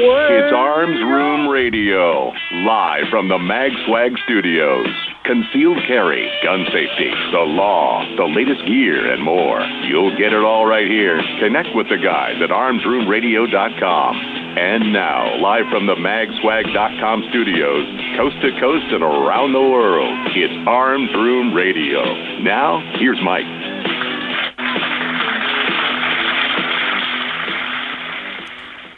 [0.00, 2.30] It's Arms Room Radio,
[2.62, 4.86] live from the MagSwag Studios.
[5.24, 9.58] Concealed carry, gun safety, the law, the latest gear, and more.
[9.90, 11.18] You'll get it all right here.
[11.40, 14.16] Connect with the guys at armsroomradio.com.
[14.54, 20.54] And now, live from the magswag.com studios, coast to coast and around the world, it's
[20.68, 22.06] Arms Room Radio.
[22.46, 23.50] Now, here's Mike.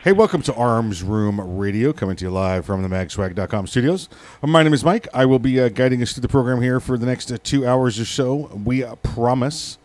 [0.03, 4.09] Hey, welcome to Arms Room Radio, coming to you live from the magswag.com studios.
[4.41, 5.07] My name is Mike.
[5.13, 7.67] I will be uh, guiding us through the program here for the next uh, two
[7.67, 8.47] hours or so.
[8.65, 9.77] We uh, promise,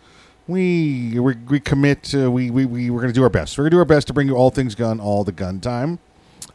[0.48, 3.58] we we, we commit, uh, we, we, we, we're going to do our best.
[3.58, 5.60] We're going to do our best to bring you all things gun, all the gun
[5.60, 6.00] time.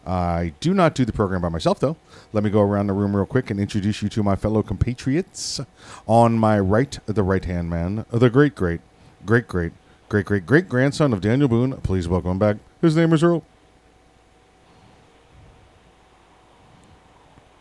[0.06, 1.98] I do not do the program by myself, though.
[2.33, 5.61] Let me go around the room real quick and introduce you to my fellow compatriots.
[6.06, 8.80] On my right, the right hand man, the great, great,
[9.27, 9.72] great, great,
[10.08, 11.74] great, great, great grandson of Daniel Boone.
[11.83, 12.56] Please welcome back.
[12.81, 13.42] His name is Earl.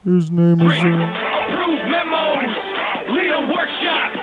[0.06, 1.04] His name is Earl.
[1.04, 2.56] Approved memos.
[3.10, 4.14] Lead a workshop.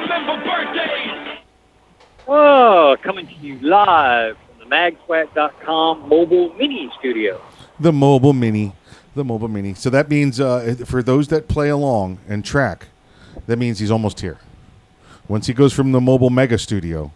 [0.00, 1.38] Remember birthdays.
[2.26, 7.40] Oh, coming to you live from the magswag.com mobile mini studio.
[7.78, 8.72] The mobile mini.
[9.14, 9.74] The mobile mini.
[9.74, 12.88] So that means uh, for those that play along and track,
[13.46, 14.38] that means he's almost here.
[15.28, 17.12] Once he goes from the mobile mega studio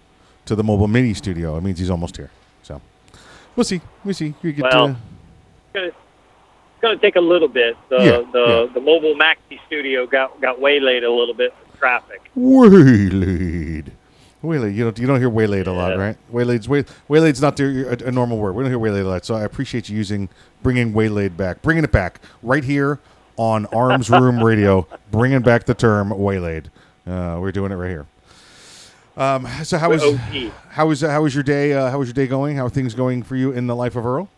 [0.46, 2.30] to the mobile mini studio, it means he's almost here.
[3.56, 3.80] We'll see.
[4.04, 4.34] We'll see.
[4.42, 4.96] You get Well,
[5.74, 5.92] to,
[6.80, 7.76] going to take a little bit.
[7.88, 8.74] The Yeah, the, yeah.
[8.74, 12.30] the mobile maxi studio got got waylaid a little bit with traffic.
[12.36, 13.92] waylaid.
[14.42, 14.74] Waylaid.
[14.74, 16.16] You don't you don't hear waylaid a lot, right?
[16.30, 18.54] Waylaid's way, waylaid's not the, a, a normal word.
[18.54, 19.24] We don't hear waylaid a lot.
[19.24, 20.28] So I appreciate you using
[20.62, 23.00] bringing waylaid back, bringing it back right here
[23.36, 26.70] on Arms Room Radio, bringing back the term waylaid.
[27.06, 28.06] Uh, we're doing it right here.
[29.16, 30.02] Um, so how was
[30.70, 31.72] how was how was your day?
[31.72, 32.56] Uh, how was your day going?
[32.56, 34.28] How are things going for you in the life of Earl?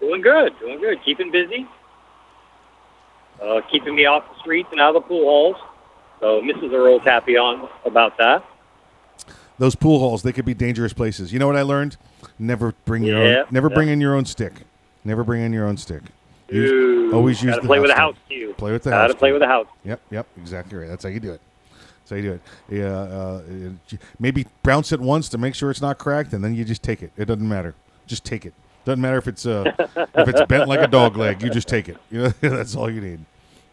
[0.00, 1.02] Doing good, doing good.
[1.04, 1.66] Keeping busy.
[3.42, 5.56] Uh, keeping me off the streets and out of the pool halls.
[6.20, 6.72] So Mrs.
[6.72, 8.44] Earl's happy on about that.
[9.58, 11.32] Those pool halls, they could be dangerous places.
[11.32, 11.96] You know what I learned?
[12.38, 13.46] Never bring your Yeah, own.
[13.50, 13.74] Never yeah.
[13.74, 14.52] bring in your own stick.
[15.04, 16.02] Never bring in your own stick.
[16.48, 18.54] Use- Ooh, always use gotta the play with a house house cue.
[18.58, 19.34] Play with the Gotta house play cue.
[19.34, 19.66] with a house.
[19.84, 20.88] Yep, yep, exactly right.
[20.88, 21.40] That's how you do it.
[22.16, 22.40] You do it.
[22.68, 26.54] Yeah, uh, uh, maybe bounce it once to make sure it's not cracked, and then
[26.54, 27.12] you just take it.
[27.16, 27.74] It doesn't matter.
[28.06, 28.54] Just take it.
[28.84, 29.64] Doesn't matter if it's uh,
[30.16, 31.42] if it's bent like a dog leg.
[31.42, 31.96] You just take it.
[32.10, 33.20] You know, that's all you need.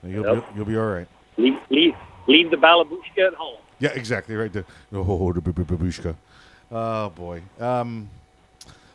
[0.03, 0.49] You'll Yep.
[0.51, 1.07] be, you'll be all right.
[1.37, 1.93] Leave, leave,
[2.27, 3.57] leave the balabushka at home.
[3.79, 4.51] Yeah, exactly right.
[4.53, 4.63] The,
[4.93, 6.15] oh, the babushka.
[6.71, 7.41] Oh boy.
[7.59, 8.09] Um,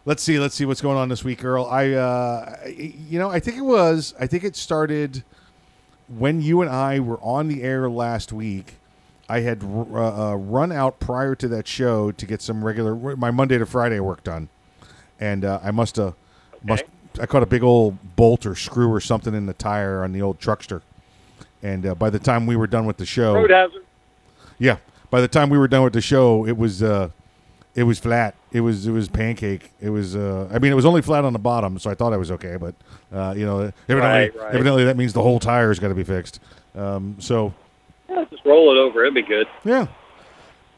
[0.05, 0.39] let's see.
[0.39, 1.67] Let's see what's going on this week, Earl.
[1.67, 4.15] I, uh, I- you know, I think it was.
[4.21, 5.25] I think it started
[6.07, 8.75] when you and I were on the air last week.
[9.29, 13.31] I had uh, uh, run out prior to that show to get some regular my
[13.31, 14.49] Monday to Friday work done,
[15.19, 16.15] and uh, I must have
[16.63, 16.85] must
[17.21, 20.21] I caught a big old bolt or screw or something in the tire on the
[20.23, 20.83] old truckster,
[21.63, 23.83] and uh, by the time we were done with the show, Road hazard.
[24.59, 24.77] yeah.
[25.11, 27.09] By the time we were done with the show, it was uh,
[27.77, 28.35] it was flat.
[28.53, 29.71] It was it was pancake.
[29.81, 32.13] It was uh, I mean it was only flat on the bottom, so I thought
[32.13, 32.57] I was okay.
[32.57, 32.75] But
[33.13, 34.55] uh, you know, evidently, Right, right.
[34.55, 36.41] evidently that means the whole tire's got to be fixed.
[36.75, 37.55] Um, so
[38.09, 39.03] Yeah, just roll it over.
[39.03, 39.47] It'd be good.
[39.65, 39.87] yeah.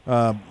[0.05, 0.41] Um,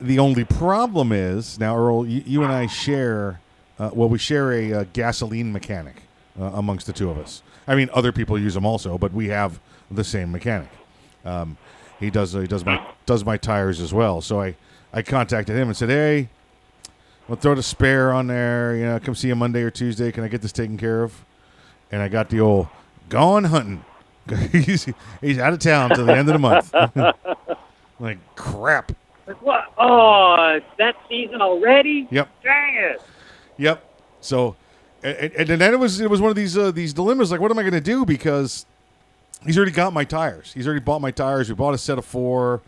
[0.00, 3.40] the only problem is now, Earl, you, you and I share.
[3.78, 6.02] Uh, well, we share a uh, gasoline mechanic
[6.40, 7.42] uh, amongst the two of us.
[7.68, 10.68] I mean, other people use them also, but we have the same mechanic.
[11.24, 11.56] Um,
[12.00, 12.34] he does.
[12.34, 14.20] Uh, he does my does my tires as well.
[14.20, 14.56] So I
[14.92, 16.28] I contacted him and said, "Hey,
[17.28, 18.76] we'll throw the spare on there.
[18.76, 20.10] You know, come see you Monday or Tuesday.
[20.12, 21.24] Can I get this taken care of?"
[21.90, 22.68] And I got the old
[23.08, 23.84] gone hunting.
[24.52, 24.86] he's,
[25.20, 26.72] he's out of town till the end of the month.
[28.00, 28.92] like crap.
[29.26, 29.72] Like, what?
[29.78, 32.06] Oh, that season already?
[32.10, 32.28] Yep.
[32.42, 33.02] Dang it.
[33.58, 33.84] Yep.
[34.20, 34.56] So,
[35.02, 37.30] and, and and then it was it was one of these uh, these dilemmas.
[37.30, 38.04] Like, what am I going to do?
[38.04, 38.66] Because
[39.44, 40.52] he's already got my tires.
[40.52, 41.48] He's already bought my tires.
[41.48, 42.62] We bought a set of four.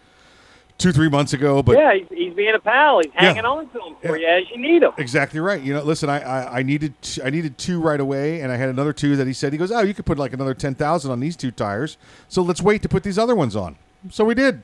[0.78, 1.62] Two three months ago.
[1.62, 3.00] But yeah, he's, he's being a pal.
[3.00, 3.20] He's Yeah.
[3.20, 4.92] hanging on to him for you as you need him.
[4.96, 5.60] Exactly right.
[5.60, 8.56] You know, listen, I, I, I needed t- I needed two right away, and I
[8.56, 10.74] had another two that he said he goes, oh, you could put like another ten
[10.74, 11.98] thousand on these two tires,
[12.28, 13.76] so let's wait to put these other ones on.
[14.10, 14.62] So we did.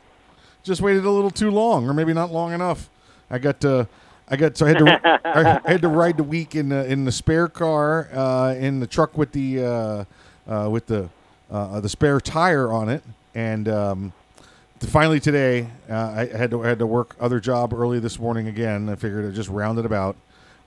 [0.63, 2.89] Just waited a little too long, or maybe not long enough.
[3.31, 3.85] I got uh,
[4.29, 5.21] I got so I had to
[5.67, 8.87] I had to ride the week in the in the spare car uh, in the
[8.87, 10.05] truck with the uh,
[10.51, 11.11] uh, with the
[11.51, 13.03] uh, the spare tire on it,
[13.35, 14.24] and um, to
[14.89, 15.95] finally today, uh,
[16.33, 18.89] I had to I had to work other job early this morning again.
[18.89, 20.17] I figured I'd just round it about.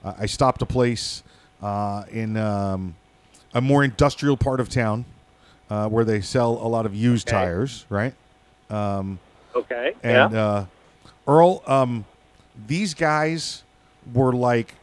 [0.04, 1.22] Uh, I stopped a place
[1.62, 2.94] uh, in um,
[3.54, 5.04] a more industrial part of town
[5.70, 7.36] uh, where they sell a lot of used Okay.
[7.36, 8.14] tires, right?
[8.70, 9.18] Um,
[9.56, 9.94] Okay.
[10.02, 10.40] and yeah.
[10.40, 10.66] uh,
[11.26, 12.04] Earl, um,
[12.66, 13.64] these guys
[14.14, 14.74] were like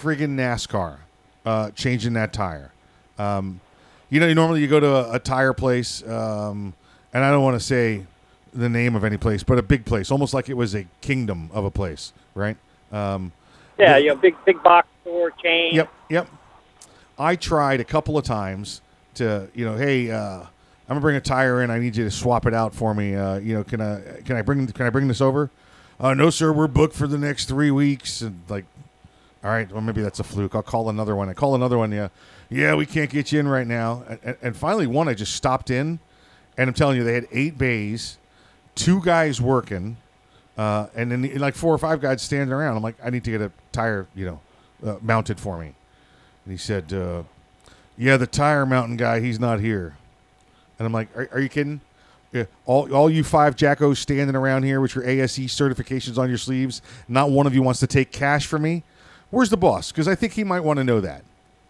[0.00, 0.98] friggin' NASCAR
[1.46, 2.70] uh, changing that tire.
[3.18, 3.60] Um,
[4.10, 6.74] you know, normally you go to a, a tire place, um,
[7.12, 8.04] and I don't want to say
[8.52, 11.50] the name of any place, but a big place, almost like it was a kingdom
[11.52, 12.56] of a place, right?
[12.92, 13.32] Um,
[13.78, 13.96] yeah.
[13.96, 15.74] You know, big big box store chain.
[15.74, 16.28] Yep, yep.
[17.18, 18.80] I tried a couple of times
[19.14, 20.40] to, you know, hey, uh,
[20.88, 21.70] I'm gonna bring a tire in.
[21.70, 23.14] I need you to swap it out for me.
[23.14, 25.50] Uh, you know, can I can I bring can I bring this over?
[26.00, 26.52] Uh, no, sir.
[26.52, 28.22] We're booked for the next three weeks.
[28.22, 28.64] And like,
[29.44, 30.54] all right, well maybe that's a fluke.
[30.54, 31.28] I'll call another one.
[31.28, 31.92] I call another one.
[31.92, 32.08] Yeah,
[32.48, 34.04] yeah, we can't get you in right now.
[34.22, 35.98] And, and finally, one I just stopped in,
[36.56, 38.16] and I'm telling you, they had eight bays,
[38.78, 39.96] two guys working,
[40.56, 42.76] uh, and then like four or five guys standing around.
[42.76, 44.40] I'm like, I need to get a tire, you know,
[44.88, 45.74] uh, mounted for me.
[46.44, 47.24] And he said, uh,
[47.96, 49.96] "Yeah, the tire mountain guy, he's not here."
[50.78, 51.80] And I'm like, "Are, are you kidding?
[52.32, 56.38] Yeah, all all you five jackos standing around here with your ASE certifications on your
[56.38, 58.84] sleeves, not one of you wants to take cash from me.
[59.30, 59.90] Where's the boss?
[59.90, 61.24] Because I think he might want to know that."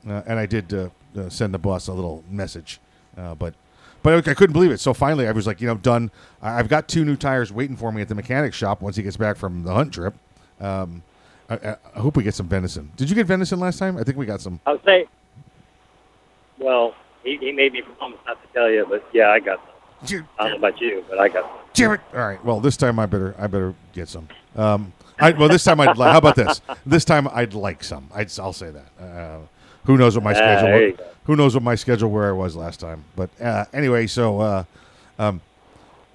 [0.09, 2.81] Uh, and I did uh, uh, send the boss a little message,
[3.17, 3.55] but
[4.03, 4.81] but I couldn't believe it.
[4.81, 6.11] So finally, I was like, you know, done.
[6.43, 9.03] I- I've got two new tires waiting for me at the mechanic shop once he
[9.03, 10.15] gets back from the hunt trip.
[10.61, 11.03] Um,
[11.51, 12.91] I, I- I hope we get some venison.
[12.97, 13.97] Did you get venison last time?
[13.97, 14.61] I think we got some.
[14.67, 15.07] I would say.
[16.59, 19.61] Well, he, he made me promise not to tell you, but yeah, I got
[20.09, 20.27] some.
[20.39, 21.59] I don't know about you, but I got some.
[21.75, 22.01] Damn it!
[22.13, 22.45] All right.
[22.45, 24.29] Well, this time I better I better get some.
[24.57, 25.97] Um, I, well, this time I'd.
[25.97, 26.61] Li- how about this?
[26.87, 28.09] This time I'd like some.
[28.15, 28.87] I'd, I'll say that.
[29.05, 29.39] Uh,
[29.85, 30.97] who knows what my Ah, schedule?
[31.29, 33.05] Who knows what my schedule where I was last time?
[33.15, 34.65] But uh, anyway, so uh,
[35.19, 35.43] um,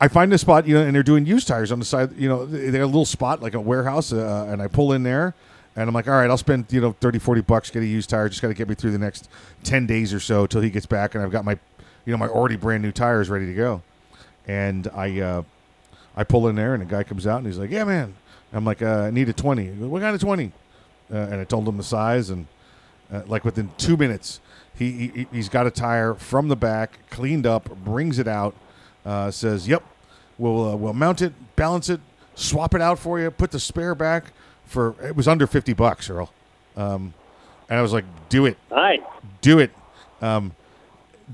[0.02, 2.18] I find this spot, you know, and they're doing used tires on the side.
[2.18, 5.04] You know, they got a little spot like a warehouse, uh, and I pull in
[5.04, 5.36] there.
[5.76, 8.10] And I'm like, all right, I'll spend, you know, 30, 40 bucks, get a used
[8.10, 8.28] tire.
[8.28, 9.30] Just got to get me through the next
[9.66, 11.14] 10 days or so till he gets back.
[11.14, 11.60] And I've got my,
[12.06, 13.84] you know, my already brand new tires ready to go.
[14.48, 15.44] And I, uh,
[16.18, 18.16] I pull in there, and a guy comes out, and he's like, "Yeah, man."
[18.52, 20.52] I'm like, uh, "I need a 20." He goes, What kind of 20?
[21.12, 22.48] Uh, and I told him the size, and
[23.28, 24.40] like within two minutes,
[24.76, 28.56] he, he he's got a tire from the back, cleaned up, brings it out,
[29.06, 29.84] uh, says, "Yep,
[30.38, 32.02] we'll uh, we'll mount it, balance it,
[32.36, 34.34] swap it out for you, put the spare back
[34.66, 36.32] for it was under 50 bucks, Earl."
[36.76, 37.14] Um,
[37.70, 39.00] and I was like, "Do it." Nice.
[39.42, 39.72] do it.
[40.22, 40.54] Um,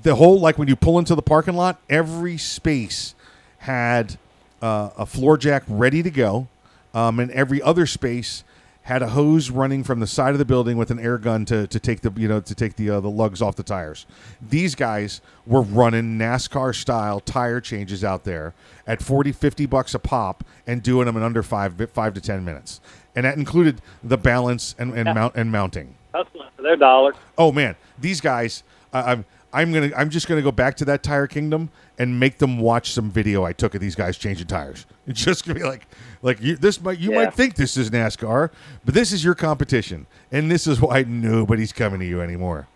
[0.03, 3.15] the whole like when you pull into the parking lot, every space
[3.59, 4.17] had
[4.61, 6.47] uh, a floor jack ready to go,
[6.93, 8.43] um, and every other space
[8.89, 11.67] had a hose running from the side of the building with an air gun to,
[11.67, 14.07] to take the you know to take the uh, the lugs off the tires.
[14.41, 18.55] These guys were running NASCAR style tire changes out there
[18.87, 22.43] at 40 50 bucks a pop and doing them in under 5 5 to 10
[22.43, 22.81] minutes.
[23.15, 25.93] And that included the balance and, and mount and mounting.
[26.11, 27.13] Hustling for their dollar.
[27.37, 28.63] Oh man, these guys.
[28.91, 31.69] I I'm I'm gonna I'm just gonna go back to that tire kingdom
[31.99, 34.85] and make them watch some video I took of these guys changing tires.
[35.07, 35.87] It's just gonna be like
[36.21, 37.25] like you, this might you Yeah.
[37.25, 38.51] might think this is NASCAR,
[38.85, 42.67] but this is your competition, and this is why nobody's coming to you anymore.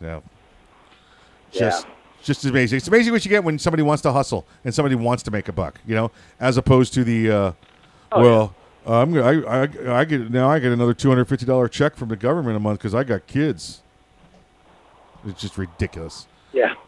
[0.00, 0.22] No,
[1.52, 1.86] just
[2.24, 2.78] just amazing.
[2.78, 5.46] It's amazing what you get when somebody wants to hustle and somebody wants to make
[5.48, 5.78] a buck.
[5.86, 7.52] You know, as opposed to the uh,
[8.12, 8.54] Oh, well.
[8.84, 9.46] Uh, I'm gonna.
[9.46, 10.48] I, I, I get now.
[10.50, 13.04] I get another two hundred fifty dollar check from the government a month because I
[13.04, 13.82] got kids.
[15.24, 16.26] It's just ridiculous.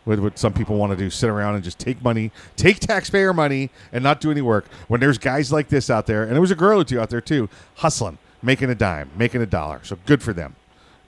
[0.09, 0.15] Yeah.
[0.17, 3.33] What, what some people want to do, sit around and just take money, take taxpayer
[3.33, 4.67] money, and not do any work.
[4.89, 7.11] When there's guys like this out there, and there was a girl or two out
[7.11, 9.81] there too, hustling, making a dime, making a dollar.
[9.83, 10.57] So good for them,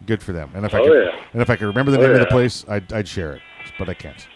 [0.06, 0.50] good for them.
[0.54, 1.24] And if I Oh, could, yeah.
[1.32, 3.42] and if I could remember the Oh, name of the place, I'd, I'd share it,
[3.78, 4.26] but I can't.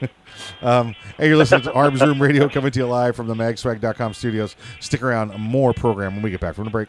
[0.62, 4.14] um, hey, you're listening to Arms Room Radio coming to you live from the magswag.com
[4.14, 4.56] studios.
[4.80, 6.88] Stick around, more program when we get back from the break.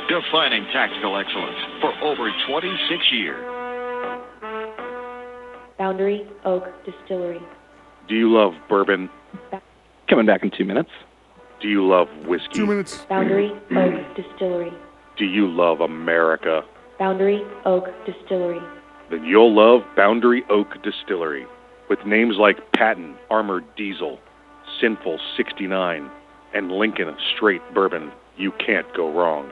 [0.09, 3.45] defining tactical excellence for over 26 years.
[5.77, 7.41] Boundary Oak Distillery.
[8.07, 9.09] Do you love bourbon?
[10.09, 10.89] Coming back in two minutes.
[11.61, 12.53] Do you love whiskey?
[12.53, 13.05] Two minutes.
[13.09, 14.73] Boundary Oak Distillery.
[15.17, 16.63] Do you love America?
[16.99, 18.61] Boundary Oak Distillery.
[19.09, 21.45] Then you'll love Boundary Oak Distillery.
[21.89, 24.19] With names like Patton Armored Diesel,
[24.79, 26.09] Sinful 69,
[26.53, 29.51] and Lincoln Straight Bourbon, you can't go wrong.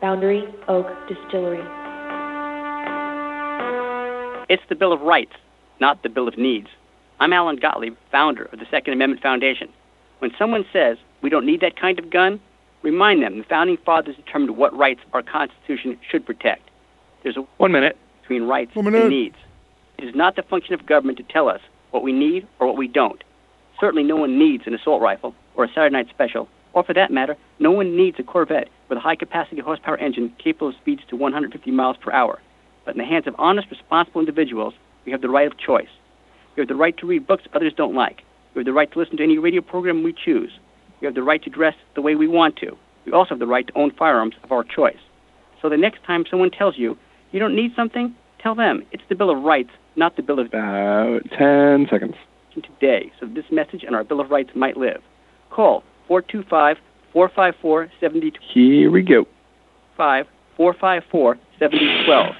[0.00, 1.62] Boundary Oak Distillery.
[4.48, 5.32] It's the Bill of Rights,
[5.80, 6.68] not the Bill of Needs.
[7.18, 9.68] I'm Alan Gottlieb, founder of the Second Amendment Foundation.
[10.18, 12.40] When someone says we don't need that kind of gun,
[12.82, 16.68] remind them the founding fathers determined what rights our Constitution should protect.
[17.22, 19.02] There's a one minute between rights One minute.
[19.02, 19.36] and needs.
[19.98, 21.60] It is not the function of government to tell us
[21.90, 23.22] what we need or what we don't.
[23.80, 27.10] Certainly, no one needs an assault rifle or a Saturday night special, or for that
[27.10, 31.02] matter, no one needs a Corvette with a high capacity horsepower engine capable of speeds
[31.08, 32.40] to 150 miles per hour.
[32.84, 34.74] But in the hands of honest, responsible individuals,
[35.04, 35.88] we have the right of choice.
[36.56, 38.22] We have the right to read books others don't like.
[38.54, 40.52] We have the right to listen to any radio program we choose.
[41.00, 42.76] We have the right to dress the way we want to.
[43.04, 44.98] We also have the right to own firearms of our choice.
[45.60, 46.96] So the next time someone tells you
[47.32, 50.46] you don't need something, tell them it's the Bill of Rights, not the Bill of
[50.46, 52.14] About 10 seconds.
[52.54, 55.02] today, so this message and our Bill of Rights might live.
[55.50, 56.78] Call 425
[57.16, 59.24] 454 7025 Here we go.
[59.96, 60.26] 5
[60.58, 62.36] 454 7012.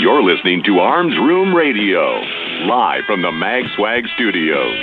[0.00, 2.18] You're listening to Arms Room Radio,
[2.66, 4.74] live from the Mag Swag Studios.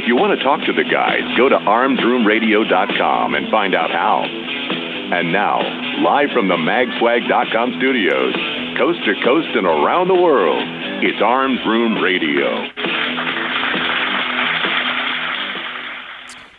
[0.00, 4.24] If you want to talk to the guys, go to armsroomradio.com and find out how.
[4.24, 5.60] And now,
[6.00, 8.34] live from the magswag.com studios,
[8.78, 10.62] coast to coast and around the world,
[11.02, 12.62] it's Arms Room Radio.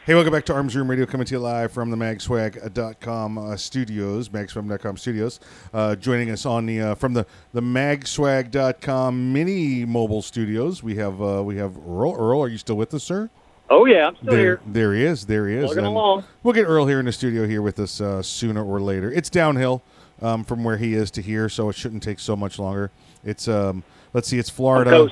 [0.05, 3.55] Hey, welcome back to Arms Room Radio, coming to you live from the magswag.com uh,
[3.55, 5.39] studios, magswag.com studios.
[5.73, 11.21] Uh, joining us on the uh, from the the magswag.com mini mobile studios, we have
[11.21, 12.15] uh, we have Earl.
[12.19, 13.29] Earl, are you still with us, sir?
[13.69, 14.61] Oh yeah, I'm still there, here.
[14.67, 15.25] there he is.
[15.25, 15.71] There he is.
[15.71, 16.25] Along.
[16.43, 19.09] We'll get Earl here in the studio here with us uh, sooner or later.
[19.09, 19.83] It's downhill
[20.21, 22.91] um, from where he is to here, so it shouldn't take so much longer.
[23.23, 23.83] It's um,
[24.13, 25.09] let's see, it's Florida.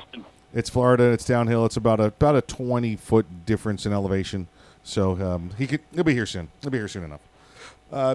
[0.54, 1.04] It's Florida.
[1.04, 1.66] It's downhill.
[1.66, 4.48] It's about a about a twenty foot difference in elevation.
[4.82, 5.80] So um, he could.
[5.94, 6.48] He'll be here soon.
[6.62, 7.20] He'll be here soon enough.
[7.92, 8.14] Uh,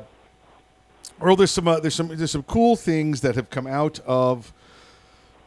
[1.21, 4.51] Earl, there's some uh, there's some there's some cool things that have come out of.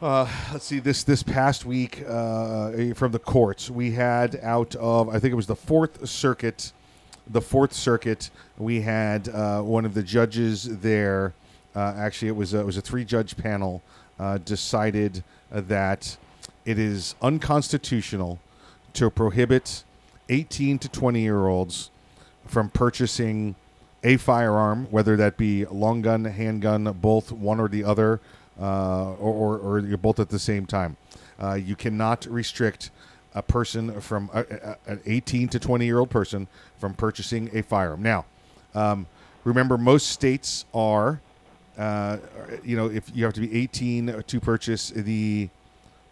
[0.01, 3.71] Uh, let's see this this past week uh, from the courts.
[3.71, 6.73] We had out of I think it was the Fourth Circuit,
[7.27, 8.31] the Fourth Circuit.
[8.59, 11.35] We had uh, one of the judges there.
[11.75, 13.83] Uh, actually, it was a, it was a three judge panel
[14.19, 16.17] uh, decided that
[16.65, 18.39] it is unconstitutional
[18.95, 19.85] to prohibit
[20.29, 21.91] 18 to 20 year olds
[22.47, 23.55] from purchasing
[24.03, 28.21] a firearm, whether that be long gun, handgun, both one or the other,
[28.61, 30.97] uh, or, or, or both at the same time.
[31.43, 32.91] Uh, you cannot restrict
[33.37, 37.63] a person from a, a, an 18 to 20 year old person from purchasing a
[37.63, 38.03] firearm.
[38.03, 38.25] Now,
[38.75, 39.07] um,
[39.45, 41.21] remember, most states are,
[41.79, 42.17] uh,
[42.65, 45.49] you know, if you have to be 18 to purchase the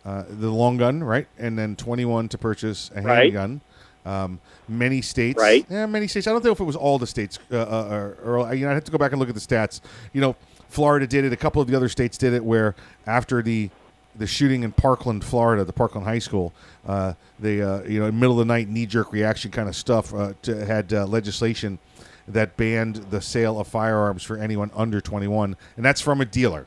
[0.04, 3.22] uh, the long gun, right, and then 21 to purchase a Right.
[3.32, 3.62] handgun.
[4.04, 4.38] Um,
[4.68, 5.64] many states, Right.
[5.70, 6.26] Yeah, many states.
[6.26, 7.88] I don't know if it was all the states, uh, uh,
[8.22, 9.80] or, or you know, I have to go back and look at the stats.
[10.12, 10.36] You know,
[10.68, 11.32] Florida did it.
[11.32, 12.74] A couple of the other states did it, where
[13.06, 13.70] after the
[14.16, 16.52] the shooting in Parkland, Florida, the Parkland High School,
[16.86, 20.14] uh, they, uh, you know, middle of the night, knee jerk reaction kind of stuff,
[20.14, 21.78] uh, to, had uh, legislation
[22.26, 26.66] that banned the sale of firearms for anyone under 21, and that's from a dealer.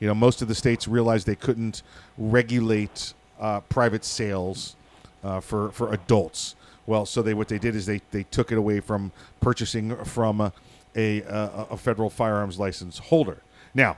[0.00, 1.82] You know, most of the states realized they couldn't
[2.18, 4.76] regulate uh, private sales
[5.24, 6.54] uh, for for adults.
[6.86, 10.40] Well, so they what they did is they they took it away from purchasing from
[10.40, 10.52] a,
[10.96, 11.22] a,
[11.70, 13.42] a federal firearms license holder.
[13.74, 13.96] Now,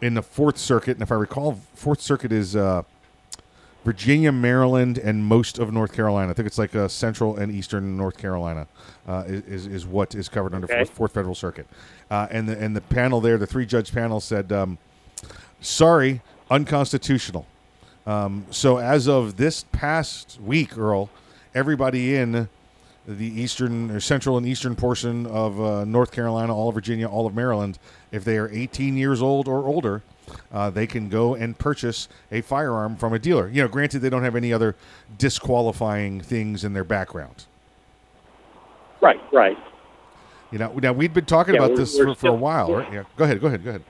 [0.00, 2.82] in the Fourth Circuit, and if I recall, Fourth Circuit is uh,
[3.84, 6.30] Virginia, Maryland, and most of North Carolina.
[6.30, 8.66] I think it's like uh, Central and Eastern North Carolina
[9.06, 10.78] uh, is is what is covered under Okay.
[10.78, 11.66] Fourth, Fourth Federal Circuit.
[12.10, 14.78] Uh, and the and the panel there, the three judge panel said, um,
[15.60, 17.46] "Sorry, unconstitutional."
[18.06, 21.10] Um, so as of this past week, Earl,
[21.54, 22.48] everybody in
[23.06, 27.26] the eastern or central and eastern portion of uh, North Carolina, all of Virginia, all
[27.26, 27.78] of Maryland,
[28.10, 30.02] if they are 18 years old or older,
[30.52, 33.48] uh, they can go and purchase a firearm from a dealer.
[33.48, 34.74] You know, granted, they don't have any other
[35.18, 37.44] disqualifying things in their background.
[39.00, 39.56] Right, right.
[40.50, 42.92] You know, now we'd been talking Yeah, about this for, for a still- while, right?
[42.92, 43.04] Yeah.
[43.16, 43.40] Go ahead.
[43.40, 43.62] Go ahead.
[43.62, 43.82] Go ahead.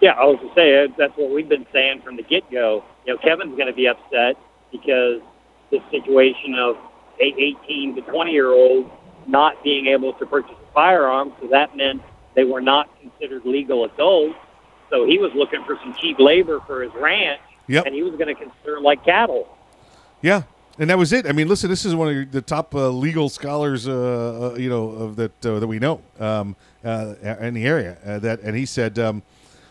[0.00, 2.84] Yeah, I was to say uh, that's what we've been saying from the get go.
[3.06, 4.36] You know, Kevin's going to be upset
[4.72, 5.20] because
[5.70, 6.76] this situation of
[7.26, 8.90] 18 to 20 year olds
[9.26, 12.02] not being able to purchase a firearm, so that meant
[12.34, 14.34] they were not considered legal adults.
[14.90, 17.86] So he was looking for some cheap labor for his ranch, Yep.
[17.86, 19.48] and he was going to consider them like cattle.
[20.20, 20.42] Yeah,
[20.78, 21.26] and that was it.
[21.26, 24.68] I mean, listen, this is one of the top uh, legal scholars, uh, uh, you
[24.68, 27.98] know, of that uh, that we know um, uh, in the area.
[28.04, 29.22] Uh, that, and he said, um,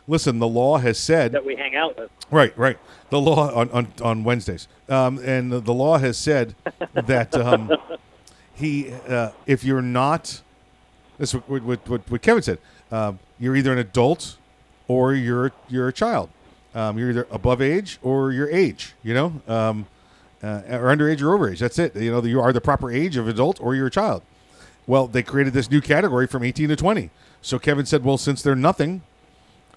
[0.08, 2.10] "Listen, the law has said that we hang out with.
[2.30, 2.78] right, right.
[3.10, 6.56] The law on on, on Wednesdays, um, and the, the law has said
[6.94, 7.72] that um,
[8.54, 10.42] he, uh, if you're not,
[11.18, 12.60] that's what what, what, what Kevin said.
[12.92, 14.38] Um, you're either an adult
[14.88, 16.30] or you're you're a child.
[16.74, 18.94] Um, you're either above age or your age.
[19.04, 19.88] You know, um,
[20.44, 21.60] uh, or underage or overage.
[21.60, 21.96] That's it.
[21.96, 24.24] You know, you are the proper age of adult or you're a child.
[24.88, 27.12] Well, they created this new category from 18 to 20.
[27.42, 29.04] So Kevin said, well, since they're nothing,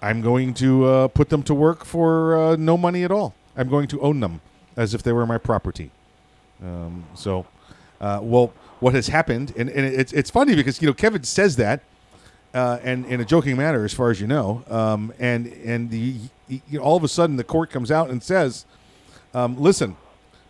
[0.01, 3.33] I'm going to uh, put them to work for uh, no money at all.
[3.55, 4.41] I'm going to own them
[4.75, 5.91] as if they were my property.
[6.61, 7.45] Um, so,
[8.01, 11.55] uh, well, what has happened, and, and it's it's funny because you know Kevin says
[11.55, 11.81] that,
[12.53, 16.15] uh, and in a joking manner, as far as you know, um, and and the
[16.47, 18.65] you know, all of a sudden the court comes out and says,
[19.33, 19.95] um, listen,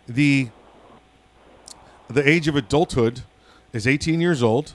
[0.06, 0.48] the
[2.08, 3.22] the age of adulthood
[3.72, 4.74] is 18 years old,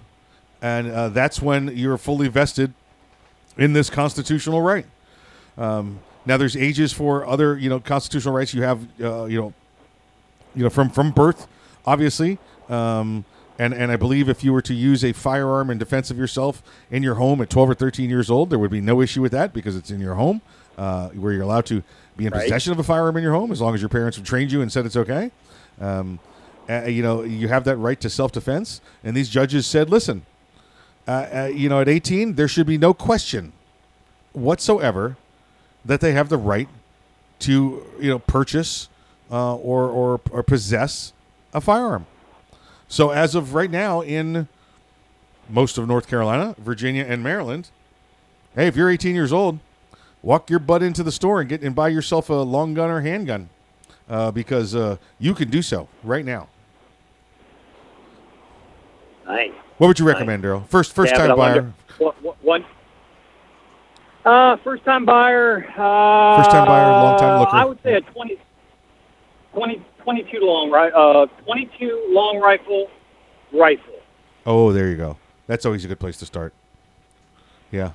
[0.62, 2.74] and uh, that's when you're fully vested
[3.58, 4.86] in this constitutional right.
[5.58, 8.54] Um, now, there's ages for other, you know, constitutional rights.
[8.54, 9.54] You have, uh, you know,
[10.56, 11.48] you know, from from birth,
[11.86, 12.38] obviously,
[12.70, 13.26] um,
[13.58, 16.62] and and I believe if you were to use a firearm in defense of yourself
[16.92, 19.32] in your home at 12 or 13 years old, there would be no issue with
[19.32, 20.42] that because it's in your home,
[20.78, 21.84] uh, where you're allowed to
[22.18, 22.44] be in Right.
[22.44, 24.62] possession of a firearm in your home as long as your parents have trained you
[24.62, 25.32] and said it's okay.
[25.80, 26.20] Um,
[26.70, 30.24] uh, you know, you have that right to self-defense, and these judges said, listen,
[31.08, 33.54] uh, uh, you know, at 18, there should be no question
[34.34, 35.18] whatsoever
[35.84, 36.70] that they have the right
[37.40, 38.88] to, you know, purchase
[39.32, 41.14] uh, or, or or possess
[41.54, 42.06] a firearm.
[42.88, 44.48] So as of right now, in
[45.50, 47.70] most of North Carolina, Virginia, and Maryland,
[48.56, 49.60] hey, if you're 18 years old,
[50.22, 53.02] walk your butt into the store and get and buy yourself a long gun or
[53.02, 53.50] handgun,
[54.10, 56.48] uh, because uh, you can do so right now.
[59.26, 59.52] Nice.
[59.82, 60.68] What would you recommend, Daryl?
[60.68, 61.54] First, first Yeah, time buyer.
[61.56, 62.64] wonder- What, what, one.
[64.24, 65.66] Uh, first time buyer.
[65.76, 67.56] Uh, First-time buyer, long-time looker.
[67.56, 68.38] I would say a 20,
[69.56, 70.94] 20 22 long right.
[70.94, 72.92] Uh, 22 long rifle,
[73.52, 73.96] rifle.
[74.46, 75.18] Oh, there you go.
[75.48, 76.54] That's always a good place to start.
[77.72, 77.94] Yeah,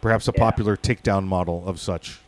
[0.00, 2.20] perhaps a popular takedown model of such.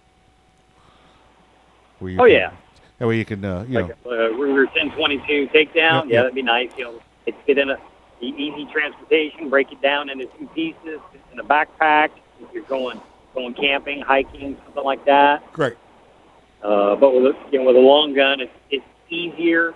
[2.02, 2.50] Oh, can- yeah.
[2.98, 5.66] That way you can, uh, you like know, a uh, Ruger 1022 takedown.
[5.74, 6.08] Yep, yeah, yep.
[6.24, 6.70] that'd be nice.
[6.76, 7.78] You know, it's get in a
[8.20, 11.00] e- easy transportation, break it down into two pieces,
[11.32, 12.10] in a backpack.
[12.40, 13.00] If you're going
[13.34, 15.52] going camping, hiking, something like that.
[15.52, 15.74] Great.
[16.62, 19.74] Uh, but with a, you know, with a long gun, it's it's easier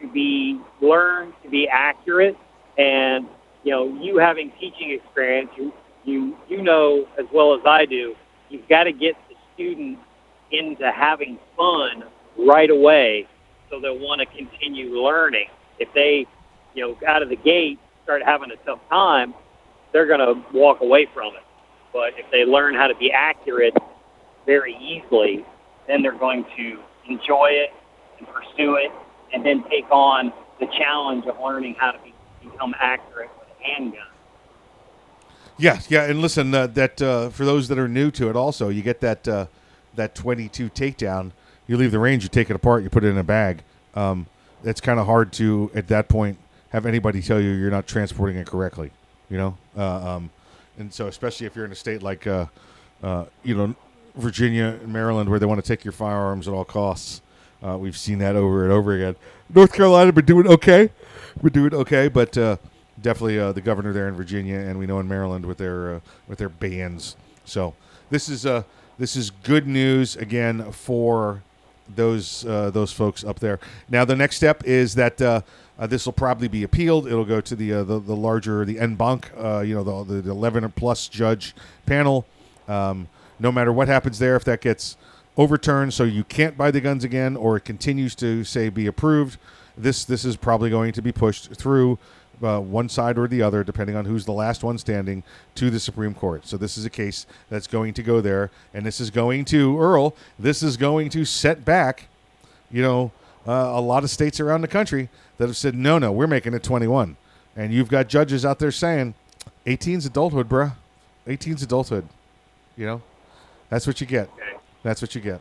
[0.00, 2.36] to be learn to be accurate,
[2.78, 3.26] and
[3.62, 5.72] you know, you having teaching experience, you
[6.04, 8.14] you you know as well as I do,
[8.48, 9.98] you've got to get the student
[10.50, 12.04] into having fun
[12.38, 13.26] right away,
[13.70, 15.46] so they'll want to continue learning.
[15.78, 16.26] If they,
[16.74, 19.34] you know, out of the gate start having a tough time,
[19.92, 21.42] they're going to walk away from it.
[21.92, 23.74] But if they learn how to be accurate
[24.44, 25.44] very easily,
[25.86, 27.70] then they're going to enjoy it
[28.18, 28.90] and pursue it,
[29.32, 33.64] and then take on the challenge of learning how to be, become accurate with a
[33.64, 34.06] handgun.
[35.56, 38.68] Yeah, yeah, and listen, uh, that uh, for those that are new to it, also
[38.68, 39.46] you get that uh,
[39.94, 41.30] that 22 takedown.
[41.66, 43.62] You leave the range, you take it apart, you put it in a bag.
[43.94, 44.26] Um,
[44.64, 46.38] it's kind of hard to at that point
[46.74, 48.90] have anybody tell you you're not transporting it correctly.
[49.30, 50.30] You know, uh, um,
[50.76, 52.46] and so especially if you're in a state like uh,
[53.02, 53.76] uh, you know
[54.16, 57.22] Virginia and Maryland where they want to take your firearms at all costs.
[57.64, 59.14] Uh, we've seen that over and over again.
[59.54, 60.90] North Carolina been doing okay.
[61.40, 62.56] We're doing okay, but uh,
[63.00, 66.38] definitely uh, the governor there in Virginia, and we know in Maryland with their with
[66.38, 67.16] their bans.
[67.44, 67.74] So
[68.10, 68.64] this is uh,
[68.98, 71.42] this is good news again for
[71.94, 73.60] those those folks up there.
[73.88, 75.44] Now the next step is that
[75.78, 77.06] uh, this will probably be appealed.
[77.06, 80.22] It'll go to the uh, the, the larger the en banc, uh, you know, the,
[80.22, 81.54] the eleven plus judge
[81.86, 82.26] panel.
[82.68, 83.08] Um,
[83.38, 84.96] no matter what happens there, if that gets
[85.36, 89.38] overturned, so you can't buy the guns again, or it continues to say be approved,
[89.76, 91.98] this this is probably going to be pushed through
[92.42, 95.22] uh, one side or the other, depending on who's the last one standing,
[95.56, 96.46] to the Supreme Court.
[96.46, 99.78] So this is a case that's going to go there, and this is going to
[99.80, 100.14] Earl.
[100.38, 102.08] This is going to set back,
[102.70, 103.10] you know,
[103.46, 106.54] uh, a lot of states around the country that have said no, no, we're making
[106.54, 107.16] it 21,
[107.56, 109.14] and you've got judges out there saying,
[109.66, 110.72] 18's adulthood, bruh.
[111.26, 112.06] 18's adulthood.
[112.76, 113.02] You know,
[113.70, 114.28] that's what you get.
[114.82, 115.40] That's what you get.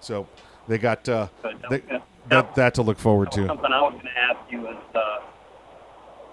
[0.00, 0.26] So
[0.66, 1.28] they got uh,
[1.70, 1.82] they,
[2.28, 3.46] that that to look forward to.
[3.46, 5.20] Something I was going to ask you is uh,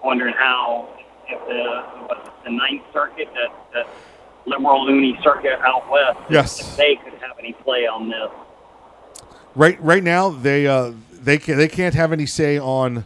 [0.02, 0.88] wondering how
[1.28, 3.86] if the what the Ninth Circuit, that, that
[4.46, 6.60] liberal loony circuit out west, Yes.
[6.60, 8.30] if they could have any play on this.
[9.54, 13.04] Right, right now they uh, they can they can't have any say on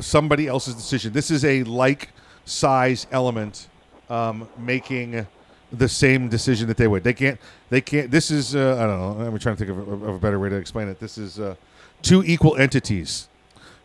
[0.00, 1.12] somebody else's decision.
[1.12, 2.10] This is a like
[2.44, 3.68] size element
[4.10, 5.26] um, making
[5.72, 7.02] the same decision that they would.
[7.02, 7.40] They can't.
[7.70, 8.10] They can't.
[8.10, 9.26] This is uh, I don't know.
[9.26, 11.00] I'm trying to think of a, of a better way to explain it.
[11.00, 11.54] This is uh,
[12.02, 13.28] two equal entities,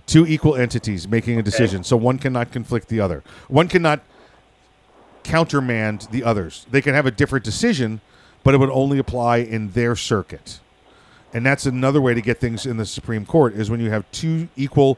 [0.06, 1.84] two equal entities making a decision.
[1.84, 3.24] So one cannot conflict the other.
[3.48, 4.02] One cannot
[5.24, 6.66] countermand the others.
[6.70, 8.02] They can have a different decision,
[8.44, 10.60] but it would only apply in their circuit.
[11.34, 14.10] And that's another way to get things in the Supreme Court is when you have
[14.12, 14.98] two equal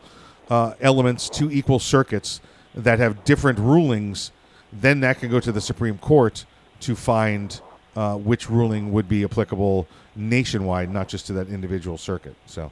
[0.50, 2.42] uh, elements, two equal circuits
[2.74, 4.32] that have different rulings,
[4.72, 6.46] then that can go to the Supreme Court
[6.82, 7.60] to find
[7.96, 12.36] uh, which ruling would be applicable nationwide, not just to that individual circuit.
[12.46, 12.72] So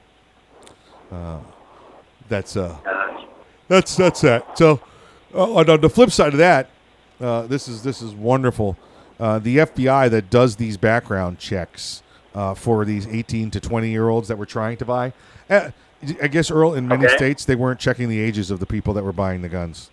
[1.11, 1.39] uh,
[2.29, 2.77] that's uh,
[3.67, 4.57] that's that's that.
[4.57, 4.79] So
[5.33, 6.69] uh, on the flip side of that,
[7.19, 8.77] uh, this is this is wonderful.
[9.17, 12.01] The FBI that does these background checks
[12.35, 15.13] uh, for these 18 to 20 year olds that were trying to buy.
[15.49, 15.71] Uh,
[16.21, 17.15] I guess Earl, in many Okay.
[17.17, 19.89] states, they weren't checking the ages of the people that were buying the guns.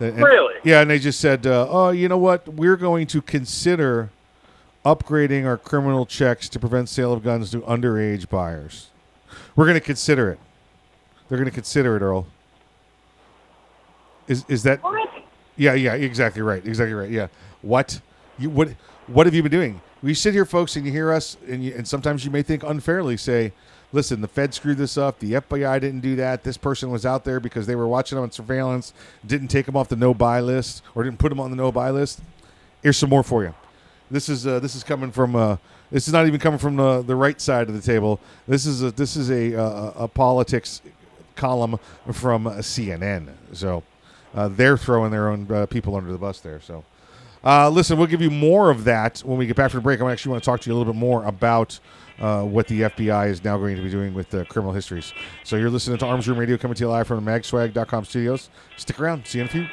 [0.00, 0.54] And- Really?
[0.64, 2.46] Yeah, and they just said, uh, "Oh, you know what?
[2.48, 4.10] We're going to consider
[4.84, 8.88] upgrading our criminal checks to prevent sale of guns to underage buyers.
[9.54, 10.38] We're going to consider it.
[11.28, 12.26] They're going to consider it, Earl.
[14.28, 14.80] Is is that?
[15.56, 17.10] Yeah, yeah, exactly right, exactly right.
[17.10, 17.28] Yeah,
[17.62, 18.00] what
[18.38, 18.70] you what
[19.06, 19.80] what have you been doing?
[20.02, 22.64] We sit here, folks, and you hear us, and you, and sometimes you may think
[22.64, 23.52] unfairly say,
[23.92, 25.20] "Listen, the Fed screwed this up.
[25.20, 26.42] The FBI didn't do that.
[26.42, 28.92] This person was out there because they were watching them on surveillance,
[29.24, 31.70] didn't take them off the no buy list, or didn't put them on the no
[31.70, 32.20] buy list."
[32.82, 33.54] Here's some more for you.
[34.10, 35.56] This is uh, this is coming from uh,
[35.92, 38.18] this is not even coming from the, the right side of the table.
[38.48, 40.80] This is a, this is a, uh, a politics
[41.36, 41.78] column
[42.10, 43.28] from CNN.
[43.52, 43.82] So
[44.34, 46.60] uh, they're throwing their own uh, people under the bus there.
[46.60, 46.82] So
[47.44, 50.00] uh, listen, we'll give you more of that when we get back from the break.
[50.00, 51.78] I actually want to talk to you a little bit more about
[52.20, 55.12] uh, what the FBI is now going to be doing with uh, criminal histories.
[55.44, 58.48] So you're listening to Arms Room Radio coming to you live from the magswag.com studios.
[58.76, 59.26] Stick around.
[59.26, 59.66] See you in a few.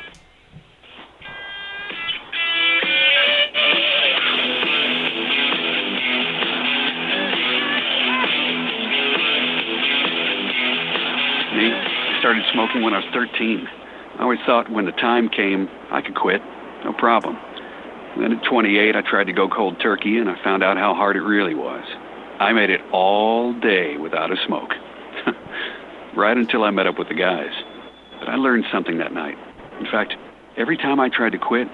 [11.51, 13.67] I started smoking when I was 13.
[14.17, 16.41] I always thought when the time came, I could quit.
[16.83, 17.37] No problem.
[18.19, 21.15] Then at 28, I tried to go cold turkey, and I found out how hard
[21.15, 21.83] it really was.
[22.39, 24.71] I made it all day without a smoke.
[26.15, 27.51] right until I met up with the guys.
[28.19, 29.35] But I learned something that night.
[29.79, 30.13] In fact,
[30.57, 31.67] every time I tried to quit,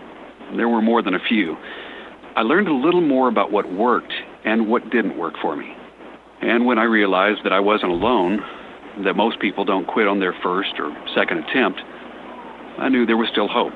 [0.49, 1.57] and there were more than a few,
[2.35, 5.73] I learned a little more about what worked and what didn't work for me.
[6.41, 8.39] And when I realized that I wasn't alone,
[9.03, 11.81] that most people don't quit on their first or second attempt,
[12.77, 13.73] I knew there was still hope.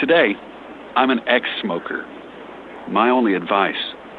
[0.00, 0.34] Today,
[0.96, 2.06] I'm an ex smoker.
[2.88, 3.74] My only advice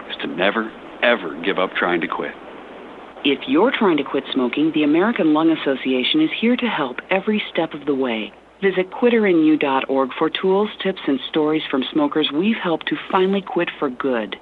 [0.09, 2.33] is to never, ever give up trying to quit.
[3.23, 7.41] If you're trying to quit smoking, the American Lung Association is here to help every
[7.51, 8.31] step of the way.
[8.61, 13.89] Visit quitterinyou.org for tools, tips, and stories from smokers we've helped to finally quit for
[13.89, 14.35] good.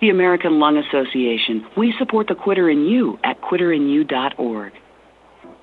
[0.00, 1.66] The American Lung Association.
[1.76, 4.72] We support the Quitter in You at quitterinyou.org.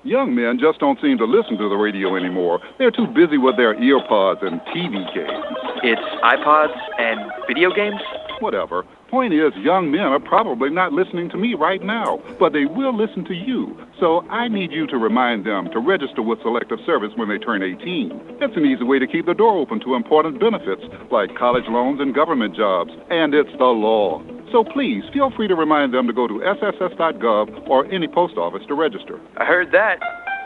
[0.04, 2.60] Young men just don't seem to listen to the radio anymore.
[2.78, 5.44] They're too busy with their earpods and TV games.
[5.82, 8.00] It's iPods and video games?
[8.38, 8.84] Whatever.
[9.08, 12.94] Point is, young men are probably not listening to me right now, but they will
[12.94, 13.74] listen to you.
[13.98, 17.62] So I need you to remind them to register with Selective Service when they turn
[17.62, 18.36] 18.
[18.42, 22.00] It's an easy way to keep the door open to important benefits like college loans
[22.00, 24.22] and government jobs, and it's the law.
[24.52, 28.62] So please feel free to remind them to go to sss.gov or any post office
[28.68, 29.18] to register.
[29.38, 30.00] I heard that.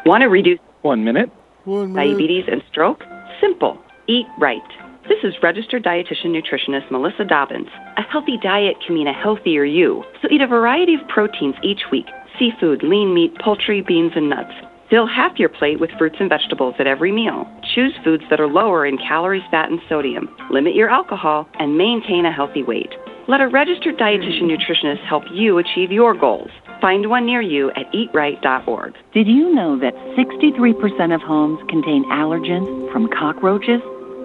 [0.07, 1.31] Want to reduce One minute.
[1.67, 3.03] diabetes and stroke?
[3.41, 3.77] Simple.
[4.07, 4.63] Eat right.
[5.09, 7.69] This is registered dietitian nutritionist Melissa Dobbins.
[7.97, 10.05] A healthy diet can mean a healthier you.
[10.23, 12.07] So eat a variety of proteins each week
[12.39, 14.53] seafood, lean meat, poultry, beans, and nuts.
[14.89, 17.47] Fill half your plate with fruits and vegetables at every meal.
[17.75, 20.35] Choose foods that are lower in calories, fat, and sodium.
[20.51, 22.91] Limit your alcohol and maintain a healthy weight.
[23.29, 26.51] Let a registered dietitian nutritionist help you achieve your goals.
[26.81, 28.95] Find one near you at eatright.org.
[29.13, 33.81] Did you know that 63% of homes contain allergens from cockroaches?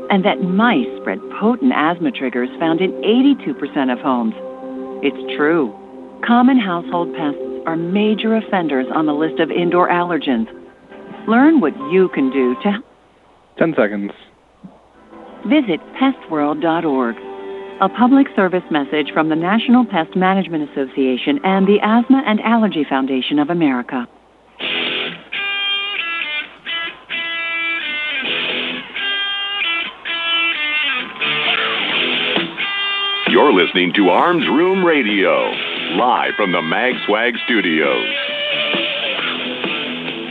[0.10, 4.34] And that mice spread potent asthma triggers found in 82% of homes?
[5.04, 5.76] It's true.
[6.26, 10.48] Common household pests are major offenders on the list of indoor allergens.
[11.28, 12.84] Learn what you can do to
[13.60, 14.12] 10 seconds.
[15.46, 17.16] visit pestworld.org.
[17.80, 22.86] A public service message from the National Pest Management Association and the Asthma and Allergy
[22.90, 24.08] Foundation of America.
[33.38, 35.52] You're listening to Arms Room Radio,
[35.94, 38.10] live from the MagSwag studios.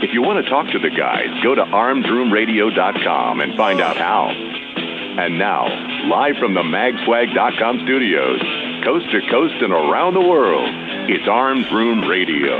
[0.03, 4.27] If you want to talk to the guys, go to armsroomradio.com and find out how.
[4.27, 5.67] And now,
[6.09, 8.41] live from the magswag.com studios,
[8.83, 10.69] coast to coast and around the world,
[11.09, 12.57] it's Arms Room Radio.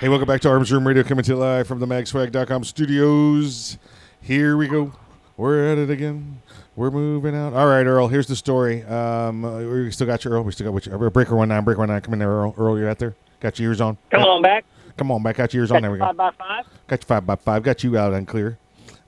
[0.00, 3.78] Hey, welcome back to Arms Room Radio, coming to you live from the magswag.com studios.
[4.20, 4.92] Here we go.
[5.36, 6.40] We're at it again.
[6.76, 7.52] We're moving out.
[7.52, 8.08] All right, Earl.
[8.08, 8.82] Here's the story.
[8.84, 10.42] Um, uh, we still got you, Earl.
[10.44, 11.10] We still got you.
[11.10, 11.62] Breaker one nine.
[11.62, 12.00] Breaker one nine.
[12.00, 12.54] Come in there, Earl.
[12.56, 13.14] Earl, you're out there?
[13.40, 13.98] Got your ears on.
[14.10, 14.64] Come on back.
[14.96, 15.36] Come on back.
[15.36, 15.82] Got your ears on.
[15.82, 16.06] There we go.
[16.06, 16.64] Five by five.
[16.86, 17.62] Got you five by five.
[17.62, 18.58] Got you out and clear.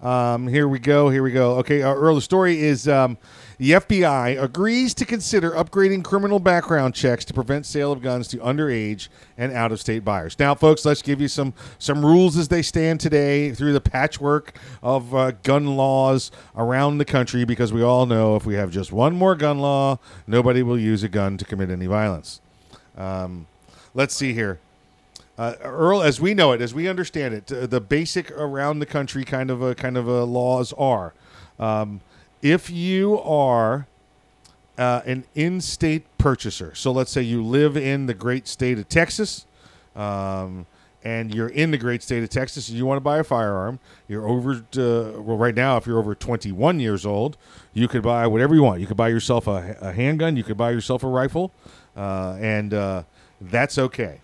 [0.02, 1.08] Um, here we go.
[1.08, 1.56] Here we go.
[1.58, 2.16] Okay, uh, Earl.
[2.16, 3.16] The story is um,
[3.58, 8.38] the FBI agrees to consider upgrading criminal background checks to prevent sale of guns to
[8.38, 10.38] underage and out-of-state buyers.
[10.38, 14.56] Now, folks, let's give you some some rules as they stand today through the patchwork
[14.82, 18.92] of uh, gun laws around the country, because we all know if we have just
[18.92, 22.40] one more gun law, nobody will use a gun to commit any violence.
[22.96, 23.46] Um,
[23.92, 24.60] let's see here.
[25.36, 28.86] Uh, Earl, as we know it, as we understand it, uh, the basic around the
[28.86, 31.14] country kind of a, kind of a laws are,
[31.60, 32.00] um,
[32.42, 33.86] if you are
[34.76, 39.46] uh, an in-state purchaser, so let's say you live in the great state of Texas,
[39.96, 40.66] um,
[41.04, 43.78] and you're in the great state of Texas, and you want to buy a firearm,
[44.08, 44.64] you're over.
[44.72, 47.36] To, well, right now, if you're over 21 years old,
[47.72, 48.80] you could buy whatever you want.
[48.80, 51.52] You could buy yourself a, a handgun, you could buy yourself a rifle,
[51.96, 53.02] uh, and uh,
[53.40, 54.20] that's okay.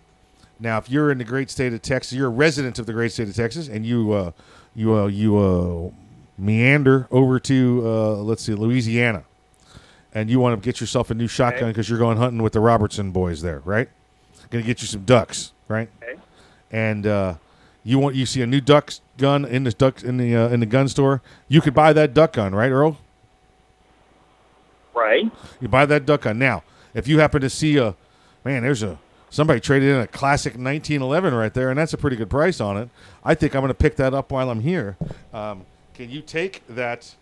[0.60, 3.12] Now, if you're in the great state of Texas, you're a resident of the great
[3.12, 4.30] state of Texas, and you uh,
[4.74, 5.90] you uh, you uh,
[6.36, 9.24] meander over to uh, let's see Louisiana,
[10.12, 12.60] and you want to get yourself a new shotgun because you're going hunting with the
[12.60, 13.88] Robertson boys there, right?
[14.50, 15.88] Going to get you some ducks, right?
[16.02, 16.20] Okay.
[16.70, 17.34] And uh,
[17.82, 20.60] you want you see a new duck gun in the duck in the uh, in
[20.60, 22.98] the gun store, you could buy that duck gun, right, Earl?
[24.94, 25.30] Right.
[25.60, 26.62] You buy that duck gun now.
[26.94, 27.96] If you happen to see a
[28.44, 28.98] man, there's a
[29.30, 32.76] somebody traded in a classic 1911 right there, and that's a pretty good price on
[32.76, 32.88] it.
[33.24, 34.96] I think I'm going to pick that up while I'm here.
[35.32, 37.14] Um, can you take that?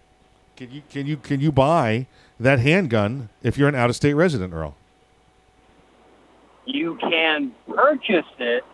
[0.56, 2.06] Can you can you can you buy
[2.40, 4.74] that handgun if you're an out-of-state resident, Earl?
[6.64, 8.64] You can purchase it,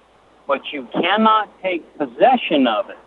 [0.47, 2.99] but you cannot take possession of it.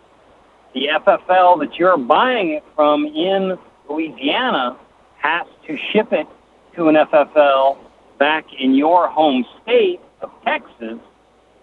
[0.74, 4.76] The FFL that you're buying it from in Louisiana
[5.18, 6.26] has to ship it
[6.74, 7.78] to an FFL
[8.18, 10.98] back in your home state of Texas.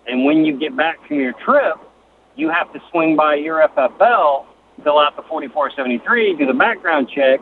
[0.08, 1.76] And when you get back from your trip,
[2.36, 4.46] you have to swing by your FFL,
[4.82, 7.42] fill out the 4473, do the background check,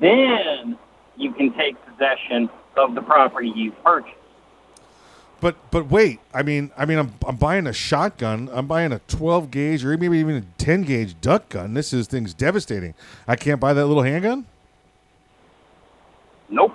[0.00, 0.78] then
[1.16, 4.14] you can take possession of the property you've purchased.
[5.40, 8.48] But but wait, I mean I mean I'm I'm buying a shotgun.
[8.52, 11.74] I'm buying a 12 gauge or maybe even a 10 gauge duck gun.
[11.74, 12.94] This is things devastating.
[13.28, 14.46] I can't buy that little handgun.
[16.48, 16.74] Nope.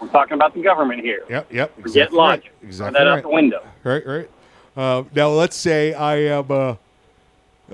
[0.00, 1.24] We're talking about the government here.
[1.28, 1.74] Yep, yep.
[1.76, 2.44] Forget exactly logic.
[2.44, 2.68] Right.
[2.68, 3.18] Exactly Throw that right.
[3.18, 3.66] out the window.
[3.82, 4.30] Right, right.
[4.76, 6.50] Uh, now let's say I am.
[6.50, 6.74] Uh,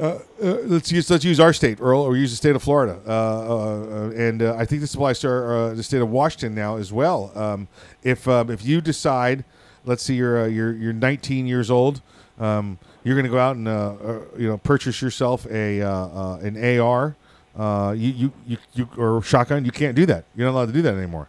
[0.00, 3.00] uh, uh, let's use let's use our state, Earl, or use the state of Florida,
[3.06, 6.54] uh, uh, and uh, I think this applies to our, uh, the state of Washington
[6.54, 7.30] now as well.
[7.36, 7.68] Um,
[8.02, 9.44] if um, if you decide,
[9.84, 12.02] let's see, you're uh, you're you're 19 years old,
[12.40, 15.80] um, you're going to go out and uh, uh, you know purchase yourself a
[16.42, 17.14] an AR,
[17.56, 19.64] uh, you, you you you or shotgun.
[19.64, 20.24] You can't do that.
[20.34, 21.28] You're not allowed to do that anymore.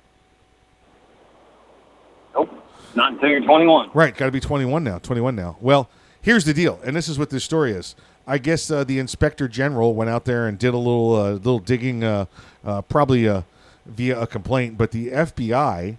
[2.34, 2.50] Nope,
[2.96, 3.92] Not until you're 21.
[3.94, 4.98] Right, got to be 21 now.
[4.98, 5.58] 21 now.
[5.62, 5.88] Well,
[6.22, 7.96] here's the deal, and this is what this story is.
[8.28, 11.60] I guess uh, the inspector general went out there and did a little uh, little
[11.60, 12.26] digging, uh,
[12.64, 13.44] uh, probably uh,
[13.86, 14.78] via a complaint.
[14.78, 15.98] But the FBI,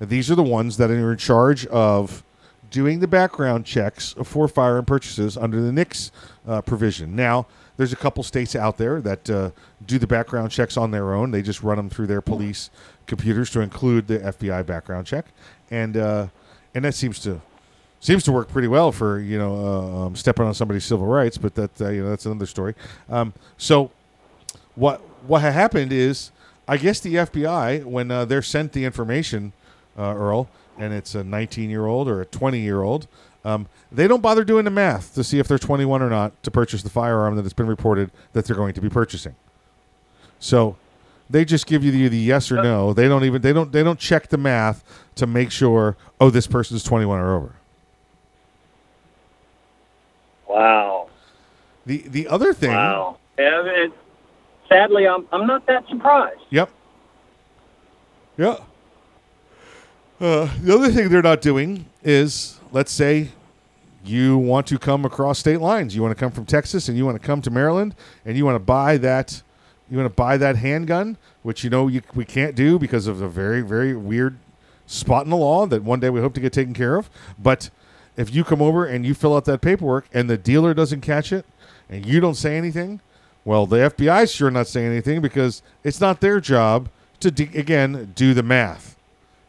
[0.00, 2.24] these are the ones that are in charge of
[2.70, 6.10] doing the background checks for firearm purchases under the NICS
[6.48, 7.14] uh, provision.
[7.14, 11.30] Now, there's a couple states out there that do the background checks on their own.
[11.30, 12.70] They just run them through their police
[13.06, 15.26] computers to include the FBI background check,
[15.70, 17.42] and and that seems to
[18.00, 21.38] seems to work pretty well for you know uh, um, stepping on somebody's civil rights.
[21.38, 22.74] But that uh, you know that's another story.
[23.08, 23.90] Um, so
[24.74, 26.30] what what ha- happened is
[26.68, 29.52] I guess the FBI when uh, they're sent the information,
[29.98, 33.06] uh, Earl, and it's a 19 year old or a 20 year old.
[33.44, 36.50] Um, they don't bother doing the math to see if they're 21 or not to
[36.50, 39.36] purchase the firearm that has been reported that they're going to be purchasing.
[40.40, 40.76] So
[41.30, 42.92] they just give you the, the yes or no.
[42.92, 46.48] They don't even they don't they don't check the math to make sure oh this
[46.48, 47.54] person's 21 or over.
[50.48, 51.08] Wow.
[51.84, 53.18] The the other thing Wow.
[53.38, 53.92] Yeah, it,
[54.68, 56.40] sadly, I'm I'm not that surprised.
[56.50, 56.70] Yep.
[58.38, 58.58] Yeah.
[60.18, 63.28] Uh, the other thing they're not doing is, let's say,
[64.02, 65.94] you want to come across state lines.
[65.94, 68.44] You want to come from Texas and you want to come to Maryland and you
[68.44, 69.42] want to buy that.
[69.90, 73.20] You want to buy that handgun, which you know you, we can't do because of
[73.20, 74.38] a very very weird
[74.86, 77.10] spot in the law that one day we hope to get taken care of.
[77.38, 77.70] But
[78.16, 81.32] if you come over and you fill out that paperwork and the dealer doesn't catch
[81.32, 81.44] it
[81.88, 83.00] and you don't say anything,
[83.44, 86.88] well, the FBI's sure not saying anything because it's not their job
[87.20, 88.96] to de- again do the math.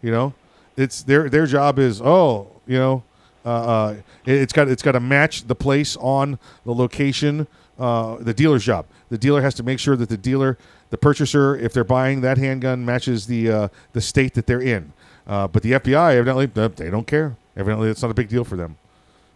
[0.02, 0.34] You know,
[0.76, 3.04] it's their their job is oh you know
[3.46, 7.48] uh, uh, it, it's got it's got to match the place on the location.
[7.80, 8.86] Uh, the dealer's job.
[9.10, 10.58] The dealer has to make sure that the dealer,
[10.90, 14.94] the purchaser, if they're buying that handgun, matches the uh, the state that they're in.
[15.26, 17.36] Uh, but the FBI evidently they don't care.
[17.58, 18.78] Evidently, it's not a big deal for them.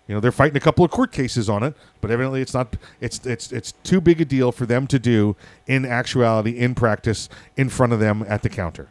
[0.07, 2.75] You know, they're fighting a couple of court cases on it, but evidently it's not.
[2.99, 5.35] It's it's it's too big a deal for them to do
[5.67, 8.89] in actuality, in practice, in front of them at the counter.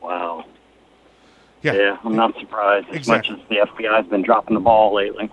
[0.00, 0.44] Wow.
[1.62, 1.96] Yeah.
[2.04, 3.36] I'm not surprised as Exactly.
[3.36, 5.30] much as the FBI's been dropping the ball lately.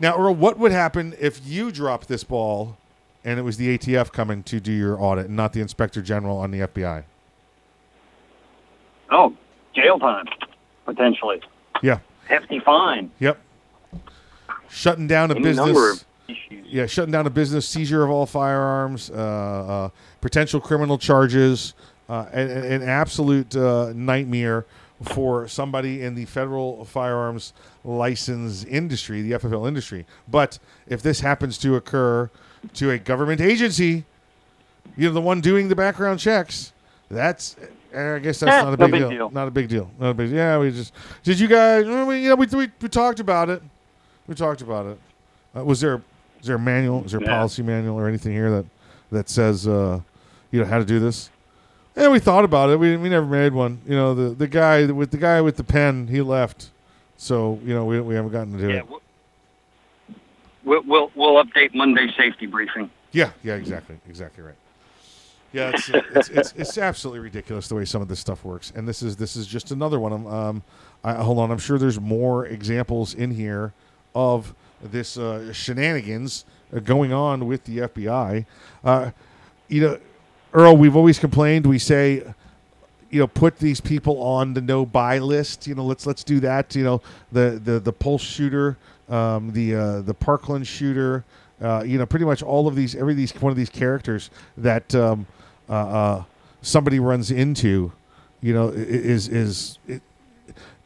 [0.00, 2.76] Now, Earl, what would happen if you dropped this ball
[3.24, 6.38] and it was the ATF coming to do your audit and not the Inspector General
[6.38, 7.04] on the FBI?
[9.10, 9.34] Oh,
[9.74, 10.26] jail time
[10.88, 11.40] potentially.
[11.82, 11.98] Yeah.
[12.26, 13.10] Hefty fine.
[13.20, 13.38] Yep.
[14.70, 15.66] Shutting down a Any business.
[15.66, 16.04] number of
[16.48, 19.88] Yeah, shutting down a business, seizure of all firearms, uh, uh,
[20.20, 21.74] potential criminal charges,
[22.08, 24.64] uh, an, an absolute uh, nightmare
[25.02, 27.52] for somebody in the federal firearms
[27.84, 30.06] license industry, the FFL industry.
[30.26, 32.30] But if this happens to occur
[32.74, 34.04] to a government agency,
[34.96, 36.72] you know, the one doing the background checks,
[37.10, 37.56] that's.
[37.94, 39.10] I guess that's Eh, not a no big, big deal.
[39.10, 39.30] deal.
[39.30, 39.90] Not a big deal.
[39.98, 40.30] Not a big.
[40.30, 41.40] Yeah, we just did.
[41.40, 43.62] You guys, well, we, you know, we, we we talked about it.
[44.26, 44.98] We talked about it.
[45.56, 46.02] Uh, was there
[46.40, 47.04] is there a manual?
[47.04, 47.30] Is there a Yeah.
[47.36, 48.64] policy manual or anything here that
[49.10, 50.00] that says uh,
[50.50, 51.30] you know how to do this?
[51.96, 52.78] Yeah, we thought about it.
[52.78, 53.80] We we never made one.
[53.86, 56.70] You know, the the guy with the guy with the pen, he left.
[57.16, 58.88] So you know, we we haven't gotten to do Yeah, it.
[58.88, 59.00] we'll,
[60.64, 62.90] we'll we'll we'll update Monday safety briefing.
[63.12, 64.54] Yeah, yeah, exactly, exactly right.
[65.52, 68.86] Yeah, it's, it's, it's it's absolutely ridiculous the way some of this stuff works, and
[68.86, 70.26] this is this is just another one.
[70.26, 70.62] Um,
[71.04, 73.72] I, hold on, I'm sure there's more examples in here
[74.14, 78.44] of this uh, shenanigans uh, going on with the FBI.
[78.84, 79.10] Uh,
[79.68, 79.98] you know,
[80.52, 81.66] Earl, we've always complained.
[81.66, 82.22] We say,
[83.10, 85.66] you know, put these people on the no buy list.
[85.66, 86.74] You know, let's let's do that.
[86.74, 88.76] You know, the the the pulse shooter,
[89.08, 91.24] um, the uh, the Parkland shooter.
[91.60, 94.94] Uh, you know, pretty much all of these, every these one of these characters that
[94.94, 95.26] um,
[95.68, 96.24] uh, uh,
[96.62, 97.92] somebody runs into,
[98.40, 99.78] you know, i- is is.
[99.86, 100.02] It,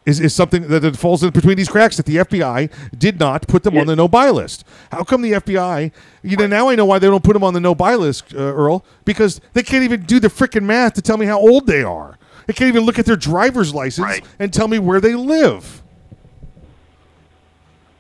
[0.04, 2.68] is, is something that falls in between these cracks that the FBI
[2.98, 4.64] did not put them on the no buy list.
[4.90, 5.92] How come the FBI?
[6.24, 8.34] You know, now I know why they don't put them on the no buy list,
[8.34, 11.68] uh, Earl, because they can't even do the freaking math to tell me how old
[11.68, 12.18] they are.
[12.48, 15.84] They can't even look at their driver's license and tell me where they live.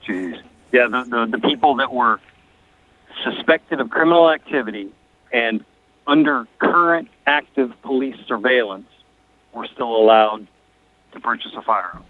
[0.04, 0.42] Jeez.
[0.72, 2.18] Yeah, the, the the people that were
[3.22, 4.90] suspected of criminal activity
[5.32, 5.64] and
[6.06, 8.88] under current active police surveillance
[9.52, 10.46] were still allowed
[11.12, 12.04] to purchase a firearm.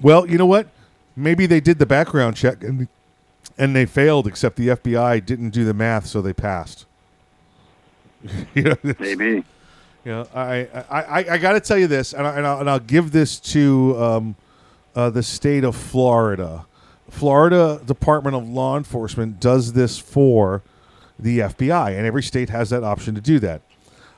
[0.00, 0.68] Well, you know what?
[1.16, 2.88] maybe they did the background check and
[3.58, 6.86] and they failed, except the FBI didn't do the math, so they passed.
[8.54, 9.44] you know, Maybe.
[10.04, 12.60] You know, I I, I, I got to tell you this, and, I, and, I'll,
[12.60, 14.36] and I'll give this to um,
[14.94, 16.64] uh, the state of Florida.
[17.10, 20.62] Florida Department of Law Enforcement does this for
[21.22, 23.62] the FBI, and every state has that option to do that.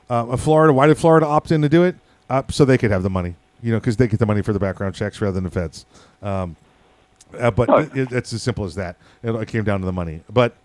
[0.09, 1.95] Uh, Florida, why did Florida opt in to do it?
[2.29, 4.53] Uh, so they could have the money, you know, because they get the money for
[4.53, 5.85] the background checks rather than the feds.
[6.21, 6.55] Um,
[7.37, 7.77] uh, but Oh.
[7.93, 8.95] it, it's as simple as that.
[9.23, 10.21] It, came down to the money.
[10.31, 10.55] But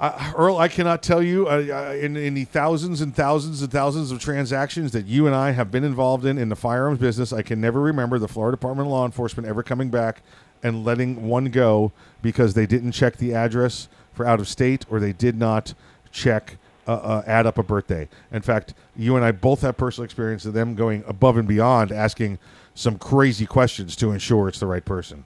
[0.00, 1.50] uh, Earl, I cannot tell you uh,
[1.90, 5.50] uh, in, in the thousands and thousands and thousands of transactions that you and I
[5.50, 7.32] have been involved in in the firearms business.
[7.32, 10.22] I can never remember the Florida Department of Law Enforcement ever coming back
[10.62, 11.90] and letting one go
[12.22, 13.88] because they didn't check the address
[14.18, 15.72] for out of state or they did not
[16.10, 16.56] check
[16.86, 18.08] uh, uh, add up a birthday.
[18.32, 21.92] In fact, you and I both have personal experience of them going above and beyond,
[21.92, 22.38] asking
[22.74, 25.24] some crazy questions to ensure it's the right person.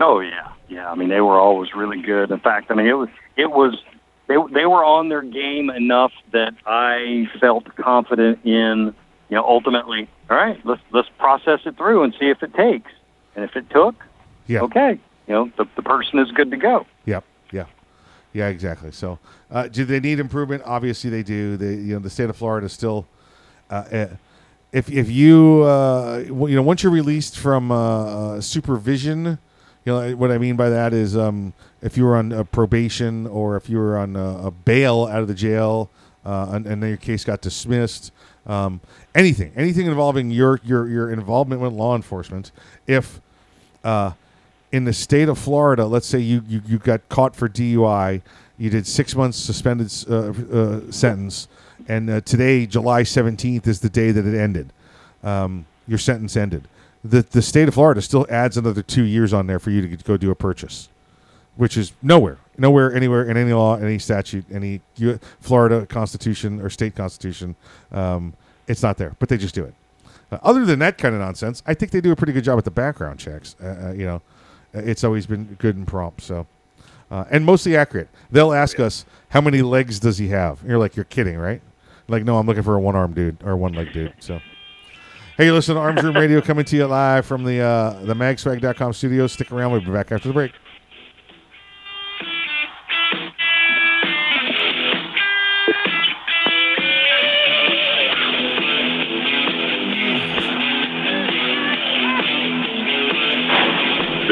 [0.00, 0.90] Oh yeah, yeah.
[0.90, 2.30] I mean, they were always really good.
[2.30, 3.76] In fact, I mean, it was it was
[4.26, 8.94] they they were on their game enough that I felt confident in.
[9.28, 12.90] You know, ultimately, all right, let's let's process it through and see if it takes.
[13.34, 13.94] And if it took,
[14.46, 14.60] Yeah.
[14.62, 16.86] okay, you know, the the person is good to go.
[17.06, 17.24] Yep.
[17.52, 17.66] Yeah.
[18.32, 18.48] Yeah.
[18.48, 18.92] Exactly.
[18.92, 19.18] So,
[19.50, 20.62] uh, do they need improvement?
[20.64, 21.56] Obviously, they do.
[21.56, 23.06] They, you know, the state of Florida is still.
[23.70, 24.06] Uh, uh,
[24.72, 27.76] if if you uh, you know once you're released from uh,
[28.36, 29.38] uh, supervision,
[29.84, 31.52] you know what I mean by that is um,
[31.82, 35.20] if you were on uh, probation or if you were on uh, a bail out
[35.20, 35.90] of the jail
[36.24, 38.12] and, and then your case got dismissed,
[38.46, 38.80] um,
[39.14, 42.50] anything anything involving your your your involvement with law enforcement,
[42.86, 43.20] if
[44.72, 48.22] in the state of Florida, let's say you, you, you got caught for DUI,
[48.58, 51.46] you did six months suspended uh, uh, sentence,
[51.88, 54.72] and uh, today, July 17th, is the day that it ended.
[55.22, 56.68] Um, your sentence ended.
[57.04, 59.96] The, the state of Florida still adds another two years on there for you to
[60.04, 60.88] go do a purchase,
[61.56, 66.70] which is nowhere, nowhere, anywhere in any law, any statute, any U- Florida Constitution or
[66.70, 67.56] state Constitution.
[67.90, 68.34] Um,
[68.68, 69.74] it's not there, but they just do it.
[70.30, 72.56] Uh, other than that kind of nonsense, I think they do a pretty good job
[72.56, 73.56] with the background checks.
[73.60, 74.22] Uh, uh, you know,
[74.72, 76.22] it's always been good and prompt.
[76.22, 76.46] So,
[77.10, 78.08] uh, and mostly accurate.
[78.30, 80.60] They'll ask us how many legs does he have.
[80.60, 81.60] And you're like, you're kidding, right?
[82.08, 84.14] Like, no, I'm looking for a one arm dude or one leg dude.
[84.18, 84.40] So,
[85.36, 88.92] hey, listen to Arms Room Radio coming to you live from the uh, the magswag.com
[88.92, 89.32] studios.
[89.32, 89.72] Stick around.
[89.72, 90.52] We'll be back after the break.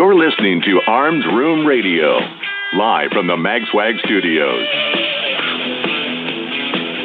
[0.00, 2.20] You're listening to Arms Room Radio,
[2.72, 4.66] live from the MagSwag studios.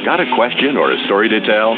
[0.06, 1.76] Got a question or a story to tell?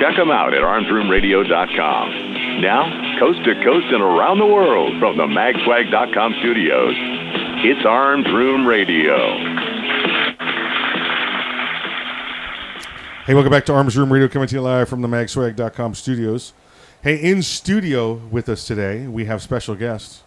[0.00, 2.62] Check them out at armsroomradio.com.
[2.62, 6.94] Now, coast to coast and around the world from the magswag.com studios,
[7.60, 9.18] it's Arms Room Radio.
[13.26, 16.54] Hey, welcome back to Arms Room Radio, coming to you live from the magswag.com studios.
[17.02, 20.23] Hey, in studio with us today, we have special guests.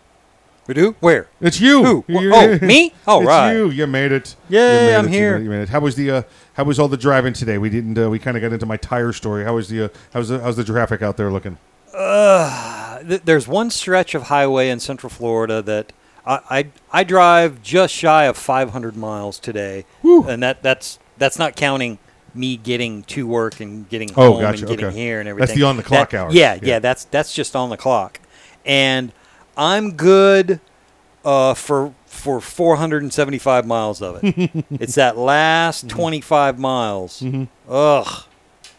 [0.67, 0.95] We do?
[0.99, 1.29] Where?
[1.39, 1.83] It's you.
[1.83, 2.05] Who?
[2.09, 2.93] Oh, me?
[3.07, 3.53] All it's right.
[3.53, 3.69] you.
[3.69, 4.35] You made it.
[4.49, 5.11] Yay, made I'm it.
[5.11, 5.31] You here.
[5.37, 5.43] made it.
[5.45, 5.69] You made it.
[5.69, 6.11] How was the?
[6.11, 6.21] Uh,
[6.55, 7.57] how was all the driving today?
[7.57, 7.97] We didn't.
[7.97, 9.45] Uh, we kind of got into my tire story.
[9.45, 9.85] How was the?
[9.85, 10.39] Uh, how's the?
[10.39, 11.57] How's the traffic out there looking?
[11.93, 15.93] Uh, th- there's one stretch of highway in Central Florida that
[16.25, 21.55] I, I I drive just shy of 500 miles today, and that that's that's not
[21.55, 21.97] counting
[22.35, 24.95] me getting to work and getting Oh, home gotcha, and getting okay.
[24.97, 25.39] here and everything.
[25.39, 25.61] That's everything.
[25.61, 26.33] the on-the-clock That- hours.
[26.35, 26.59] Yeah, Yeah.
[26.63, 28.19] yeah, that's that's just on the clock,
[28.65, 29.11] and
[29.57, 30.59] I'm good
[31.25, 34.65] uh, for for 475 miles of it.
[34.71, 35.21] it's that Mm-hmm.
[35.23, 37.23] last 25 miles.
[37.69, 38.23] Ugh.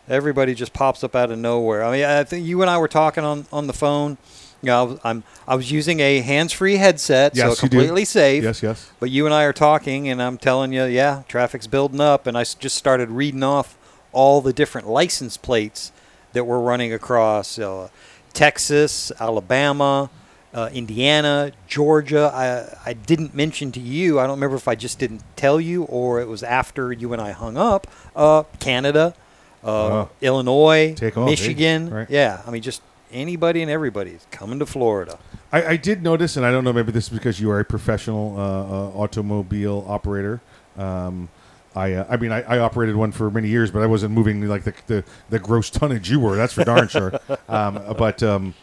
[0.09, 1.85] Everybody just pops up out of nowhere.
[1.85, 4.17] I mean, I think you and I were talking on, on the phone.
[4.63, 8.43] You know, I was, I'm I was using a hands-free headset, Yes, so completely safe.
[8.43, 8.91] Yes, yes.
[8.99, 12.37] But you and I are talking, and I'm telling you, yeah, traffic's building up, and
[12.37, 13.77] I s- just started reading off
[14.11, 15.93] all the different license plates
[16.33, 17.89] that we're running across uh,
[18.33, 20.11] Texas, Alabama,
[20.55, 22.31] uh, Indiana, Georgia.
[22.35, 24.19] I, I didn't mention to you.
[24.19, 27.21] I don't remember if I just didn't tell you or it was after you and
[27.23, 27.87] I hung up.
[28.17, 29.15] Uh, Canada,
[29.63, 30.09] uh, Oh.
[30.21, 31.31] Illinois, Take off, eh?
[31.31, 31.91] Michigan.
[31.91, 32.11] Right.
[32.11, 32.83] Yeah, I mean, just
[33.13, 35.19] anybody and everybody is coming to Florida.
[35.53, 37.65] I, I did notice, and I don't know, maybe this is because you are a
[37.65, 40.41] professional uh, uh, automobile operator.
[40.77, 41.29] Um,
[41.75, 44.47] I, uh, I mean, I, I operated one for many years, but I wasn't moving
[44.49, 46.37] like the the, the gross tonnage you were.
[46.37, 47.19] That's for darn sure.
[47.49, 48.55] Um, but um,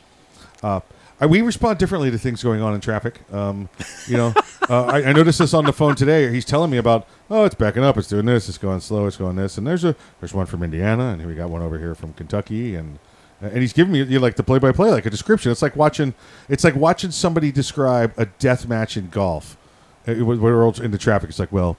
[0.61, 0.79] uh,
[1.19, 3.19] I, we respond differently to things going on in traffic.
[3.31, 3.69] Um,
[4.07, 4.33] you know,
[4.69, 6.29] uh, I, I noticed this on the phone today.
[6.31, 9.17] He's telling me about, oh, it's backing up, it's doing this, it's going slow, it's
[9.17, 11.79] going this, and there's a there's one from Indiana, and here we got one over
[11.79, 12.99] here from Kentucky, and
[13.41, 15.51] and he's giving me you know, like the play by play, like a description.
[15.51, 16.13] It's like watching,
[16.49, 19.57] it's like watching somebody describe a death match in golf.
[20.05, 21.29] It, was- we're all into traffic.
[21.29, 21.77] It's like, well,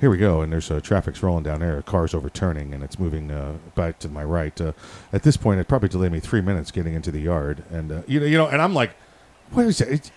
[0.00, 1.78] here we go, and there's uh, traffic's rolling down there.
[1.78, 4.58] A car's overturning, and it's moving uh, back to my right.
[4.60, 4.72] Uh,
[5.12, 8.02] at this point, it probably delayed me three minutes getting into the yard, and uh,
[8.06, 8.90] you know, you know, and I'm like,
[9.52, 10.10] what is it?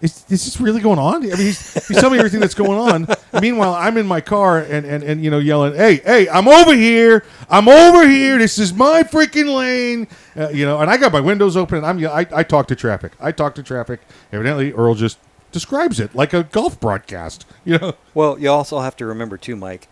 [0.00, 1.14] Is, is this really going on?
[1.14, 3.06] I mean, he's, he's telling me everything that's going on.
[3.40, 6.74] Meanwhile, I'm in my car and, and, and you know yelling, "Hey, hey, I'm over
[6.74, 7.24] here!
[7.48, 8.36] I'm over here!
[8.38, 11.86] This is my freaking lane!" Uh, you know, and I got my windows open and
[11.86, 13.12] I'm I, I talk to traffic.
[13.20, 14.00] I talk to traffic.
[14.32, 15.18] Evidently, Earl just
[15.52, 17.44] describes it like a golf broadcast.
[17.64, 19.86] You know, Well, you also have to remember too, Mike.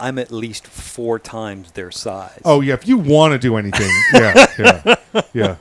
[0.00, 2.40] I'm at least four times their size.
[2.44, 4.94] Oh yeah, if you want to do anything, yeah, yeah,
[5.34, 5.56] yeah,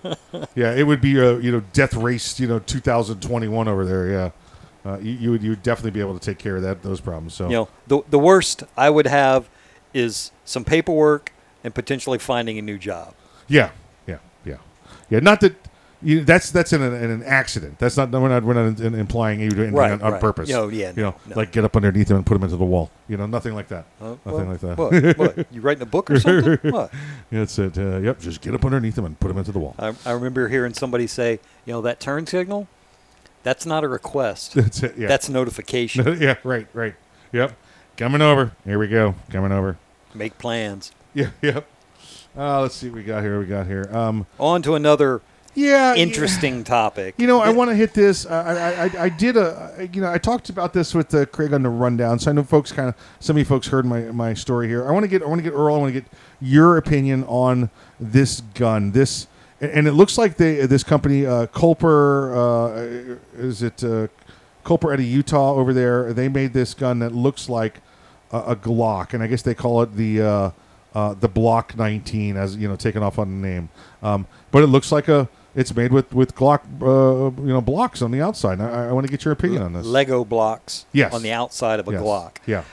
[0.56, 4.10] yeah, it would be a you know death race, you know, 2021 over there.
[4.10, 4.30] Yeah,
[4.86, 7.00] uh, you, you would you would definitely be able to take care of that those
[7.02, 7.34] problems.
[7.34, 9.48] So You know, the the worst I would have
[9.94, 11.32] is some paperwork
[11.64, 13.14] and potentially finding a new job.
[13.48, 13.72] yeah,
[14.08, 14.58] yeah, yeah,
[15.10, 15.20] yeah.
[15.20, 15.56] Not that
[16.02, 17.80] you, that's that's in an, in an accident.
[17.80, 20.22] That's not we're not we're not in- implying you do anything Right, on, on right.
[20.22, 20.50] purpose.
[20.50, 21.36] No, yeah, you know, no.
[21.36, 22.92] like get up underneath him and put him into the wall.
[23.08, 23.86] You know, nothing like that.
[24.02, 24.78] Uh, nothing what- like that.
[24.78, 26.58] what- what, you writing a book or something?
[26.72, 26.92] What?
[27.32, 27.78] That's it.
[27.78, 29.76] Uh, yep, just get up underneath him and put him into the wall.
[29.80, 32.68] I, I remember hearing somebody say, you know, that turn signal,
[33.44, 34.54] that's not a request.
[34.56, 34.98] That's it.
[34.98, 35.08] Yeah.
[35.08, 36.18] That's notification.
[36.22, 36.36] yeah.
[36.44, 36.68] Right.
[36.74, 36.96] Right.
[37.32, 37.56] Yep.
[37.98, 38.52] Coming over.
[38.66, 39.16] Here we go.
[39.30, 39.78] Coming over.
[40.14, 40.92] Make plans.
[41.14, 41.30] Yeah.
[41.42, 41.68] Yep.
[42.38, 43.40] Uh, let's see what we got here.
[43.40, 43.88] We got here.
[43.94, 45.22] Um, On to another
[45.56, 47.16] yeah, interesting topic.
[47.18, 48.26] You know, I want to hit this.
[48.26, 51.54] I, I, I, I did a, you know, I talked about this with uh, Craig
[51.54, 52.20] on the rundown.
[52.20, 54.88] So I know folks kind of, some of you folks heard my, my story here.
[54.88, 55.76] I want to get, I want to get Earl.
[55.76, 56.10] I want to get
[56.42, 58.92] your opinion on this gun.
[58.92, 59.28] This,
[59.62, 64.08] and- and it looks like they, this company, uh, Culper, uh, is it uh,
[64.66, 66.12] Culper out of Utah over there?
[66.12, 67.80] They made this gun that looks like
[68.32, 70.22] a, a Glock, and I guess they call it the.
[70.22, 70.52] Uh,
[70.94, 73.68] uh, the Block 19, as you know, taken off on the name,
[74.02, 75.28] um, but it looks like a.
[75.56, 78.60] It's made with with Glock, uh, you know, blocks on the outside.
[78.60, 79.86] I, I want to get your opinion on this.
[79.86, 81.14] Lego blocks Yes.
[81.14, 82.02] on the outside of a Yes.
[82.02, 82.32] Glock.
[82.46, 82.64] Yeah.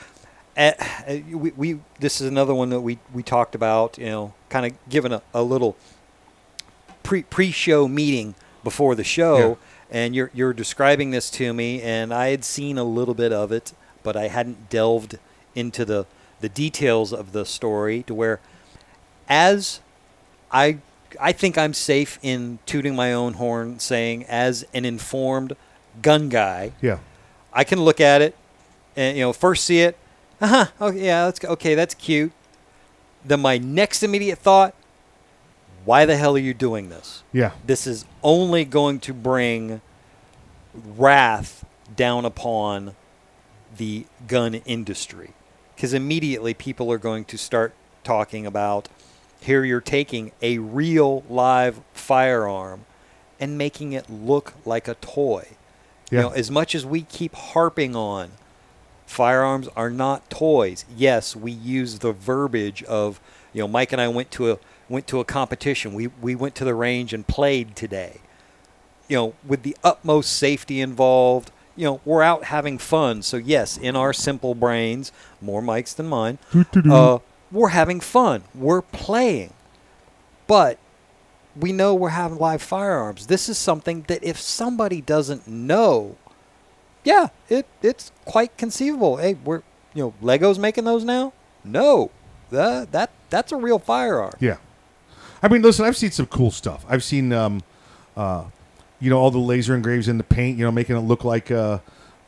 [0.57, 0.73] Uh,
[1.09, 4.67] uh, we, we this is another one that we, we talked about, you know, kind
[4.67, 5.77] of giving a, a little
[7.03, 9.59] pre pre show meeting before the show,
[9.91, 13.51] and you're you're describing this to me, and I had seen a little bit of
[13.53, 13.73] it,
[14.03, 15.19] but I hadn't delved
[15.55, 16.07] into the
[16.41, 18.41] the details of the story to where,
[19.29, 19.81] as
[20.51, 20.79] I
[21.21, 25.57] I think I'm safe in tooting my own horn, saying as an informed
[26.01, 26.99] gun guy, Yeah.
[27.53, 28.35] I can look at it
[28.97, 29.97] and you know first see it,
[30.41, 32.33] uh huh, okay, yeah, that's okay, that's cute.
[33.25, 34.75] Then my next immediate thought,
[35.85, 37.23] why the hell are you doing this?
[37.33, 37.53] Yeah.
[37.65, 39.81] This is only going to bring
[40.75, 42.95] wrath down upon
[43.77, 45.31] the gun industry
[45.75, 48.89] because immediately people are going to start talking about
[49.43, 52.85] here you're taking a real live firearm
[53.41, 55.49] and making it look like a toy.
[56.11, 56.19] Yeah.
[56.19, 58.33] You know, as much as we keep harping on
[59.07, 60.85] firearms are not toys.
[60.97, 63.21] Yes, we use the verbiage of,
[63.53, 65.95] you know, Mike and I went to a went to a competition.
[65.95, 68.21] We we went to the range and played today.
[69.09, 71.51] You know, with the utmost safety involved.
[71.75, 73.23] You know, we're out having fun.
[73.23, 77.19] So yes, in our simple brains, more mics than mine, uh,
[77.53, 78.45] we're having fun.
[78.55, 79.53] We're playing.
[80.47, 80.79] But
[81.55, 83.27] we know we're having live firearms.
[83.27, 86.17] This is something that if somebody doesn't know,
[87.05, 89.17] yeah, it it's quite conceivable.
[89.19, 89.63] Hey, we're
[89.95, 91.33] you know Legos making those now?
[91.65, 92.11] No,
[92.51, 94.35] that that that's a real firearm.
[94.41, 94.57] Yeah.
[95.43, 96.85] I mean, listen, I've seen some cool stuff.
[96.89, 97.63] I've seen, um,
[98.17, 98.45] uh,
[99.01, 101.51] you know, all the laser engraves in the paint, you know, making it look like,
[101.51, 101.79] uh,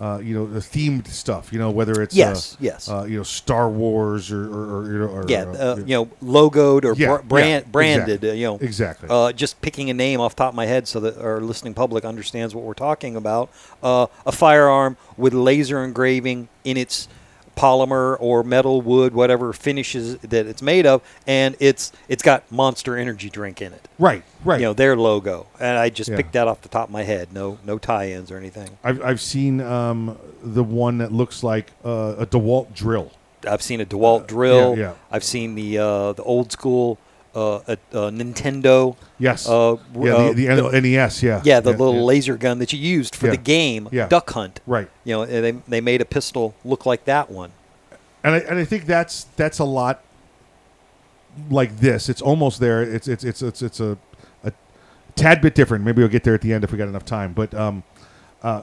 [0.01, 1.53] uh, you know, the themed stuff.
[1.53, 2.89] You know, whether it's Yes, uh, yes.
[2.89, 5.95] uh, you know, Star Wars or, or, or, you know, or Yeah, uh, uh, you
[5.95, 8.09] know, logoed or Yeah, br- brand yeah, branded.
[8.25, 8.31] exactly.
[8.31, 9.09] Uh, you know, Exactly.
[9.11, 11.75] Uh, just picking a name off the top of my head so that our listening
[11.75, 13.51] public understands what we're talking about.
[13.83, 17.09] Uh, a firearm with laser engraving in its
[17.57, 22.97] polymer or metal, wood, whatever finishes that it's made of, and it's it's got Monster
[22.97, 23.89] Energy drink in it.
[23.99, 24.61] Right, right.
[24.61, 26.17] You know their logo, and I just Yeah.
[26.17, 27.33] picked that off the top of my head.
[27.33, 28.71] No, no tie-ins or anything.
[28.83, 33.13] I've, I've seen um, the one that looks like uh, a DeWalt drill.
[33.49, 34.73] I've seen a DeWalt drill.
[34.73, 34.93] Uh, yeah, yeah.
[35.11, 36.99] I've seen the uh, the old school
[37.35, 37.77] uh, uh, uh,
[38.11, 38.97] Nintendo.
[39.19, 39.49] Yes.
[39.49, 41.41] Uh, Yeah, the- uh, the NES, yeah.
[41.45, 42.01] Yeah, the Yeah, little yeah.
[42.03, 43.33] laser gun that you used for Yeah.
[43.33, 43.89] the game.
[44.09, 44.61] Duck Hunt.
[44.67, 44.89] Right.
[45.05, 47.51] You know, they they made a pistol look like that one.
[48.23, 50.03] and I, and I think that's that's a lot
[51.51, 52.09] like this.
[52.09, 52.83] It's almost there.
[52.83, 53.99] It's it's it's it's it's a,
[54.45, 54.53] a
[55.17, 55.85] tad bit different.
[55.85, 57.33] Maybe we'll get there at the end if we got enough time.
[57.33, 57.83] But um,
[58.43, 58.63] uh,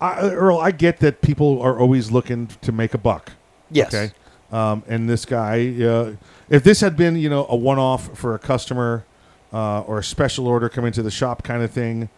[0.00, 3.32] I, Earl, I get that people are always looking to make a buck.
[3.70, 3.94] Yes.
[3.94, 4.12] Okay.
[4.52, 6.12] Um, and this guy, uh,
[6.48, 9.04] if this had been you know a one off for a customer
[9.52, 12.08] uh, or a special order coming to the shop kind of thing,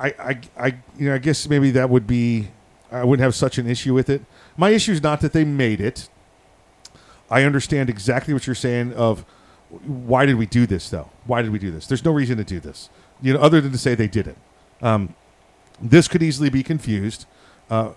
[0.00, 0.66] I, I, I,
[0.98, 2.48] you know, I guess maybe that would be,
[2.90, 4.22] I wouldn't have such an issue with it.
[4.56, 6.08] My issue is not that they made it.
[7.30, 8.94] I understand exactly what you're saying.
[8.94, 9.24] Of
[9.84, 11.10] why did we do this though?
[11.26, 11.86] Why did we do this?
[11.86, 12.88] There's no reason to do this,
[13.20, 14.36] you know, other than to say they did it.
[14.80, 15.14] Um,
[15.80, 17.26] this could easily be confused
[17.70, 17.92] uh,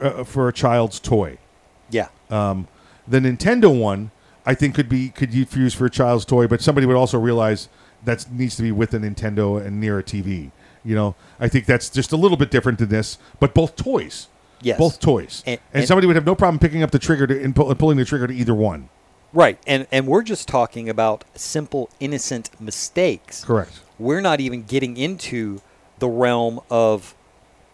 [0.00, 1.38] uh, for a child's toy.
[2.30, 2.68] Um,
[3.06, 4.10] the Nintendo one,
[4.46, 7.18] I think, could be could be used for a child's toy, but somebody would also
[7.18, 7.68] realize
[8.04, 10.50] that needs to be with a Nintendo and near a TV.
[10.84, 14.28] You know, I think that's just a little bit different than this, but both toys.
[14.60, 14.78] Yes.
[14.78, 15.42] Both toys.
[15.46, 17.70] And- And, and- somebody would have no problem picking up the trigger to, and, pull,
[17.70, 18.88] and pulling the trigger to either one.
[19.32, 19.58] Right.
[19.66, 23.44] And and we're just talking about simple innocent mistakes.
[23.44, 23.80] Correct.
[23.98, 25.60] We're not even getting into
[25.98, 27.14] the realm of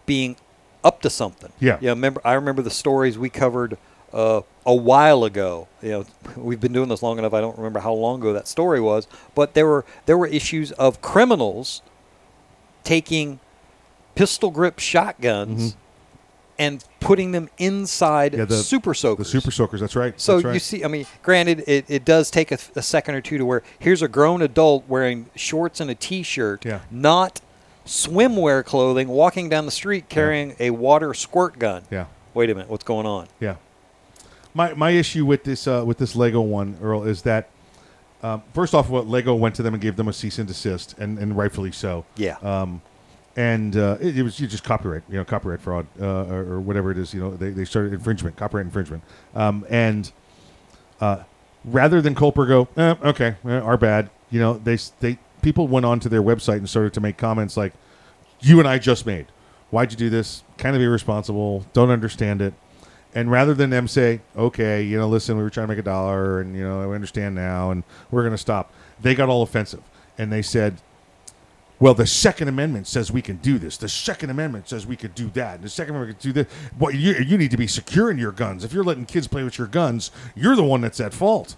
[0.05, 0.37] being
[0.83, 1.51] up to something.
[1.59, 1.77] Yeah.
[1.81, 1.91] Yeah.
[1.91, 3.77] Remember, I remember the stories we covered
[4.13, 5.67] uh, a while ago.
[5.81, 6.05] You know,
[6.35, 7.33] we've been doing this long enough.
[7.33, 10.71] I don't remember how long ago that story was, but there were there were issues
[10.73, 11.81] of criminals
[12.83, 13.39] taking
[14.15, 15.75] pistol grip shotguns
[16.59, 18.39] and putting them inside Mm-hmm.
[18.41, 19.27] Yeah, the super soakers.
[19.31, 19.79] The super soakers.
[19.79, 20.19] That's right.
[20.19, 20.53] So That's right.
[20.53, 23.45] you see, I mean, granted, it, it does take a, a second or two to
[23.45, 26.81] where here's a grown adult wearing shorts and a t-shirt, Yeah.
[26.91, 27.41] not
[27.85, 31.83] swimwear clothing, walking down the street carrying a water squirt gun.
[31.89, 32.05] Yeah.
[32.35, 33.27] Wait a minute, what's going on?
[33.39, 33.55] Yeah.
[34.53, 37.49] My my issue with this uh, with this Lego one, Earl, is that
[38.23, 40.97] um, first off, what Lego went to them and gave them a cease and desist,
[40.97, 42.05] and, and rightfully so.
[42.15, 42.37] Yeah.
[42.41, 42.81] Um,
[43.35, 46.59] and uh, it, it was you just copyright, you know, copyright fraud uh, or, or
[46.59, 47.13] whatever it is.
[47.13, 49.03] You know, they, they started infringement, copyright infringement,
[49.35, 50.11] um, and
[50.99, 51.23] uh,
[51.63, 54.09] rather than Culper go, eh, okay, eh, our bad.
[54.29, 57.73] You know, they they people went onto their website and started to make comments like,
[58.41, 59.27] "You and I just made.
[59.69, 60.43] Why'd you do this?
[60.57, 61.65] Kind of irresponsible.
[61.73, 62.53] Don't understand it."
[63.13, 65.83] And rather than them say, "Okay, you know, listen, we were trying to make a
[65.83, 69.41] dollar, and you know, I understand now, and we're going to stop," they got all
[69.43, 69.81] offensive
[70.17, 70.75] and they said,
[71.79, 73.75] well, the Second Amendment says we can do this.
[73.77, 75.55] The Second Amendment says we could do that.
[75.55, 76.53] And the Second Amendment can do this.
[76.77, 78.63] Well, you, you need to be securing your guns.
[78.63, 81.55] If you're letting kids play with your guns, you're the one that's at fault.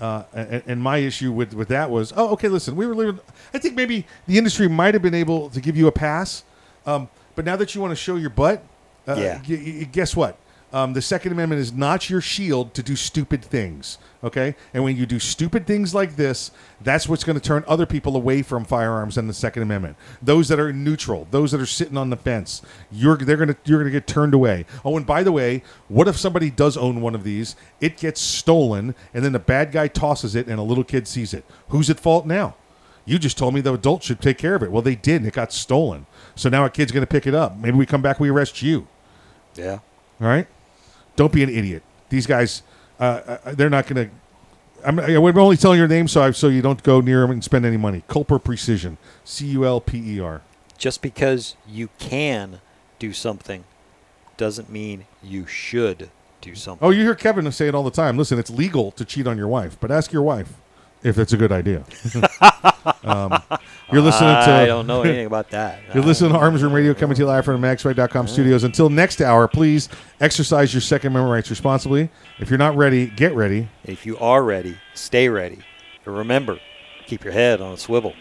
[0.00, 3.20] Uh, and, and my issue with, with that was, oh, okay, listen, we were living.
[3.52, 6.42] I think maybe the industry might have been able to give you a pass,
[6.86, 8.64] um, but now that you want to show your butt,
[9.06, 9.42] uh, Yeah.
[9.46, 10.38] y- y- guess what?
[10.72, 13.98] Um, the Second Amendment is not your shield to do stupid things.
[14.22, 16.50] Okay, and when you do stupid things like this,
[16.82, 19.96] that's what's going to turn other people away from firearms and the Second Amendment.
[20.20, 22.60] Those that are neutral, those that are sitting on the fence,
[22.92, 24.66] you're they're going to you're going to get turned away.
[24.84, 27.56] Oh, and by the way, what if somebody does own one of these?
[27.80, 31.32] It gets stolen, and then the bad guy tosses it, and a little kid sees
[31.32, 31.44] it.
[31.68, 32.54] Who's at fault now?
[33.06, 34.70] You just told me the adult should take care of it.
[34.70, 36.06] Well, they did, and it got stolen.
[36.34, 37.56] So now a kid's going to pick it up.
[37.56, 38.86] Maybe we come back, we arrest you.
[39.56, 39.78] Yeah.
[40.20, 40.46] All right.
[41.16, 41.82] Don't be an idiot.
[42.08, 42.62] These guys,
[42.98, 44.14] uh, uh, they're not going to.
[44.84, 47.44] I'm, I'm only telling your name so I, so you don't go near them and
[47.44, 48.02] spend any money.
[48.08, 50.40] Culper Precision, C U L P E R.
[50.78, 52.60] Just because you can
[52.98, 53.64] do something
[54.38, 56.86] doesn't mean you should do something.
[56.86, 58.16] Oh, you hear Kevin say it all the time.
[58.16, 60.54] Listen, it's legal to cheat on your wife, but ask your wife
[61.02, 61.84] if that's a good idea.
[63.04, 63.42] um,
[63.92, 64.52] you're listening to.
[64.52, 65.80] I don't know anything about that.
[65.94, 68.64] You're listening to Arms Room Radio coming to you live from the magswag.com studios.
[68.64, 69.88] Until next hour, please
[70.20, 72.10] exercise your Second Amendment rights responsibly.
[72.38, 73.68] If you're not ready, get ready.
[73.84, 75.58] If you are ready, stay ready.
[76.06, 76.58] And remember,
[77.06, 78.14] keep your head on a swivel.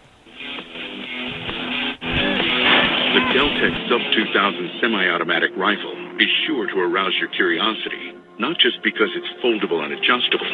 [2.02, 9.10] The Keltec Sub 2000 semi-automatic rifle is sure to arouse your curiosity, not just because
[9.14, 10.48] it's foldable and adjustable,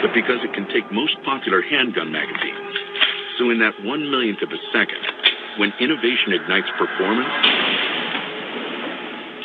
[0.00, 2.74] but because it can take most popular handgun magazines.
[3.38, 5.04] So in that one millionth of a second,
[5.58, 7.28] when innovation ignites performance,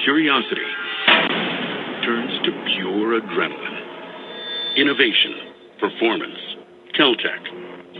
[0.03, 0.67] curiosity
[2.03, 3.77] turns to pure adrenaline.
[4.77, 5.35] Innovation,
[5.79, 6.39] performance,
[6.97, 7.43] Keltec.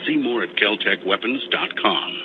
[0.07, 2.21] See more at keltecweapons.com.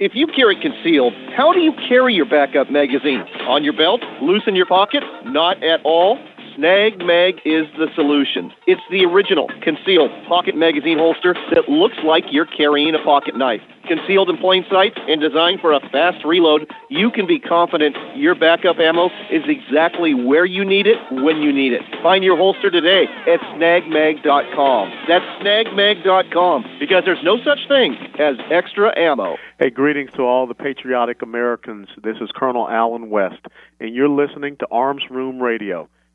[0.00, 3.20] If you carry concealed, how do you carry your backup magazine?
[3.46, 4.00] On your belt?
[4.20, 5.04] Loose in your pocket?
[5.26, 6.18] Not at all?
[6.56, 8.52] Snag Mag is the solution.
[8.66, 13.62] It's the original concealed pocket magazine holster that looks like you're carrying a pocket knife.
[13.88, 18.34] Concealed in plain sight and designed for a fast reload, you can be confident your
[18.34, 21.82] backup ammo is exactly where you need it when you need it.
[22.02, 24.92] Find your holster today at snagmag.com.
[25.08, 29.36] That's snagmag.com because there's no such thing as extra ammo.
[29.58, 31.88] Hey, greetings to all the patriotic Americans.
[32.02, 33.46] This is Colonel Allen West,
[33.80, 35.88] and you're listening to Arms Room Radio.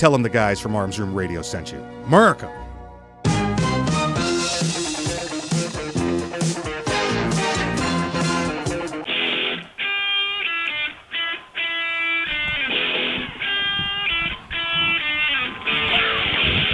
[0.00, 1.78] Tell them the guys from Arms Room Radio sent you.
[2.06, 2.50] America.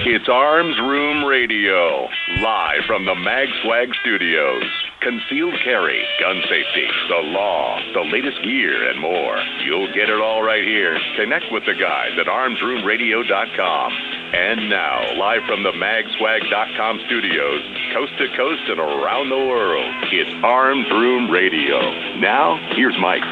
[0.06, 2.06] It's Arms Room Radio,
[2.38, 4.85] live from the MagSwag studios.
[5.02, 9.36] Concealed carry, gun safety, the law, the latest gear, and more.
[9.64, 10.98] You'll get it all right here.
[11.16, 13.92] Connect with the guys at armsroomradio.com.
[14.32, 17.62] And now, live from the magswag.com studios,
[17.94, 21.78] coast to coast and around the world, it's Arms Room Radio.
[22.18, 23.22] Now, here's Mike.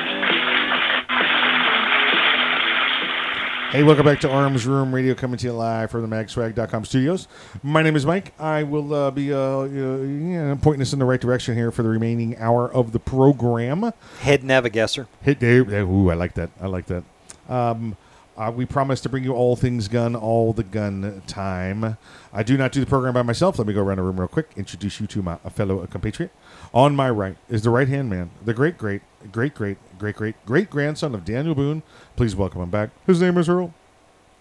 [3.74, 7.26] Hey, welcome back to Arms Room Radio, coming to you live from the magswag.com studios.
[7.60, 8.32] My name is Mike.
[8.38, 11.82] I will uh, be uh, uh, yeah, pointing us in the right direction here for
[11.82, 13.90] the remaining hour of the program.
[14.20, 15.08] Head navigator.
[15.22, 15.72] Hit Dave.
[15.72, 16.50] Ooh, I like that.
[16.60, 17.02] I like that.
[17.48, 17.96] Um,
[18.36, 21.96] uh, we promise to bring you all things gun, all the gun time.
[22.32, 23.58] I do not do the program by myself.
[23.58, 26.30] Let me go around the room real quick, introduce you to my a fellow compatriot.
[26.72, 29.02] On my right is the right hand man, the great, great,
[29.32, 31.82] great, great, great, great, great grandson of Daniel Boone.
[32.16, 32.90] Please welcome him back.
[33.06, 33.72] His name is Earl.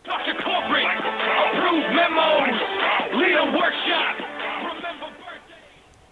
[0.04, 0.34] Dr.
[0.34, 2.60] Corporate, approved memos,
[3.16, 4.18] leader workshop.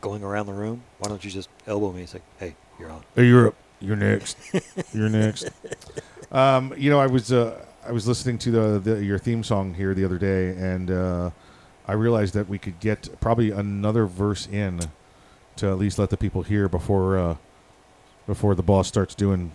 [0.01, 3.03] Going around the room, why don't you just elbow me and say, hey, you're on.
[3.15, 3.55] Hey, you're up.
[3.79, 4.37] You're next.
[4.93, 5.49] you're next.
[6.31, 9.73] Um, you know, I was uh, I was listening to the, the your theme song
[9.73, 11.31] here the other day, and uh,
[11.85, 14.79] I realized that we could get probably another verse in
[15.57, 17.35] to at least let the people hear before uh,
[18.31, 19.51] before the boss starts doing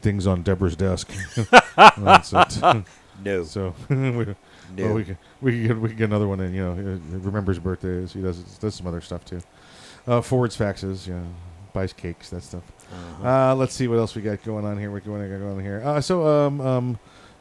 [0.00, 1.10] things on Deborah's desk.
[1.98, 2.84] That's it.
[3.24, 3.44] No.
[3.44, 4.34] So we, No.
[4.78, 6.52] well, we can we can get, we can get another one in.
[6.54, 8.12] You know, uh, remember his birthdays.
[8.12, 9.40] He does does some other stuff too.
[10.06, 11.06] Uh, forwards faxes.
[11.06, 11.20] Yeah,
[11.72, 12.30] buys cakes.
[12.30, 12.62] That stuff.
[12.92, 13.28] Uh-huh.
[13.28, 14.90] Uh, let's see what else we got going on here.
[14.90, 15.80] What going on going on here?
[15.84, 16.98] Uh, so um um.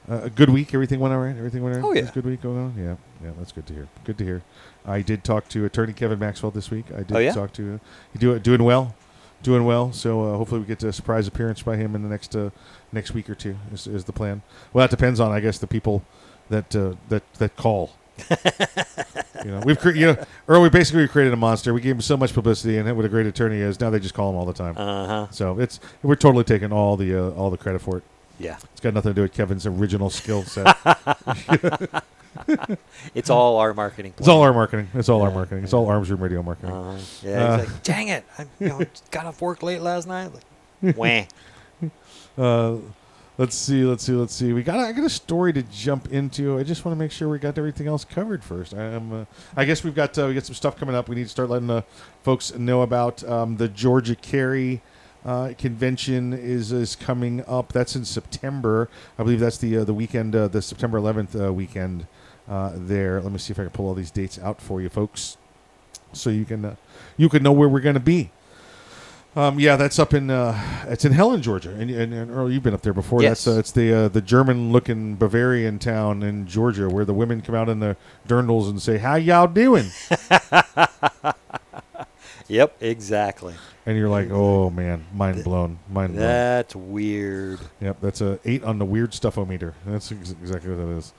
[0.09, 0.74] Uh, a good week.
[0.74, 1.36] Everything went all right.
[1.38, 1.97] Everything went all right.
[1.97, 2.11] Oh, yeah.
[2.13, 2.74] good week going on.
[2.78, 2.95] Yeah,
[3.26, 3.32] yeah.
[3.38, 3.88] That's good to hear.
[4.03, 4.41] Good to hear.
[4.86, 6.86] I did talk to Attorney Kevin Maxwell this week.
[6.93, 7.32] I did Oh, yeah?
[7.32, 7.63] talk to.
[7.63, 7.80] you
[8.19, 8.95] do doing well,
[9.44, 9.91] doing well.
[9.94, 12.50] So uh, hopefully we get a surprise appearance by him in the next uh,
[12.91, 13.56] next week or two.
[13.72, 14.41] Is, is the plan?
[14.72, 16.04] Well, that depends on I guess the people
[16.50, 17.91] that uh, that that call.
[18.30, 20.62] you know, we've cre- you know, Earl.
[20.62, 21.74] We basically created a monster.
[21.74, 23.80] We gave him so much publicity and what a great attorney he is.
[23.80, 24.78] Now they just call him all the time.
[24.78, 25.28] Uh-huh.
[25.32, 28.04] So it's we're totally taking all the uh, all the credit for it.
[28.39, 28.58] Yeah.
[28.72, 30.76] it's got nothing to do with Kevin's original skill set.
[33.16, 34.14] It's all our marketing.
[34.18, 34.88] It's all our marketing.
[34.94, 35.64] It's all our marketing.
[35.64, 36.72] It's all Arms Room Radio marketing.
[36.76, 36.98] Uh-huh.
[37.22, 38.82] Yeah, Uh, like, dang it, I you know,
[39.12, 40.32] got off work late last night.
[40.82, 41.24] Like, wah.
[42.38, 42.78] Uh,
[43.36, 44.54] Let's see, let's see, let's see.
[44.54, 46.60] We got I got a story to jump into.
[46.60, 48.76] I just want to make sure we got everything else covered first.
[48.76, 49.26] I am, uh,
[49.58, 51.10] I guess we've got uh, we got some stuff coming up.
[51.10, 51.84] We need to start letting the
[52.22, 54.84] folks know about um, the Georgia Carry
[55.26, 57.74] uh, convention is is coming up.
[57.74, 58.88] That's in September.
[59.18, 62.06] I believe that's the uh, the weekend, uh, the September 11th uh, weekend.
[62.48, 63.22] Uh, there.
[63.22, 65.38] Let me see if I can pull all these dates out for you, folks,
[66.12, 66.76] so you can uh,
[67.16, 68.32] you can know where we're going to be.
[69.36, 72.62] Um, yeah, that's up in uh, it's in Helen, Georgia, and, and, and Earl, you've
[72.62, 73.22] been up there before.
[73.24, 73.46] Yes.
[73.46, 77.56] That's uh, it's the uh, the German-looking Bavarian town in Georgia where the women come
[77.56, 77.96] out in the
[78.28, 79.89] dirndls and say, "How y'all doing?"
[82.50, 83.56] Yep, exactly.
[83.86, 87.60] and you're like, "Oh man, mind blown, mind blown." That's weird.
[87.80, 89.74] Yep, that's a eight on the weird stuffometer.
[89.86, 91.14] That's ex- exactly what that is.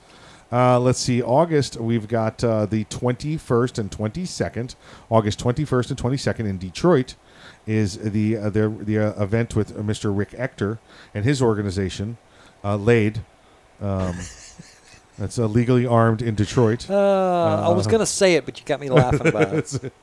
[0.54, 1.20] Uh, let's see.
[1.20, 4.76] August, we've got uh, the 21st and 22nd.
[5.10, 7.16] August 21st and 22nd in Detroit
[7.66, 10.16] is the uh, the, the uh, event with uh, Mr.
[10.16, 10.78] Rick Ector
[11.12, 12.18] and his organization,
[12.62, 13.22] uh, LAID.
[13.80, 14.16] Um,
[15.18, 16.88] that's uh, legally armed in Detroit.
[16.88, 19.74] Uh, I was going to say it, but you got me laughing about it.
[19.74, 19.92] It.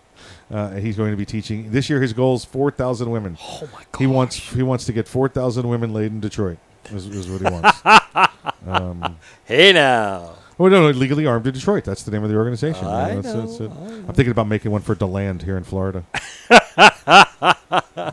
[0.52, 2.02] Uh, he's going to be teaching this year.
[2.02, 3.38] His goal is four thousand women.
[3.42, 4.00] Oh my god!
[4.00, 6.58] He wants he wants to get four thousand women laid in Detroit.
[6.92, 8.34] Is, is what he wants.
[8.68, 10.36] um, Hey now.
[10.62, 11.84] Oh no, no, legally armed in Detroit.
[11.86, 12.86] That's the name of the organization.
[12.86, 13.72] I That's- know, that's it.
[13.72, 16.04] I I'm thinking about making one for Deland here in Florida.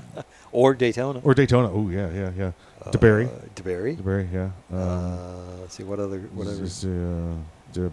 [0.53, 1.21] or Daytona.
[1.23, 1.71] Or Daytona.
[1.71, 2.53] Oh yeah, yeah, yeah.
[2.87, 3.27] DeBary.
[3.27, 3.97] Uh, DeBary.
[3.99, 4.33] DeBary.
[4.33, 4.51] Yeah.
[4.73, 6.63] Um, Uh, let's see what other whatever.
[6.65, 7.35] is, uh,
[7.75, 7.93] De-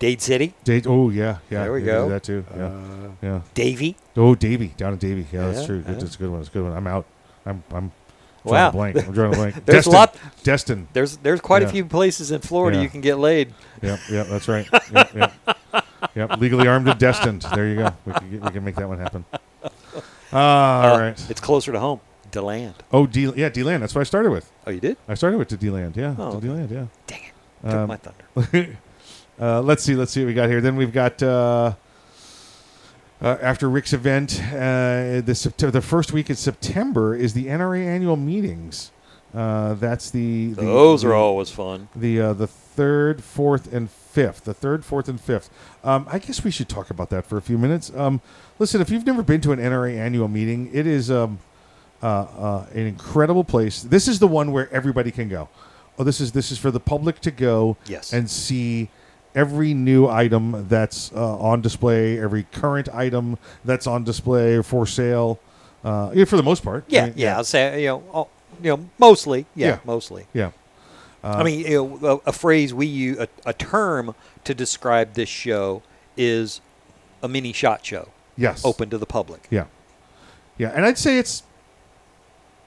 [0.00, 0.52] Dade City.
[0.64, 0.86] Dade.
[0.88, 1.62] Oh yeah, yeah.
[1.62, 2.08] There we yeah, go.
[2.08, 2.44] That too.
[2.56, 2.64] Yeah.
[2.66, 3.40] Uh, yeah.
[3.54, 3.96] Davie.
[4.16, 5.26] Oh, Davie down in Davie.
[5.32, 5.80] Yeah, that's Yeah, true.
[5.82, 5.92] Good.
[5.94, 6.00] yeah.
[6.00, 6.40] That's a good one.
[6.40, 6.72] It's a good one.
[6.72, 7.06] I'm out.
[7.46, 7.62] I'm.
[7.70, 7.92] I'm.
[8.52, 8.70] Wow.
[8.70, 8.96] Blank.
[9.06, 9.54] I'm drawing a blank.
[9.66, 9.92] There's Destin.
[9.92, 10.16] a lot.
[10.42, 10.88] Destin.
[10.92, 11.68] There's there's quite Yeah.
[11.68, 12.82] a few places in Florida Yeah.
[12.84, 13.52] you can get laid.
[13.82, 14.68] Yep, yep, that's right.
[14.92, 15.32] Yep, yep.
[16.14, 17.42] yep, legally armed and destined.
[17.54, 17.90] There you go.
[18.06, 19.24] We can, get, we can make that one happen.
[20.32, 21.30] Uh, Uh, right.
[21.30, 22.00] It's closer to home.
[22.32, 22.74] Deland.
[22.92, 23.80] Oh, D, yeah, D-Land.
[23.82, 24.50] That's what I started with.
[24.66, 24.96] Oh, you did?
[25.08, 25.96] I started with the D-Land.
[25.96, 26.48] Yeah, Oh, okay.
[26.48, 26.70] D-Land.
[26.70, 26.86] Yeah.
[27.06, 27.70] Dang it.
[27.70, 28.76] Took my thunder.
[29.40, 29.94] uh, let's see.
[29.94, 30.60] Let's see what we got here.
[30.60, 31.22] Then we've got
[33.22, 38.16] uh, after Rick's event, uh, the the first week in September is the NRA annual
[38.16, 38.90] meetings.
[39.34, 41.88] Uh, that's the, the Those are always fun.
[41.94, 44.44] The uh, the third, fourth, and fifth.
[44.44, 45.50] The third, fourth, and fifth.
[45.84, 47.90] Um, I guess we should talk about that for a few minutes.
[47.94, 48.20] Um,
[48.58, 51.38] listen, if you've never been to an NRA annual meeting, it is um,
[52.02, 53.82] uh, uh, an incredible place.
[53.82, 55.48] This is the one where everybody can go.
[55.98, 58.12] Oh, this is this is for the public to go Yes.
[58.12, 58.88] and see
[59.36, 64.86] every new item that's uh, on display, every current item that's on display or for
[64.86, 65.38] sale.
[65.84, 66.82] Uh, yeah, for the most part.
[66.84, 67.36] I Yeah, mean, yeah.
[67.36, 68.30] I'll say you know, all,
[68.62, 69.46] you know, mostly.
[69.54, 69.78] Yeah, Yeah.
[69.84, 70.26] mostly.
[70.34, 70.50] Yeah.
[71.22, 74.14] I mean, you know, a, a phrase we use, a, a term
[74.44, 75.82] to describe this show
[76.16, 76.60] is
[77.20, 78.10] a mini shot show.
[78.36, 78.64] Yes.
[78.64, 79.48] Open to the public.
[79.50, 79.64] Yeah,
[80.56, 81.42] yeah, and I'd say it's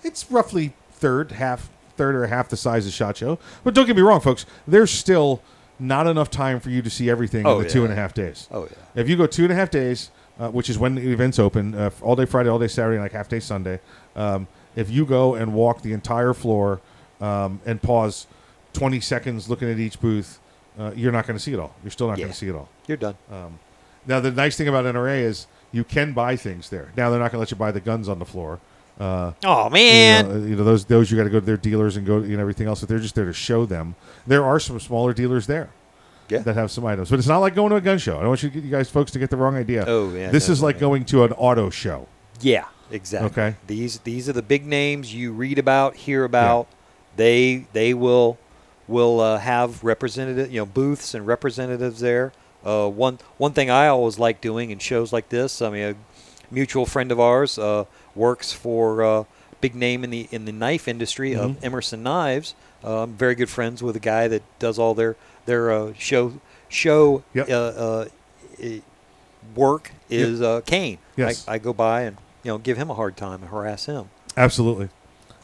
[0.03, 3.39] it's roughly third, half, third or half the size of Shot Show.
[3.63, 4.45] But don't get me wrong, folks.
[4.67, 5.41] There's still
[5.79, 7.73] not enough time for you to see everything Oh, in the yeah.
[7.73, 8.47] two and a half days.
[8.51, 9.01] Oh, yeah.
[9.01, 11.73] If you go two and a half days, uh, which is when the events open,
[11.75, 13.79] uh, all day Friday, all day Saturday, and like half day Sunday.
[14.15, 16.79] Um, if you go and walk the entire floor
[17.21, 18.27] um, and pause
[18.73, 20.39] 20 seconds looking at each booth,
[20.77, 21.75] uh, you're not going to see it all.
[21.83, 22.69] You're still not going to see it all.
[22.87, 23.15] You're done.
[23.31, 23.59] Um,
[24.07, 26.91] now, the nice thing about NRA is you can buy things there.
[26.95, 28.59] Now, they're not going to let you buy the guns on the floor.
[28.99, 30.27] Uh, Aw, you man.
[30.27, 32.35] know, you know, those those you got to go to their dealers and go you
[32.35, 32.81] know everything else.
[32.81, 33.95] But they're just there to show them.
[34.27, 35.69] There are some smaller dealers there.
[36.27, 36.39] Yeah.
[36.39, 38.17] That have some items, but it's not like going to a gun show.
[38.17, 39.83] I don't want you, you guys folks to get the wrong idea.
[39.87, 42.07] Oh, yeah, This no, is no, like going to an auto show.
[42.39, 43.29] Yeah, exactly.
[43.31, 43.55] Okay.
[43.65, 46.67] These these are the big names you read about, hear about.
[47.15, 48.37] They they will
[48.87, 52.31] will uh, have representative you know booths and representatives there.
[52.63, 55.63] Uh, one one thing I always like doing in shows like this.
[55.63, 55.95] I mean, a
[56.53, 57.85] mutual friend of ours uh,
[58.19, 59.23] works for uh,
[59.61, 61.39] big name in the in the knife industry Mhm.
[61.43, 62.53] of Emerson Knives.
[62.83, 65.15] Uh, very good friends with a guy that does all their
[65.45, 66.33] their uh, show
[66.69, 68.05] show uh, uh,
[69.55, 70.97] work is uh, Kane.
[71.15, 71.47] Yes.
[71.47, 74.09] I, I go by and you know give him a hard time and harass him.
[74.37, 74.89] Absolutely,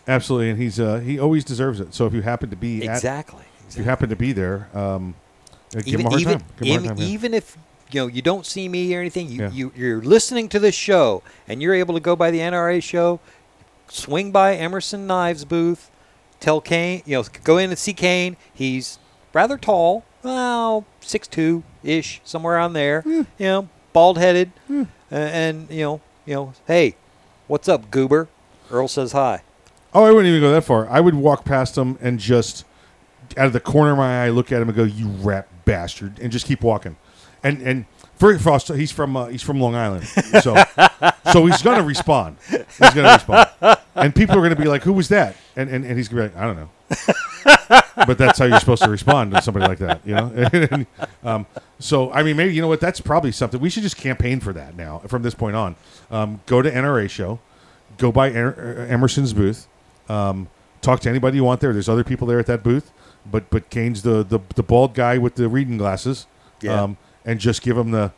[0.07, 1.93] absolutely, and he's uh, he always deserves it.
[1.93, 5.15] So if you happen to be at- Exactly, if you happen to be there, um,
[5.71, 6.47] give even him a hard even time.
[6.59, 7.13] Give him a hard time, yeah.
[7.13, 7.57] even if
[7.91, 9.51] you know you don't see me or anything, you, Yeah.
[9.51, 13.19] you you're listening to this show and you're able to go by the NRA show,
[13.87, 15.89] swing by Emerson Knives booth,
[16.39, 18.37] tell Kane, you know, go in and see Kane.
[18.53, 18.99] He's
[19.33, 23.01] rather tall, well, six two ish, somewhere around there.
[23.01, 23.21] Hmm.
[23.37, 25.13] You know, bald headed, and, hmm.
[25.13, 26.95] uh, and you know, you know, hey,
[27.47, 28.27] what's up, goober?
[28.71, 29.43] Earl says hi.
[29.93, 30.89] Oh, I wouldn't even go that far.
[30.89, 32.65] I would walk past him and just,
[33.37, 36.19] out of the corner of my eye, look at him and go, "You rat bastard,"
[36.19, 36.97] and just keep walking.
[37.45, 37.85] And and
[38.15, 40.05] For Frost, he's from uh, he's from Long Island,
[40.41, 40.55] so
[41.31, 42.37] so he's gonna respond.
[42.49, 43.49] He's gonna respond,
[43.95, 46.35] and people are gonna be like, "Who was that?" And and, and he's gonna be
[46.35, 46.69] like, "I don't know."
[48.07, 50.31] but that's how you're supposed to respond to somebody like that, you know.
[50.53, 50.85] And,
[51.23, 51.45] um,
[51.79, 52.79] so I mean, maybe you know what?
[52.81, 55.75] That's probably something we should just campaign for that now from this point on.
[56.11, 57.39] Um, go to NRA show,
[57.97, 59.67] go by Er- Emerson's booth,
[60.09, 60.47] um,
[60.81, 61.73] talk to anybody you want there.
[61.73, 62.91] There's other people there at that booth,
[63.29, 66.27] but but Kane's the the, the bald guy with the reading glasses,
[66.61, 66.81] Yeah.
[66.83, 68.11] um, and just give him the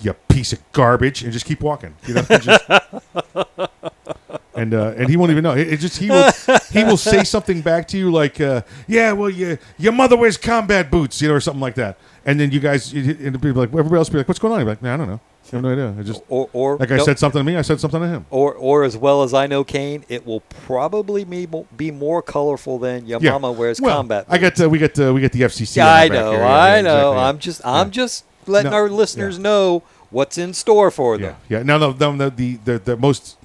[0.00, 1.94] you piece of garbage and just keep walking.
[2.06, 2.64] You know, and, just-
[4.54, 5.52] and uh, and he won't even know.
[5.54, 6.30] It, it just he will
[6.72, 10.36] he will say something back to you like, uh, "Yeah, well, your your mother wears
[10.36, 11.98] combat boots," you know, or something like that.
[12.24, 14.60] And then you guys, and people like, everybody else will be like, "What's going on?"
[14.60, 15.20] You're like, "Nah, I don't know.
[15.52, 15.94] I have no idea.
[15.98, 18.26] I just or, or like I said something to me, I said something to him.
[18.30, 22.22] Or, or as well as I know, Kane, it will probably be, mo- be more
[22.22, 23.32] colorful than your Yeah.
[23.32, 24.26] mama wears Well, combat.
[24.28, 25.76] I got uh, we got uh, we got the FCC.
[25.76, 26.32] Yeah, I know.
[26.34, 27.12] I yeah, know.
[27.12, 27.22] exactly.
[27.24, 27.90] I'm just, I'm Yeah.
[27.92, 31.36] just letting No, our listeners know what's in store for them.
[31.48, 31.62] Yeah.
[31.62, 33.36] Now, the, the, the, the, the most,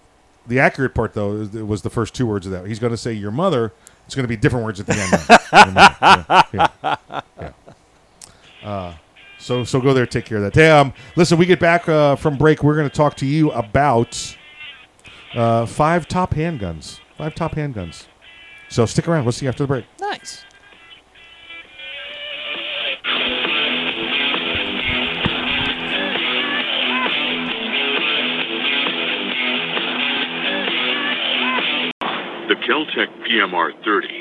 [0.47, 2.65] the accurate part, though, is, was the first two words of that.
[2.67, 3.73] He's going to say your mother.
[4.05, 6.43] It's going to be different words at the end.
[6.53, 6.67] yeah.
[6.81, 7.51] yeah.
[8.61, 8.69] yeah.
[8.69, 8.93] Uh,
[9.41, 10.53] so, so go there, take care of that.
[10.53, 12.63] Hey, um, listen, we get back uh, from break.
[12.63, 14.37] We're going to talk to you about
[15.33, 16.99] uh, five top handguns.
[17.17, 18.05] Five top handguns.
[18.69, 19.25] So stick around.
[19.25, 19.85] We'll see you after the break.
[19.99, 20.45] Nice.
[32.47, 34.20] The Keltec PMR 30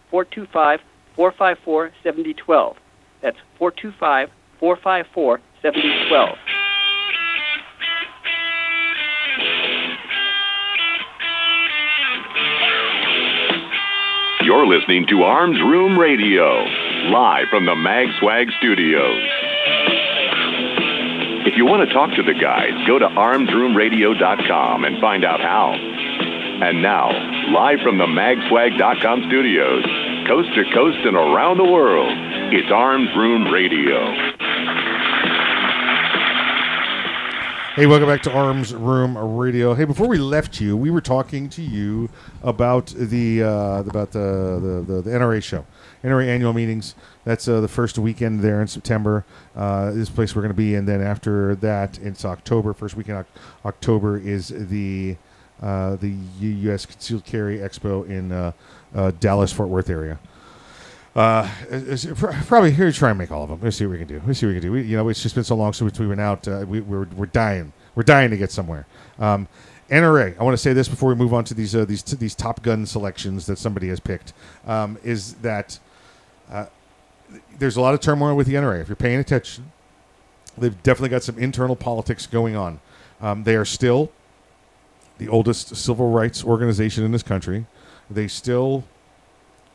[0.11, 0.81] 425
[1.15, 2.77] 454 7012.
[3.21, 6.37] That's 425 454 7012.
[14.43, 16.63] You're listening to Arms Room Radio,
[17.09, 19.21] live from the Mag Swag studios.
[21.45, 25.73] If you want to talk to the guys, go to armsroomradio.com and find out how.
[25.73, 27.09] And now,
[27.49, 29.83] live from the magswag.com studios,
[30.31, 32.17] coast to coast and around the world,
[32.53, 33.99] it's Arms Room Radio.
[37.75, 39.73] Hey, welcome back to Arms Room Radio.
[39.73, 42.09] Hey, before we left you, we were talking to you
[42.43, 45.65] about the uh, about the, the, the, the NRA show,
[46.01, 46.95] NRA annual meetings.
[47.25, 49.25] That's uh, the first weekend there in September.
[49.53, 52.73] Uh, this place we're going to be, and then after that, it's October.
[52.73, 55.17] First weekend Oc- October is the
[55.61, 56.85] uh, the U.S.
[56.85, 58.31] Concealed Carry Expo in
[58.95, 60.19] uh, Dallas Fort Worth area.
[61.15, 61.49] Uh,
[62.45, 63.59] probably here try and make all of them.
[63.61, 64.21] Let's see what we can do.
[64.25, 64.71] Let's see what we can do.
[64.71, 66.47] We, you know, it's just been so long since we went out.
[66.47, 67.73] Uh, we, we're, we're dying.
[67.95, 68.87] We're dying to get somewhere.
[69.19, 69.47] Um,
[69.89, 70.39] NRA.
[70.39, 72.63] I want to say this before we move on to these uh, these these Top
[72.63, 74.31] Gun selections that somebody has picked.
[74.65, 75.79] Um, is that
[76.49, 76.67] uh,
[77.59, 78.81] there's a lot of turmoil with the NRA.
[78.81, 79.73] If you're paying attention,
[80.57, 82.79] they've definitely got some internal politics going on.
[83.19, 84.11] Um, they are still
[85.17, 87.65] the oldest civil rights organization in this country.
[88.13, 88.83] They still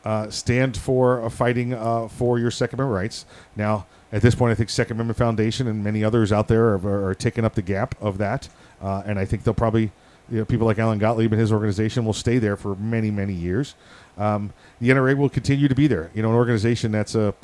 [0.04, 3.26] uh, stand for fighting uh, for your Second Amendment rights.
[3.56, 7.08] Now, at this point, I think Second Amendment Foundation and many others out there are,
[7.08, 8.48] are taking up the gap of that,
[8.80, 9.90] uh, and I think they'll probably,
[10.30, 13.32] you know, people like Alan Gottlieb and his organization will stay there for many, many
[13.32, 13.74] years.
[14.16, 16.10] Um, the NRA will continue to be there.
[16.14, 17.34] You know, an organization that's a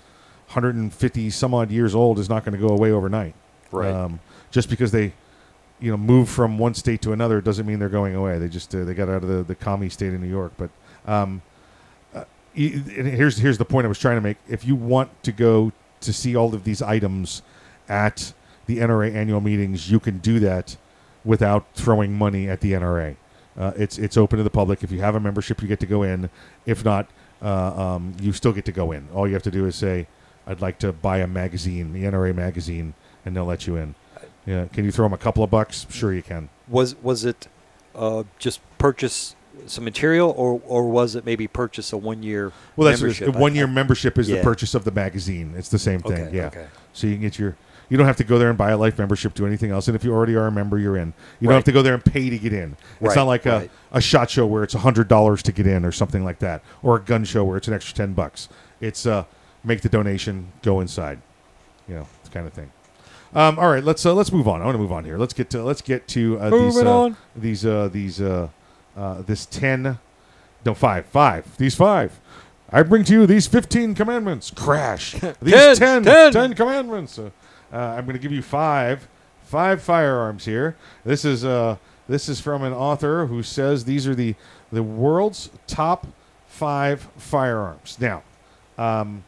[0.53, 3.35] 150 some odd years old is not going to go away overnight.
[3.71, 3.91] Right.
[3.91, 4.21] Um,
[4.51, 5.15] just because they,
[5.81, 8.39] you know, move from one state to another doesn't mean they're going away.
[8.39, 10.53] They just uh, they got out of the the commie state of New York.
[10.57, 10.71] But
[11.07, 11.43] um,
[12.15, 12.25] uh,
[12.55, 14.37] here's here's the point I was trying to make.
[14.49, 17.43] If you want to go to see all of these items
[17.89, 18.33] at
[18.67, 20.77] the NRA annual meetings, you can do that
[21.25, 23.17] without throwing money at the NRA.
[23.57, 24.83] Uh, it's it's open to the public.
[24.83, 26.31] If you have a membership, you get to go in.
[26.65, 27.09] If not,
[27.43, 29.09] uh, um, you still get to go in.
[29.15, 30.07] All you have to do is say,
[30.47, 32.95] "I'd like to buy a magazine, the NRA magazine,"
[33.25, 33.95] and they'll let you in.
[34.47, 35.87] Yeah, can you throw them a couple of bucks?
[35.91, 36.49] Sure, you can.
[36.67, 37.49] Was was it
[37.95, 39.37] uh, just purchase
[39.67, 42.53] some material, or or was it maybe purchase a one year?
[42.77, 43.33] Well, that's membership?
[43.33, 44.37] the one year membership is Yeah.
[44.39, 45.55] the purchase of the magazine.
[45.57, 46.27] It's the same thing.
[46.29, 46.47] Okay, yeah.
[46.47, 46.67] okay.
[46.93, 47.57] So you can get your.
[47.89, 49.87] You don't have to go there and buy a life membership, do anything else.
[49.87, 51.13] And if you already are a member, you're in.
[51.41, 52.75] You don't have to go there and pay to get in.
[53.01, 53.71] It's Right, not like right.
[53.93, 56.63] a, a shot show where it's hundred dollars to get in or something like that,
[56.83, 58.49] or a gun show where it's an extra ten bucks.
[58.81, 59.25] It's uh,
[59.63, 61.21] make the donation, go inside.
[61.87, 62.71] You know, kind of thing.
[63.35, 64.63] Um, all right, let's uh, let's move on.
[64.63, 65.19] I want to move on here.
[65.19, 67.17] Let's get to let's get to uh, these uh, on.
[67.37, 68.21] these uh, these
[68.97, 69.99] uh, this ten
[70.65, 72.19] no five five these five.
[72.71, 74.51] I bring to you these fifteen commandments.
[74.51, 75.13] Crash.
[75.43, 76.33] These Ten, 10, ten.
[76.33, 77.19] 10 commandments.
[77.19, 77.31] Uh,
[77.73, 79.07] uh, I'm going to give you five
[79.45, 80.77] five firearms here.
[81.05, 81.77] This is uh
[82.09, 84.35] this is from an author who says these are the
[84.73, 86.07] the world's top
[86.47, 87.99] five firearms.
[88.01, 88.23] Now,
[88.79, 89.25] um,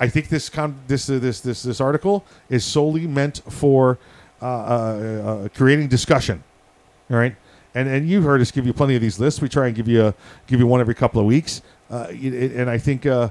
[0.00, 3.98] I think this con- this uh, this this this article is solely meant for
[4.40, 6.42] uh, uh, creating discussion.
[7.10, 7.36] All right,
[7.78, 9.40] and and you've heard us give you plenty of these lists.
[9.40, 10.14] We try and give you a,
[10.46, 11.62] give you one every couple of weeks.
[11.90, 13.30] Uh, and I think uh,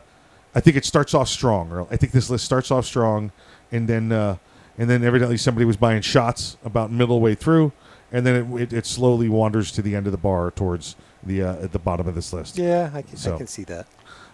[0.56, 1.72] I think it starts off strong.
[1.72, 1.88] Earl.
[1.92, 3.32] I think this list starts off strong,
[3.72, 4.38] and then uh,
[4.78, 7.74] and then evidently somebody was buying shots about middle way through,
[8.12, 11.44] and then it, it, it slowly wanders to the end of the bar towards the
[11.44, 12.58] uh, at the bottom of this list.
[12.58, 13.86] Yeah, I can, I can see that.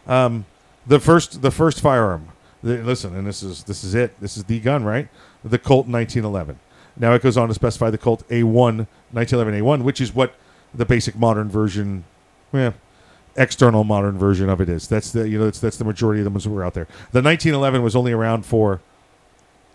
[0.05, 0.45] Um,
[0.85, 2.29] the first the first firearm.
[2.61, 4.19] The, listen, and this is this is it.
[4.21, 5.09] This is the gun, right?
[5.43, 6.59] The Colt 1911.
[6.95, 10.35] Now it goes on to specify the Colt A1 1911 A1, which is what
[10.73, 12.03] the basic modern version,
[12.51, 12.73] yeah,
[13.35, 14.87] external modern version of it is.
[14.87, 16.85] That's the you know that's that's the majority of the ones that were out there.
[17.11, 18.81] The 1911 was only around for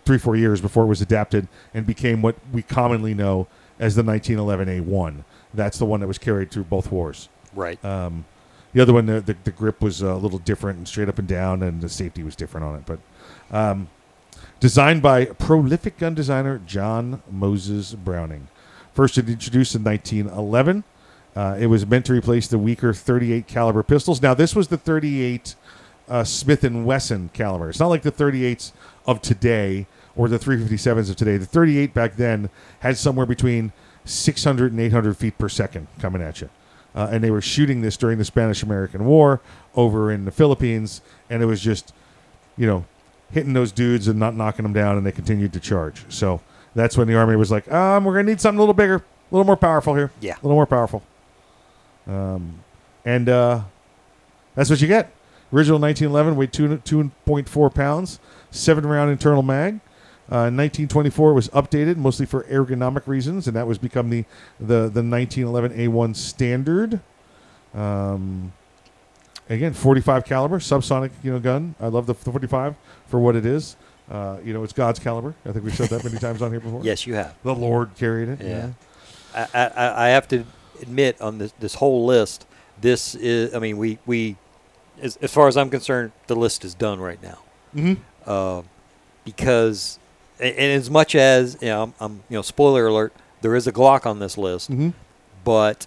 [0.05, 3.47] three four years before it was adapted and became what we commonly know
[3.79, 5.23] as the 1911 A1.
[5.53, 7.29] That's the one that was carried through both wars.
[7.53, 7.83] Right.
[7.83, 8.25] Um,
[8.73, 11.27] the other one, the, the, the grip was a little different and straight up and
[11.27, 12.83] down, and the safety was different on it.
[12.85, 12.99] But
[13.51, 13.89] um,
[14.59, 18.47] designed by prolific gun designer John Moses Browning.
[18.93, 20.83] First introduced in 1911,
[21.35, 24.21] uh, it was meant to replace the weaker 38 caliber pistols.
[24.21, 25.55] Now this was the 38
[26.09, 27.69] uh, Smith and Wesson caliber.
[27.69, 28.71] It's not like the 38s
[29.05, 31.37] of today or the 357s of today.
[31.37, 32.49] The 38 back then
[32.79, 33.71] had somewhere between
[34.03, 36.49] 600 and 800 feet per second coming at you.
[36.95, 39.39] Uh, and they were shooting this during the Spanish American War
[39.75, 41.93] over in the Philippines, and it was just,
[42.57, 42.85] you know,
[43.31, 46.03] hitting those dudes and not knocking them down, and they continued to charge.
[46.09, 46.41] So
[46.75, 48.95] that's when the army was like, um, we're going to need something a little bigger,
[48.95, 50.11] a little more powerful here.
[50.21, 50.33] Yeah.
[50.33, 51.03] A little more powerful.
[52.07, 52.63] Um,
[53.05, 53.61] and uh,
[54.55, 55.11] that's what you get.
[55.51, 56.77] Original 1911 weighed two,
[57.25, 58.19] 2.4 pounds,
[58.51, 59.79] seven round internal mag.
[60.31, 64.25] Uh, 1924 was updated mostly for ergonomic reasons, and that was become the
[64.59, 66.99] the the 1911 A1 standard.
[67.73, 68.53] Um,
[69.49, 71.75] again, 45 caliber subsonic, you know, gun.
[71.79, 72.75] I love the 45
[73.07, 73.75] for what it is.
[74.09, 75.35] Uh, you know, it's God's caliber.
[75.45, 76.81] I think we've said that many times on here before.
[76.83, 77.35] Yes, you have.
[77.43, 78.41] The Lord carried it.
[78.41, 78.69] Yeah.
[79.35, 80.43] I, I, I have to
[80.81, 82.47] admit on this this whole list,
[82.81, 83.53] this is.
[83.53, 84.35] I mean, we we,
[85.01, 87.37] as, as far as I'm concerned, the list is done right now.
[87.75, 87.97] Mhm.
[88.25, 88.63] Uh,
[89.23, 89.99] because,
[90.39, 93.67] and, and as much as you know, I'm, I'm you know, spoiler alert, there is
[93.67, 94.93] a Glock on this list, Mhm.
[95.43, 95.85] but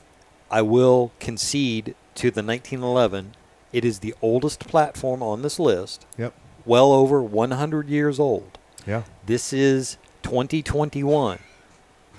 [0.49, 3.35] I will concede to the 1911.
[3.73, 6.07] It is the oldest platform on this list.
[6.19, 6.35] Yep.
[6.65, 8.59] Well over 100 years old.
[8.87, 9.03] Yeah.
[9.27, 11.39] This is 2021.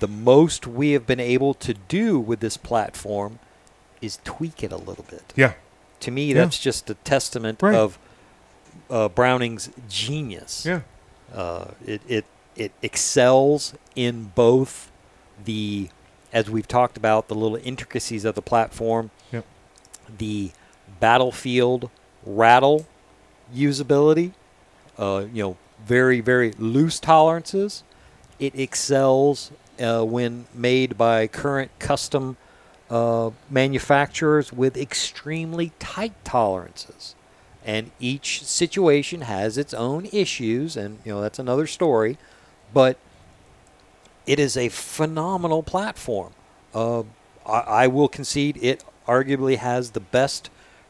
[0.00, 3.38] The most we have been able to do with this platform
[4.02, 5.32] is tweak it a little bit.
[5.36, 5.54] Yeah.
[6.00, 6.34] To me, Yeah.
[6.44, 7.74] that's just a testament Right.
[7.74, 7.98] of
[8.90, 10.66] uh, Browning's genius.
[10.66, 10.80] Yeah.
[11.32, 12.24] Uh, it, it,
[12.56, 14.90] it excels in both
[15.44, 15.88] the,
[16.32, 19.44] as we've talked about, the little intricacies of the platform, Yep.
[20.18, 20.50] the
[21.04, 21.90] battlefield
[22.24, 22.86] rattle
[23.54, 24.32] usability,
[24.96, 27.82] uh, you know, very, very loose tolerances.
[28.38, 32.38] It excels uh, when made by current custom
[32.88, 37.14] uh, manufacturers with extremely tight tolerances.
[37.66, 42.16] And each situation has its own issues, and you know that's another story.
[42.72, 42.96] But
[44.24, 46.32] it is a phenomenal platform.
[46.74, 47.02] Uh,
[47.46, 50.48] I, I will concede it arguably has the best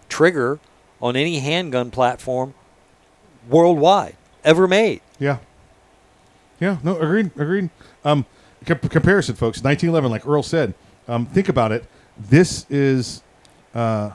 [0.09, 0.59] trigger
[1.01, 2.55] on any handgun platform
[3.49, 5.01] worldwide ever made.
[5.19, 5.39] Yeah.
[6.61, 6.79] Yeah.
[6.83, 6.97] No.
[6.99, 7.31] Agreed.
[7.37, 7.71] Agreed.
[8.05, 8.27] Um,
[8.65, 9.63] com- comparison, folks.
[9.63, 10.75] 1911, like Earl said.
[11.09, 11.85] Um, think about it.
[12.17, 13.23] This is.
[13.75, 14.11] Uh,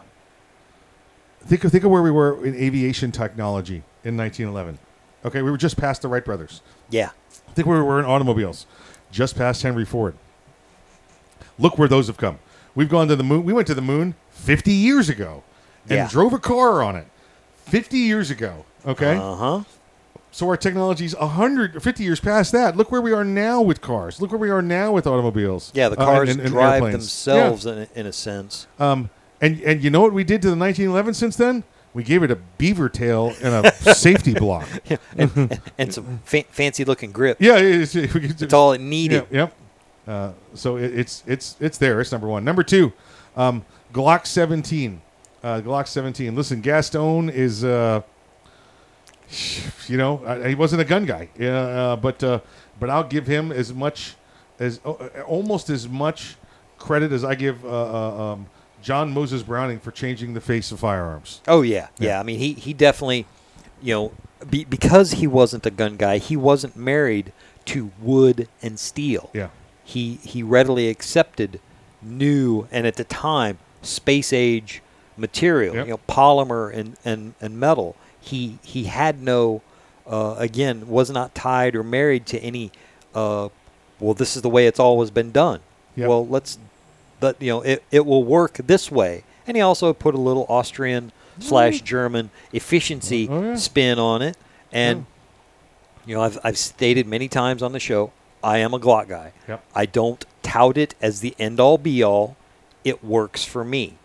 [1.46, 4.80] think of think of where we were in aviation technology in 1911.
[5.26, 6.62] Okay, we were just past the Wright brothers.
[6.90, 7.10] Yeah.
[7.48, 8.66] I think where we were in automobiles,
[9.12, 10.16] just past Henry Ford.
[11.58, 12.40] Look where those have come.
[12.74, 13.44] We've gone to the moon.
[13.44, 15.44] We went to the moon 50 years ago,
[15.90, 16.08] and Yeah.
[16.10, 17.08] drove a car on it
[17.66, 18.66] 50 years ago.
[18.86, 19.16] Okay.
[19.16, 19.64] Uh huh.
[20.32, 22.78] So our technology's 100 or 50 years past that.
[22.78, 24.22] Look where we are now with cars.
[24.22, 25.72] Look where we are now with automobiles.
[25.74, 26.94] Yeah, the uh, cars and- and drive airplanes.
[26.98, 28.68] themselves in, a, in a sense.
[28.80, 29.10] Um,
[29.42, 31.64] and and you know what we did to the 1911 since then?
[31.92, 34.68] We gave it a beaver tail and a safety block.
[34.86, 37.38] Yeah, and, and, some fa- fancy looking grip.
[37.40, 38.14] Yeah, it's, it's,
[38.44, 39.26] It's all it needed.
[39.32, 39.34] Yep.
[39.34, 39.54] yep.
[40.08, 42.00] Uh, so it, it's it's it's there.
[42.02, 42.44] It's number one.
[42.46, 42.94] Number two,
[43.36, 45.02] um, Glock 17.
[45.44, 46.36] Uh, Glock 17.
[46.36, 48.02] Listen, Gaston is, uh,
[49.88, 51.30] you know, uh, he wasn't a gun guy.
[51.40, 52.40] Uh, but uh,
[52.80, 54.16] but I'll give him as much
[54.60, 54.92] as uh,
[55.26, 56.36] almost as much
[56.78, 58.48] credit as I give uh, uh, um,
[58.82, 61.42] John Moses Browning for changing the face of firearms.
[61.48, 62.10] Oh yeah, yeah.
[62.10, 62.20] Yeah.
[62.20, 63.26] I mean, he he definitely,
[63.82, 64.12] you know,
[64.50, 67.32] be, because he wasn't a gun guy, he wasn't married
[67.66, 69.30] to wood and steel.
[69.34, 69.50] Yeah.
[69.84, 71.60] He he readily accepted
[72.02, 74.82] new and at the time space age
[75.20, 75.86] material, Yep.
[75.88, 77.96] you know, polymer and, and, and metal.
[78.22, 79.62] He he had no,
[80.08, 82.72] uh, again, was not tied or married to any.
[83.16, 83.50] Uh,
[84.00, 85.60] well, this is the way it's always been done.
[85.96, 86.08] Yep.
[86.10, 86.58] Well, let's,
[87.20, 89.24] but you know, it, it will work this way.
[89.48, 93.56] And he also put a little Austrian slash German efficiency Oh, yeah.
[93.56, 94.38] spin on it.
[94.72, 95.06] And
[96.06, 98.12] you know, I've I've stated many times on the show,
[98.44, 99.34] I am a Glock guy.
[99.48, 99.64] Yep.
[99.76, 102.36] I don't tout it as the end all be all.
[102.84, 103.96] It works for me.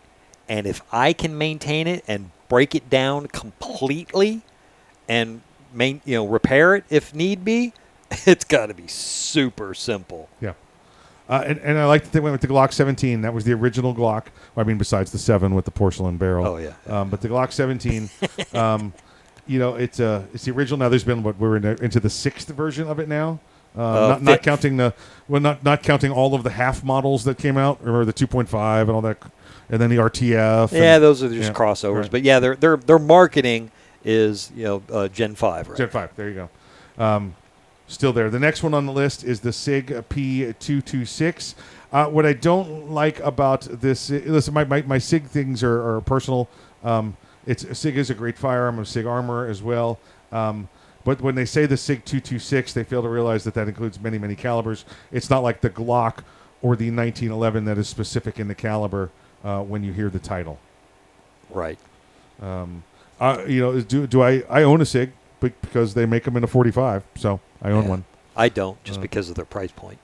[0.47, 4.41] And if I can maintain it and break it down completely
[5.09, 5.41] and
[5.73, 7.73] main, you know, repair it if need be,
[8.25, 10.29] it's got to be super simple.
[10.39, 10.53] Yeah.
[11.27, 13.21] Uh, and, and I like that they went with the Glock 17.
[13.21, 14.25] That was the original Glock.
[14.53, 16.45] Well, I mean, besides the seven with the porcelain barrel.
[16.45, 16.73] Oh, yeah.
[16.87, 18.09] Um, but the Glock 17,
[18.53, 18.93] um,
[19.47, 20.77] you know, it's uh, it's the original.
[20.77, 23.39] Now there's been what we're in, into the sixth version of it now.
[23.75, 24.93] Uh, Uh, not, not counting the
[25.27, 28.81] well, not not counting all of the half models that came out, or the 2.5
[28.81, 29.17] and all that,
[29.69, 30.71] and then the RTF.
[30.71, 32.01] Yeah, and- those are just yeah, crossovers.
[32.03, 32.11] right.
[32.11, 33.71] But yeah, their their their marketing
[34.03, 35.77] is you know uh, Gen five, right?
[35.77, 36.15] Gen 5.
[36.15, 36.35] There you
[36.97, 37.03] go.
[37.03, 37.35] Um,
[37.87, 38.29] still there.
[38.29, 41.55] The next one on the list is the SIG P226.
[41.91, 46.01] Uh, what I don't like about this, listen, my, my, my SIG things are, are
[46.01, 46.49] personal.
[46.83, 47.15] Um,
[47.45, 49.99] it's SIG is a great firearm, of SIG armor as well.
[50.31, 50.67] Um,
[51.03, 54.17] but when they say the SIG 226, they fail to realize that that includes many,
[54.17, 54.85] many calibers.
[55.11, 56.23] It's not like the Glock
[56.61, 59.11] or the 1911 that is specific in the caliber
[59.45, 60.59] uh, when you hear the title.
[61.49, 61.77] Right.
[62.41, 62.83] Um,
[63.19, 66.43] uh, you know, do do I I own a Sig because they make them in
[66.43, 67.89] a 45, so I own Yeah.
[67.89, 68.03] one.
[68.35, 69.99] I don't just Uh, because of their price point.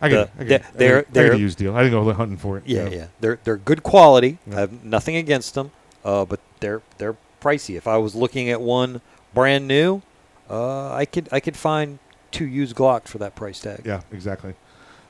[0.00, 0.62] I get, The- I get.
[0.62, 0.98] I they're.
[0.98, 1.74] I get they're a used deal.
[1.74, 2.64] I didn't go hunting for it.
[2.66, 3.06] Yeah, yeah.
[3.20, 4.38] They're they're good quality.
[4.46, 4.56] Yeah.
[4.56, 5.70] I have nothing against them,
[6.04, 7.76] uh, but their their pricey.
[7.76, 9.00] If I was looking at one
[9.32, 10.02] brand new,
[10.50, 11.98] uh, I could I could find
[12.30, 13.82] two used Glocks for that price tag.
[13.84, 14.54] Yeah, exactly.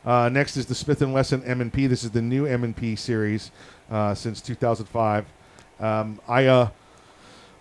[0.05, 1.87] Uh, next is the Smith and Wesson M&P.
[1.87, 3.51] This is the new M&P series
[3.91, 5.25] uh, since 2005.
[5.81, 6.69] Um, I uh,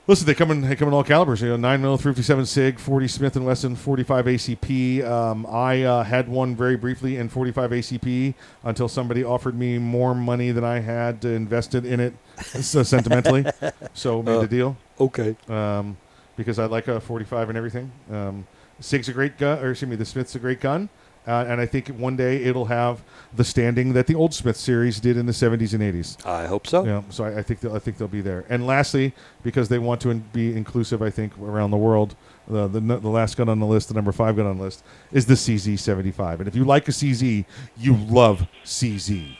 [0.07, 0.27] listen.
[0.27, 0.61] They come in.
[0.61, 1.41] They come in all calibers.
[1.41, 5.03] You know, nine mm 357 Sig, 40 Smith and Wesson, 45 ACP.
[5.05, 8.33] Um, I uh, had one very briefly in 45 ACP
[8.63, 13.45] until somebody offered me more money than I had invested in it, so sentimentally.
[13.93, 14.77] so made Uh, the deal.
[14.99, 15.35] okay.
[15.47, 15.97] Um,
[16.35, 17.91] because I like a 45 and everything.
[18.11, 18.47] Um,
[18.79, 20.89] Sig's a great gun, or excuse me, the Smith's a great gun.
[21.25, 23.01] Uh, and I think one day it'll have
[23.35, 26.25] the standing that the old Smith series did in the 70s and 80s.
[26.25, 26.85] I hope so.
[26.85, 28.45] Yeah, so I, I think they'll, I think they'll be there.
[28.49, 32.15] And lastly, because they want to in, be inclusive, I think around the world,
[32.47, 34.83] the, the the last gun on the list, the number five gun on the list,
[35.13, 36.39] is the CZ75.
[36.39, 37.45] And if you like a CZ,
[37.77, 39.37] you love CZ.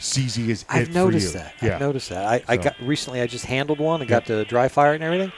[0.00, 1.44] CZ is I've it noticed for you.
[1.44, 1.54] that.
[1.62, 1.74] Yeah.
[1.74, 2.26] I've noticed that.
[2.26, 3.20] I, I got recently.
[3.20, 4.02] I just handled one.
[4.02, 5.30] I got to dry fire and everything.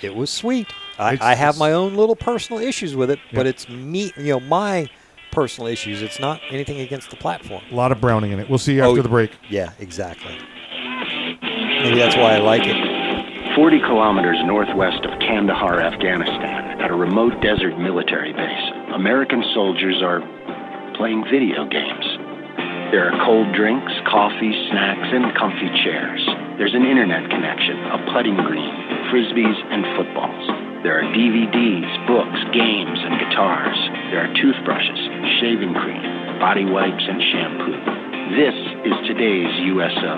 [0.00, 0.68] It was sweet.
[0.98, 4.12] I, I have my own little personal issues with it, but it's me.
[4.16, 4.88] You know, my
[5.34, 6.00] personal issues.
[6.02, 7.62] It's not anything against the platform.
[7.70, 8.48] A lot of Browning in it.
[8.48, 9.32] We'll see you after Oh, the break.
[9.50, 10.36] Yeah, exactly.
[11.42, 12.76] Maybe that's why I like it.
[13.56, 20.20] 40 kilometers northwest of Kandahar, Afghanistan, at a remote desert military base, American soldiers are
[20.96, 22.06] playing video games.
[22.90, 26.22] There are cold drinks, coffee, snacks, and comfy chairs.
[26.58, 28.74] There's an internet connection, a putting green,
[29.10, 30.46] frisbees, and footballs.
[30.84, 33.80] There are DVDs, books, games, and guitars.
[34.12, 35.00] There are toothbrushes,
[35.40, 36.04] shaving cream,
[36.36, 37.72] body wipes, and shampoo.
[38.36, 38.52] This
[38.84, 40.12] is today's USO.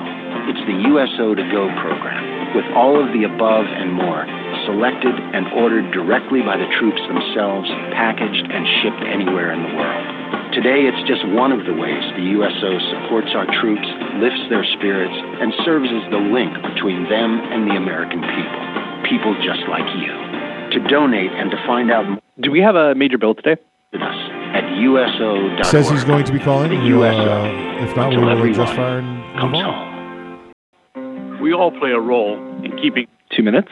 [0.50, 4.26] It's the USO to Go program, with all of the above and more,
[4.66, 10.50] selected and ordered directly by the troops themselves, packaged and shipped anywhere in the world.
[10.50, 13.86] Today, it's just one of the ways the USO supports our troops,
[14.18, 18.62] lifts their spirits, and serves as the link between them and the American people.
[19.06, 20.35] People just like you.
[20.76, 23.56] To donate and to find out more, Do we have a major bill today?
[23.92, 24.14] visit us
[24.52, 25.62] at USO.
[25.64, 26.68] Says he's going to be calling.
[26.68, 27.32] The We'll, USO.
[27.32, 30.52] uh, if not, we Until will everyone adjust fire and move comes on.
[30.94, 31.40] home.
[31.40, 33.06] We all play a role in keeping.
[33.34, 33.68] Two minutes.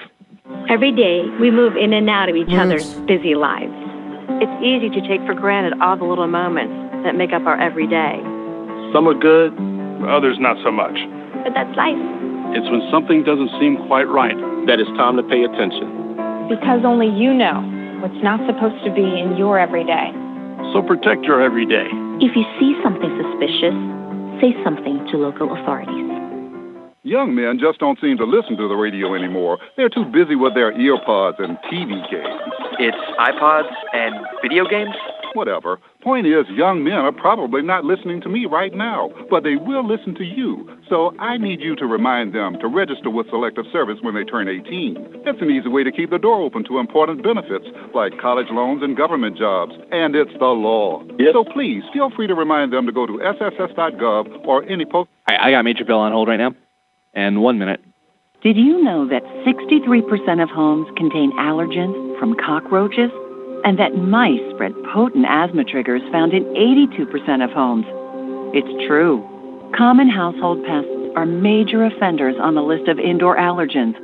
[0.71, 3.73] Every day, we move in and out of each other's busy lives.
[4.41, 6.73] It's easy to take for granted all the little moments
[7.05, 8.17] that make up our everyday.
[8.95, 9.53] Some are good,
[10.09, 10.97] others not so much.
[11.45, 12.01] But that's life.
[12.57, 14.37] It's when something doesn't seem quite right
[14.67, 16.01] that it's time to pay attention.
[16.49, 17.61] Because only you know
[18.01, 20.13] what's not supposed to be in your everyday.
[20.73, 21.89] So protect your everyday.
[22.21, 23.77] If you see something suspicious,
[24.41, 26.05] say something to local authorities.
[27.05, 29.59] Young men just don't seem to listen to the radio anymore.
[29.77, 32.41] They're too busy with their earpods and TV games.
[32.81, 34.95] It's iPods and video games?
[35.35, 35.81] Whatever.
[36.01, 39.87] Point is, young men are probably not listening to me right now, but they will
[39.87, 40.71] listen to you.
[40.89, 44.47] So I need you to remind them to register with Selective Service when they turn
[44.49, 45.23] 18.
[45.27, 48.85] It's an easy way to keep the door open to important benefits like college loans
[48.85, 51.03] and government jobs, and it's the law.
[51.33, 55.11] So please feel free to remind them to go to sss.gov or any post.
[55.27, 56.55] I, I got Major Bill on hold right now.
[57.13, 57.81] And one minute.
[58.43, 63.11] Did you know that 63% of homes contain allergens from cockroaches?
[63.65, 67.87] And that mice spread potent asthma triggers found in 82% of homes?
[68.55, 69.25] It's true.
[69.77, 73.95] Common household pests are major offenders on the list of indoor allergens.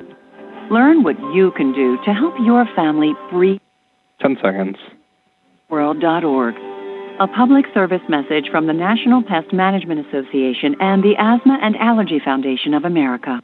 [0.71, 3.61] Learn what you can do to help your family breathe.
[4.21, 4.79] Ten seconds.
[5.69, 6.55] World.org.
[7.21, 12.19] A public service message from the National Pest Management Association and the Asthma and Allergy
[12.25, 13.41] Foundation of America.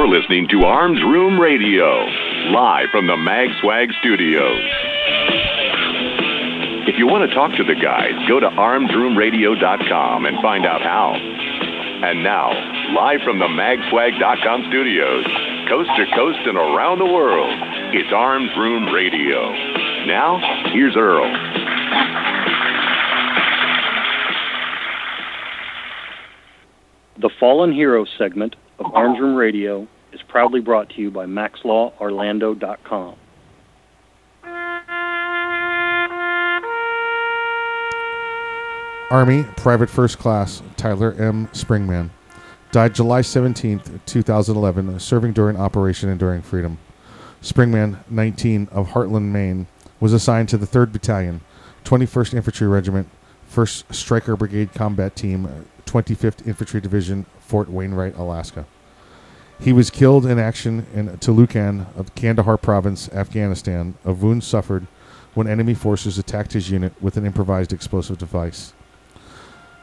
[0.00, 1.84] You're listening to Arms Room Radio,
[2.56, 4.64] live from the Mag Swag Studios.
[6.88, 11.12] If you want to talk to the guys, go to armsroomradio.com and find out how.
[11.12, 12.48] And now,
[12.96, 15.26] live from the magswag.com studios,
[15.68, 17.52] coast to coast and around the world,
[17.92, 19.52] it's Arms Room Radio.
[20.06, 20.40] Now,
[20.72, 21.28] here's Earl.
[27.20, 33.16] The Fallen Hero segment of Arms Room Radio is proudly brought to you by MaxLawOrlando.com.
[39.10, 41.48] Army Private First Class Tyler M.
[41.48, 42.10] Springman
[42.70, 46.78] died July 17, 2011, serving during Operation Enduring Freedom.
[47.42, 49.66] Springman, 19, of Hartland, Maine,
[49.98, 51.40] was assigned to the 3rd Battalion,
[51.84, 53.08] 21st Infantry Regiment,
[53.52, 58.64] 1st Stryker Brigade Combat Team, 25th Infantry Division, Fort Wainwright, Alaska.
[59.58, 64.86] He was killed in action in Tulukan of Kandahar Province, Afghanistan, of wounds suffered
[65.34, 68.72] when enemy forces attacked his unit with an improvised explosive device.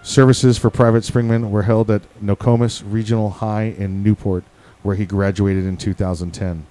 [0.01, 4.45] Services for Private Springman were held at Nokomis Regional High in Newport,
[4.81, 6.65] where he graduated in 2010.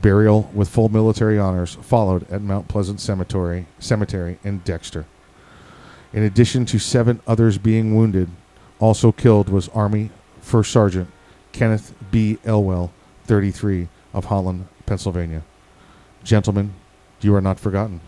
[0.00, 5.04] Burial with full military honors followed at Mount Pleasant Cemetery, Cemetery in Dexter.
[6.12, 8.30] In addition to seven others being wounded,
[8.78, 10.10] also killed was Army
[10.40, 11.10] First Sergeant
[11.52, 12.38] Kenneth B.
[12.44, 12.92] Elwell,
[13.24, 15.42] 33, of Holland, Pennsylvania.
[16.22, 16.74] Gentlemen,
[17.20, 18.00] you are not forgotten.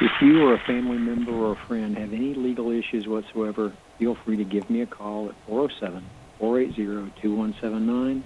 [0.00, 4.16] If you or a family member or a friend have any legal issues whatsoever, feel
[4.24, 6.04] free to give me a call at 407
[6.38, 8.24] 480 2179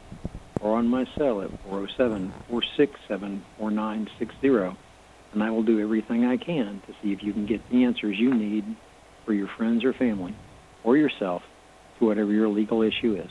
[0.61, 4.79] or on my cell at 407 467 4960,
[5.33, 8.17] and I will do everything I can to see if you can get the answers
[8.19, 8.65] you need
[9.25, 10.35] for your friends or family
[10.85, 11.43] or yourself
[11.99, 13.31] to whatever your legal issue is.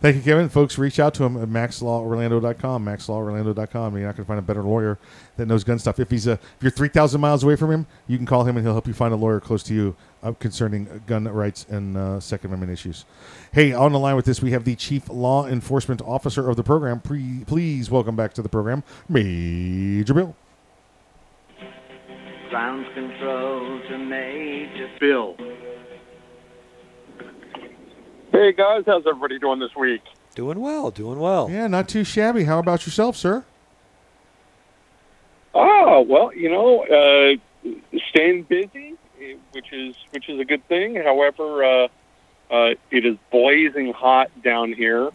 [0.00, 0.48] Thank you, Kevin.
[0.48, 2.84] Folks, reach out to him at maxlaworlando.com.
[2.84, 3.96] Maxlaworlando.com.
[3.96, 4.96] You're not going to find a better lawyer
[5.36, 5.98] that knows gun stuff.
[5.98, 8.64] If he's a, if you're 3,000 miles away from him, you can call him and
[8.64, 12.20] he'll help you find a lawyer close to you uh, concerning gun rights and uh,
[12.20, 13.06] Second Amendment issues.
[13.50, 16.62] Hey, on the line with this, we have the Chief Law Enforcement Officer of the
[16.62, 17.00] program.
[17.00, 20.36] Pre- please welcome back to the program, Major Bill.
[22.50, 25.34] Ground control to Major Bill.
[28.38, 30.00] Hey guys, how's everybody doing this week?
[30.36, 31.50] Doing well, doing well.
[31.50, 32.44] Yeah, not too shabby.
[32.44, 33.44] How about yourself, sir?
[35.52, 37.72] Oh well, you know, uh,
[38.10, 38.94] staying busy,
[39.50, 40.94] which is which is a good thing.
[40.94, 41.88] However, uh,
[42.48, 45.10] uh, it is blazing hot down here,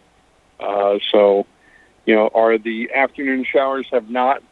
[0.60, 1.46] uh, so
[2.06, 4.44] you know, are the afternoon showers have not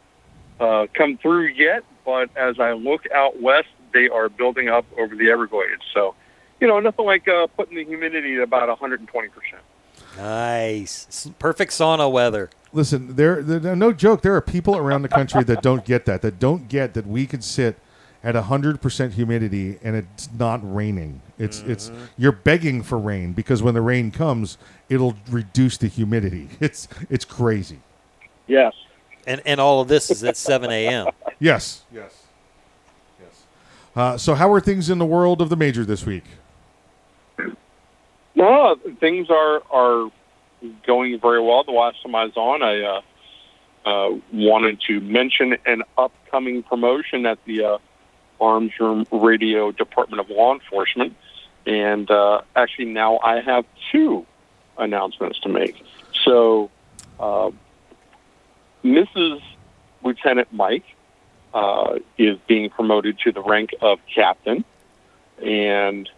[0.62, 1.84] uh, come through yet.
[2.06, 5.84] But as I look out west, they are building up over the Everglades.
[5.94, 6.16] So,
[6.62, 9.62] you know, nothing like uh, putting the humidity at about 120 percent.
[10.16, 11.30] Nice.
[11.40, 12.50] Perfect sauna weather.
[12.74, 14.22] Listen, there, there, no joke.
[14.22, 16.22] There are people around the country that don't get that.
[16.22, 17.78] That don't get that we could sit
[18.24, 21.22] at hundred percent humidity and it's not raining.
[21.40, 24.58] It's it's you're begging for rain because when the rain comes,
[24.90, 26.50] it'll reduce the humidity.
[26.60, 27.80] It's it's crazy.
[28.48, 28.74] Yes.
[29.26, 31.08] And and all of this is at 7 a.m.
[31.40, 31.84] Yes.
[31.92, 32.24] Yes.
[33.20, 33.44] Yes.
[33.96, 36.24] Uh, so, how are things in the world of the major this week?
[38.42, 40.12] No, things are are
[40.88, 41.64] going very well.
[41.64, 43.02] The last time I was on, I uh,
[43.88, 47.78] uh, wanted to mention an upcoming promotion at the uh,
[48.42, 51.16] Arms Room Radio Department of Law Enforcement,
[51.68, 54.26] and uh, actually now I have two
[54.76, 55.80] announcements to make.
[56.24, 56.72] So,
[57.20, 57.52] uh,
[58.84, 59.40] Mrs.
[60.04, 60.86] Lieutenant Mike
[61.54, 64.66] uh, is being promoted to the rank of captain,
[65.46, 66.10] and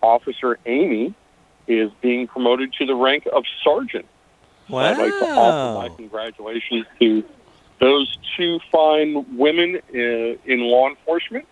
[0.00, 1.14] Officer Amy
[1.68, 4.06] is being promoted to the rank of sergeant.
[4.68, 4.80] Wow.
[4.80, 7.22] I'd like to offer my congratulations to
[7.80, 11.46] those two fine women in, in law enforcement,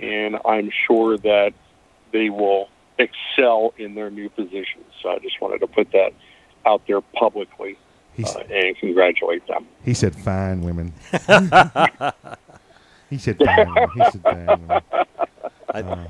[0.00, 1.52] and I'm sure that
[2.12, 2.68] they will
[2.98, 4.84] excel in their new positions.
[5.02, 6.12] So I just wanted to put that
[6.64, 7.76] out there publicly
[8.24, 9.66] uh, and congratulate them.
[9.84, 10.92] He said, "Fine women."
[13.10, 13.88] he said, "Fine." women.
[13.94, 14.82] He said, "Fine." women."
[15.74, 16.06] Uh,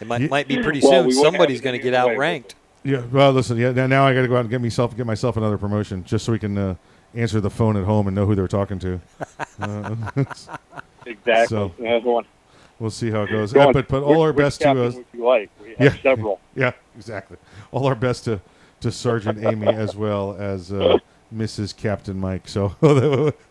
[0.00, 1.06] It might, You- might be pretty Well, soon.
[1.06, 2.54] we Somebody's going to get outranked.
[2.88, 3.02] Yeah.
[3.12, 3.58] Well, listen.
[3.58, 3.72] Yeah.
[3.72, 6.24] Now, now I got to go out and get myself get myself another promotion just
[6.24, 6.74] so we can uh,
[7.14, 9.00] answer the phone at home and know who they're talking to.
[9.60, 9.94] Uh,
[11.06, 11.46] Exactly.
[11.56, 12.24] So That's one.
[12.78, 13.52] we'll see how it goes.
[13.52, 13.72] Go Uh, on.
[13.72, 14.94] but but Which- all our best to us.
[14.94, 15.50] would you like?
[15.62, 16.38] We have several.
[16.54, 16.72] Yeah.
[16.96, 17.36] Exactly.
[17.72, 18.40] All our best to
[18.80, 20.72] to Sergeant Amy as well as.
[20.72, 20.98] Uh,
[21.34, 21.76] Mrs.
[21.76, 22.74] Captain Mike, so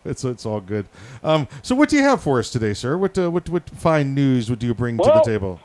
[0.03, 0.87] it's it's all good.
[1.23, 2.97] Um, so, what do you have for us today, sir?
[2.97, 5.59] What uh, what what fine news would you bring to the table?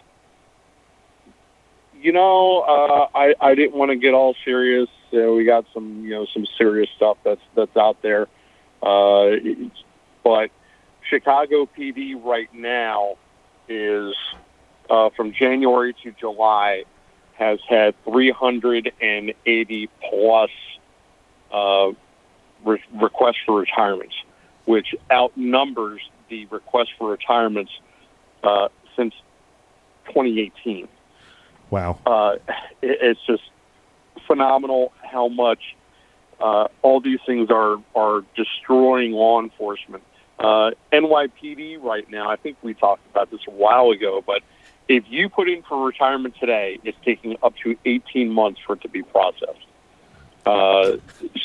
[2.03, 4.89] You know, uh, I I didn't want to get all serious.
[5.13, 8.27] We got some you know some serious stuff that's that's out there,
[8.83, 9.31] uh,
[10.25, 10.51] but
[11.09, 13.19] Chicago PD right now
[13.69, 14.17] is
[14.91, 16.83] uh, from January to July
[17.35, 20.51] has had 380 plus
[21.53, 21.93] uh,
[22.65, 24.17] re- requests for retirements,
[24.65, 27.71] which outnumbers the requests for retirements
[28.43, 29.15] uh, since
[30.07, 30.89] 2018
[31.73, 31.99] Wow.
[32.07, 32.37] uh,
[32.83, 33.43] it, it's just
[34.27, 35.75] phenomenal how much
[36.39, 40.03] uh, all these things are are destroying law enforcement.
[40.39, 44.43] Uh, NYPD right now, I think we talked about this a while ago, but
[44.89, 48.83] if you put in for retirement today, it's taking up to 18 months for it
[48.83, 49.67] to be processed.
[50.45, 50.97] Uh,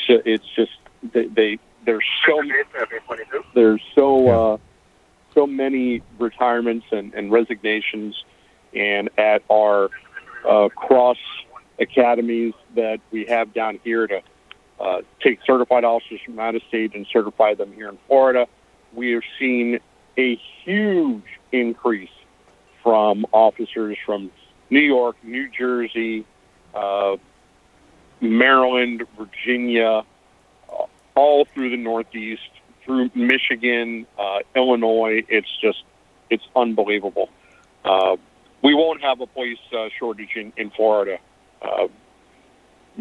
[0.06, 0.72] so it's just
[1.12, 2.42] they, they there's so
[3.54, 4.58] there's so uh,
[5.34, 8.24] so many retirements and, and resignations,
[8.74, 9.88] and at our
[10.48, 11.18] uh, cross
[11.78, 14.22] academies that we have down here to
[14.80, 18.46] uh, take certified officers from out of state and certify them here in Florida.
[18.92, 19.78] We have seen
[20.16, 22.10] a huge increase
[22.82, 24.30] from officers from
[24.70, 26.24] New York, New Jersey,
[26.74, 27.16] uh,
[28.20, 30.02] Maryland, Virginia,
[30.72, 30.84] uh,
[31.14, 32.50] all through the Northeast,
[32.84, 35.24] through Michigan, uh, Illinois.
[35.28, 35.84] It's just,
[36.30, 37.28] it's unbelievable.
[38.62, 41.18] We won't have a police uh, shortage in, in Florida
[41.62, 41.88] uh,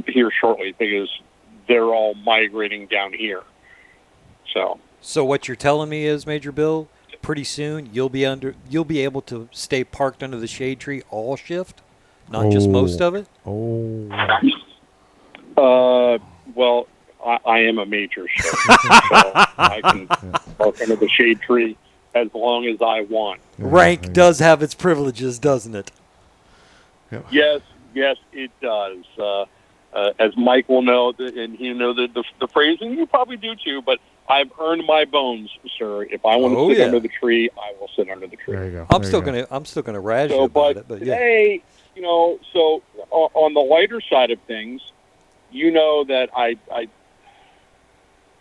[0.07, 1.09] here shortly because
[1.67, 3.43] they're all migrating down here.
[4.53, 6.87] So, So what you're telling me is, Major Bill,
[7.21, 11.01] pretty soon you'll be under you'll be able to stay parked under the shade tree
[11.09, 11.81] all shift,
[12.29, 13.27] not just most of it.
[13.45, 14.07] Oh.
[15.57, 16.17] uh,
[16.55, 16.87] well,
[17.25, 18.57] I, I am a major, so, so
[19.57, 20.07] I can
[20.57, 21.77] park under the shade tree
[22.17, 23.39] as long as I want.
[23.59, 25.91] Rank does have its privileges, doesn't it?
[27.31, 27.61] Yes,
[27.93, 28.97] yes, it does.
[29.17, 29.45] Uh,
[29.93, 33.05] uh, as Mike will know, th- and you know the, the the phrase, and you
[33.07, 33.81] probably do too.
[33.81, 33.99] But
[34.29, 35.49] I've earned my bones,
[35.79, 36.03] sir.
[36.03, 36.85] If I want to Oh, sit yeah.
[36.85, 38.55] under the tree, I will sit under the tree.
[38.55, 38.87] There you go.
[38.89, 41.13] I'm still gonna I'm still gonna razz you So, about but it, but yeah.
[41.15, 41.61] today,
[41.95, 44.81] you know, so o- on the lighter side of things,
[45.51, 46.87] you know that I, I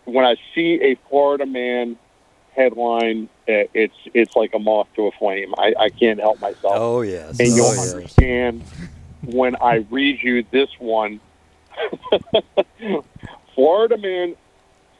[0.03, 1.97] when I see a Florida man
[2.57, 5.53] headline, eh, it's it's like a moth to a flame.
[5.57, 6.73] I, I can't help myself.
[6.75, 7.39] Oh yes.
[7.39, 7.93] And Oh, you'll yes.
[7.93, 8.63] understand
[9.23, 11.19] when I read you this one.
[13.55, 14.35] Florida man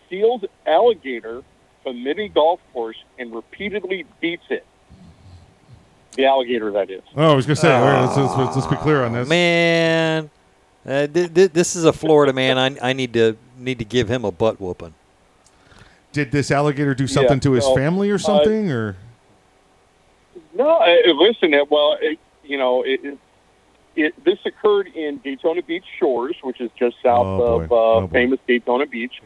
[0.06, 1.44] steals alligator
[1.84, 4.66] from mini golf course and repeatedly beats it.
[6.16, 7.02] The alligator, that is.
[7.16, 7.72] Oh, I was gonna say.
[7.74, 9.28] all right, let's, let's, let's, let's be clear on this.
[9.28, 10.30] Man,
[10.86, 12.58] uh, th- th- this is a Florida man.
[12.58, 14.94] I, I need to need to give him a butt whooping.
[16.12, 18.96] Did this alligator do something to his family or uh, something, or
[20.54, 21.54] No, uh, listen.
[21.54, 23.18] It, well, it, you know, it, it,
[23.96, 28.08] it, this occurred in Daytona Beach Shores, which is just south Oh, of uh, Oh,
[28.08, 29.22] famous Daytona Beach,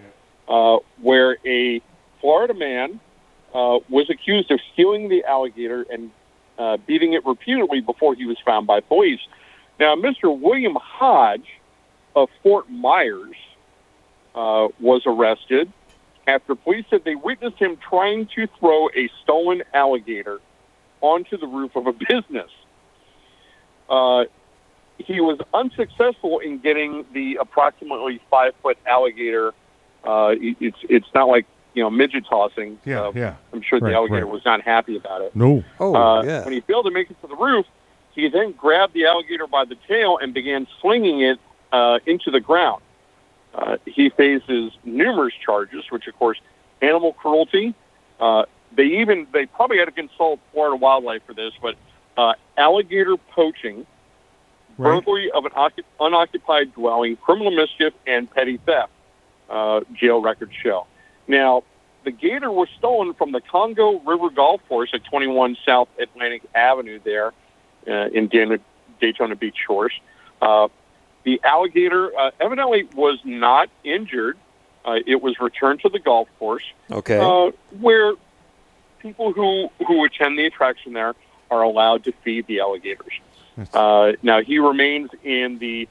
[0.48, 1.82] uh, where a
[2.20, 3.00] Florida man
[3.54, 6.12] uh, was accused of stealing the alligator and
[6.58, 9.20] uh, beating it repeatedly before he was found by police.
[9.80, 10.38] Now, Mr.
[10.38, 11.48] William Hodge
[12.16, 13.36] of Fort Myers
[14.36, 15.72] uh, was arrested
[16.32, 20.40] after police said they witnessed him trying to throw a stolen alligator
[21.02, 22.50] onto the roof of a business.
[23.90, 24.26] Uh,
[24.98, 29.54] he was unsuccessful in getting the approximately five foot alligator.
[30.04, 32.80] Uh, it's it's not like you know midget tossing.
[32.86, 33.36] Yeah, Uh, yeah.
[33.54, 34.32] I'm sure Right, the alligator right.
[34.34, 35.36] was not happy about it.
[35.36, 35.64] no?
[35.80, 36.44] Oh Uh, yeah.
[36.46, 37.66] When he failed to make it to the roof,
[38.14, 41.40] he then grabbed the alligator by the tail and began slinging it
[41.72, 42.82] uh, into the ground.
[43.54, 46.40] Uh, he faces numerous charges, which, of course,
[46.82, 47.74] animal cruelty.
[48.20, 48.46] Uh,
[48.76, 51.76] they even they probably had to consult Florida Wildlife for this, but
[52.18, 53.86] uh, alligator poaching,
[54.78, 54.96] Right.
[54.96, 58.92] burglary of an occup- unoccupied dwelling, criminal mischief, and petty theft.
[59.50, 60.88] Uh, jail records show.
[61.28, 61.64] Now,
[62.06, 67.00] the gator was stolen from the Congo River Golf Course at 21 South Atlantic Avenue
[67.04, 67.34] there
[67.86, 69.92] uh, in Daytona Beach Shores.
[71.24, 74.38] The alligator uh, evidently was not injured.
[74.84, 77.18] Uh, it was returned to the golf course, Okay.
[77.20, 78.14] uh, where
[79.00, 81.14] people who who attend the attraction there
[81.52, 83.14] are allowed to feed the alligators.
[83.74, 85.88] Uh, now he remains in the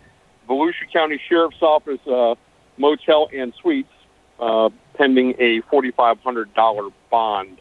[0.49, 2.35] Volusia County Sheriff's Office uh,
[2.79, 3.93] motel and suites,
[4.41, 7.61] uh, pending a forty-five hundred dollar bond.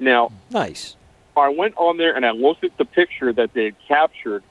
[0.00, 0.96] Now, nice.
[1.36, 4.42] I went on there and I looked at the picture that they had captured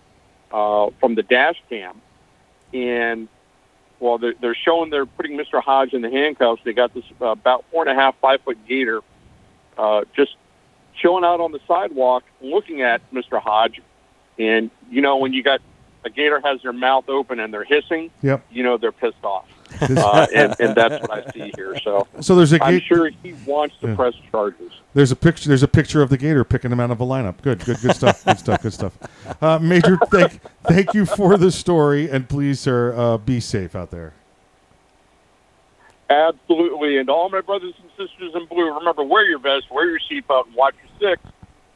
[0.52, 1.99] uh, from the dash cam,
[2.73, 3.27] and
[3.99, 5.61] well, they're, they're showing they're putting Mr.
[5.61, 6.61] Hodge in the handcuffs.
[6.65, 9.01] They got this uh, about four and a half, five foot gator
[9.77, 10.35] uh, just
[11.01, 13.39] chilling out on the sidewalk, looking at Mr.
[13.41, 13.81] Hodge.
[14.37, 15.61] And you know, when you got
[16.03, 18.45] a gator has their mouth open and they're hissing, Yep.
[18.51, 19.47] you know they're pissed off,
[19.81, 21.77] uh, and, and that's what I see here.
[21.80, 23.95] So, So there's a I'm sure he wants to Yeah.
[23.95, 24.72] press charges.
[24.93, 25.49] There's a picture.
[25.49, 27.41] There's a picture of the gator picking him out of a lineup.
[27.41, 28.23] Good, good, good stuff.
[28.23, 28.61] Good stuff.
[28.61, 28.97] Good stuff.
[29.41, 33.91] Uh, Major, thank thank you for the story, and please, sir, uh, be safe out
[33.91, 34.14] there.
[36.10, 36.97] Absolutely.
[36.97, 40.45] And all my brothers and sisters in blue, remember, wear your vest, wear your seatbelt,
[40.47, 41.22] and watch your six.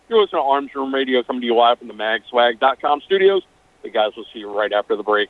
[0.07, 3.43] You're listening to Arms Room Radio coming to you live from the magswag.com studios.
[3.83, 5.29] The guys will see you right after the break.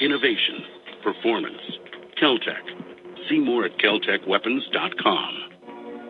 [0.00, 0.64] Innovation,
[1.02, 1.62] performance,
[2.20, 3.28] Keltec.
[3.28, 5.53] See more at keltecweapons.com.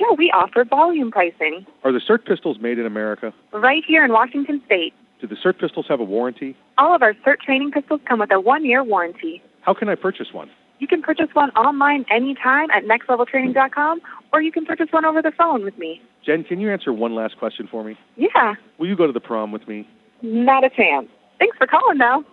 [0.00, 3.32] Yeah, we offer volume pricing Are the SIRT pistols made in America?
[3.52, 4.94] right here in Washington State.
[5.20, 6.56] Do the SIRT pistols have a warranty?
[6.78, 9.42] All of our SIRT training pistols come with a one-year warranty.
[9.60, 10.50] How can I purchase one?
[10.80, 14.00] You can purchase one online anytime at nextleveltraining.com,
[14.32, 16.00] or you can purchase one over the phone with me.
[16.26, 17.96] Jen, can you answer one last question for me?
[18.16, 19.86] Yeah, Will you go to the prom with me?
[20.22, 21.06] not a chance.
[21.38, 22.24] Thanks for calling, though.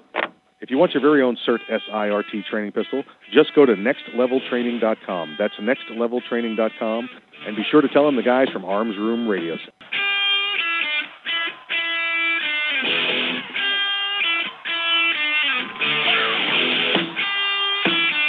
[0.61, 3.03] If you want your very own CERT SIRT training pistol,
[3.33, 5.35] just go to nextleveltraining.com.
[5.39, 7.09] That's nextleveltraining.com.
[7.45, 9.55] And be sure to tell them the guys from Arms Room Radio.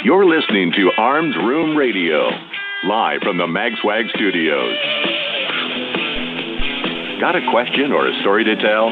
[0.03, 2.27] You're listening to Arms Room Radio,
[2.85, 4.75] live from the MagSwag studios.
[7.21, 8.89] Got a question or a story to tell?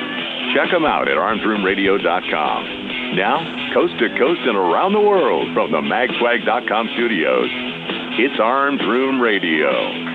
[0.53, 3.15] Check them out at armsroomradio.com.
[3.17, 3.41] Now,
[3.73, 7.49] coast to coast and around the world from the magswag.com studios,
[8.21, 10.08] it's Arms Room Radio.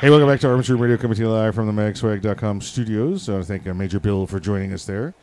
[0.00, 3.28] Hey, welcome back to Room Radio, coming to you live from the magswag.com studios.
[3.28, 5.14] I want to thank uh, Major Bill for joining us there.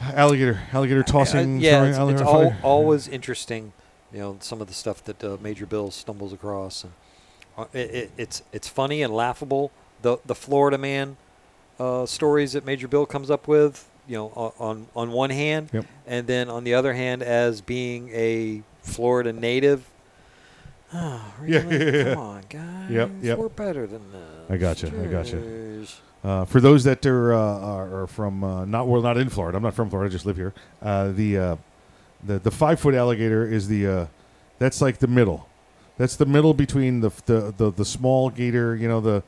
[0.00, 1.56] Alligator, alligator tossing.
[1.56, 2.58] Uh, yeah, throwing it's, alligator it's fire.
[2.62, 3.72] always interesting,
[4.12, 6.84] you know, some of the stuff that uh, Major Bill stumbles across.
[6.84, 6.92] And,
[7.56, 9.70] uh, it, it, it's it's funny and laughable.
[10.02, 11.16] The the Florida man
[11.78, 15.86] uh, stories that Major Bill comes up with, you know, on on one hand, Yep.
[16.06, 19.88] and then on the other hand, as being a Florida native.
[20.94, 21.84] Oh, Yeah, really?
[21.84, 22.14] yeah, yeah.
[22.14, 22.90] Come on, guys.
[22.90, 23.38] Yep, yep.
[23.38, 24.54] We're better than that.
[24.54, 24.88] I got you.
[25.02, 25.86] I got you.
[26.22, 29.56] Uh, for those that are, uh, are, are from uh, not well, not in Florida.
[29.56, 30.08] I'm not from Florida.
[30.08, 30.54] I just live here.
[30.80, 31.56] Uh, the uh,
[32.24, 34.06] the the five foot alligator is the uh,
[34.58, 35.48] that's like the middle.
[35.98, 38.74] That's the middle between the, the the the small gator.
[38.74, 39.22] You know the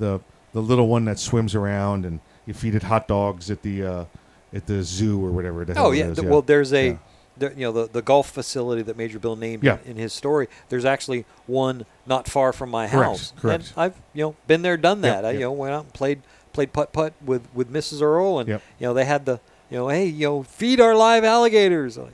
[0.00, 0.20] the
[0.52, 4.04] the little one that swims around and you feed it hot dogs at the uh,
[4.52, 5.64] at the zoo or whatever.
[5.64, 6.06] The Oh it yeah.
[6.06, 6.96] is, th- Well, there's a, Yeah.
[7.40, 9.78] There, you know, the the golf facility that Major Bill named Yeah.
[9.84, 10.48] in, in his story.
[10.68, 13.72] There's actually one not far from my Correct, house, correct.
[13.74, 15.24] and I've you know been there, done Yep, that.
[15.24, 15.40] I yep.
[15.40, 16.22] you know went out and played
[16.52, 18.00] played putt putt with with Mrs.
[18.02, 18.62] Earl, and Yep.
[18.78, 19.40] you know they had the
[19.70, 21.96] you know hey you know feed our live alligators.
[21.96, 22.12] I'm like,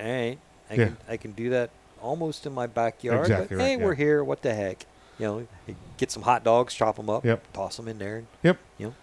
[0.00, 0.38] all right,
[0.70, 0.84] I Yeah.
[0.86, 1.70] can I can do that
[2.02, 3.20] almost in my backyard.
[3.22, 3.84] Exactly but right, hey, yeah.
[3.84, 4.22] we're here.
[4.24, 4.86] What the heck?
[5.18, 5.46] You know,
[5.96, 7.52] get some hot dogs, chop them up, Yep.
[7.52, 8.16] toss them in there.
[8.18, 8.58] And, Yep.
[8.78, 8.94] You know,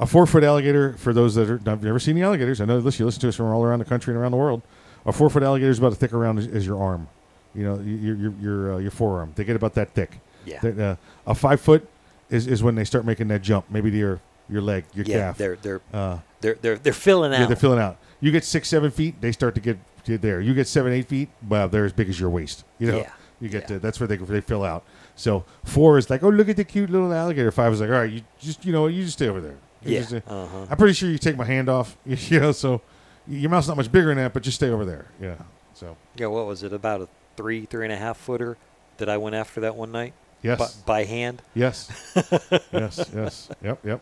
[0.00, 2.78] A four foot alligator, for those that are, have never seen the alligators, I know
[2.78, 4.62] listen, you listen to us from all around the country and around the world.
[5.06, 7.08] A four foot alligator is about as thick around as, as your arm,
[7.54, 9.32] you know, your your your, uh, your forearm.
[9.34, 10.20] They get about that thick.
[10.44, 10.60] Yeah.
[10.64, 10.96] Uh,
[11.26, 11.88] a five foot
[12.30, 15.18] is, is when they start making that jump, maybe to your your leg, your yeah,
[15.18, 15.38] calf.
[15.38, 17.40] they're they're uh, they're they're they're filling out.
[17.40, 17.98] yeah, they're filling out.
[18.20, 20.40] You get six, seven feet, they start to get to there.
[20.40, 22.64] You get seven, eight feet, well, they're as big as your waist.
[22.78, 23.10] You know, Yeah.
[23.40, 24.84] you get to, that's where they they fill out.
[25.16, 27.50] So four is like, oh, look at the cute little alligator.
[27.50, 29.56] Five is like, all right, you just you know, you just stay over there.
[29.84, 30.66] Yeah, uh, uh-huh.
[30.70, 31.96] I'm pretty sure you take my hand off.
[32.06, 32.80] You know, so
[33.28, 35.06] your mouth's not much bigger than that, but just stay over there.
[35.20, 35.34] Yeah.
[35.74, 36.72] So Yeah, what was it?
[36.72, 38.56] About a three, three and a half footer
[38.96, 40.14] that I went after that one night?
[40.42, 40.58] Yes.
[40.82, 41.42] By, by hand?
[41.54, 41.90] Yes.
[42.72, 43.10] yes.
[43.14, 43.48] Yes.
[43.62, 43.78] Yep.
[43.84, 44.00] Yep.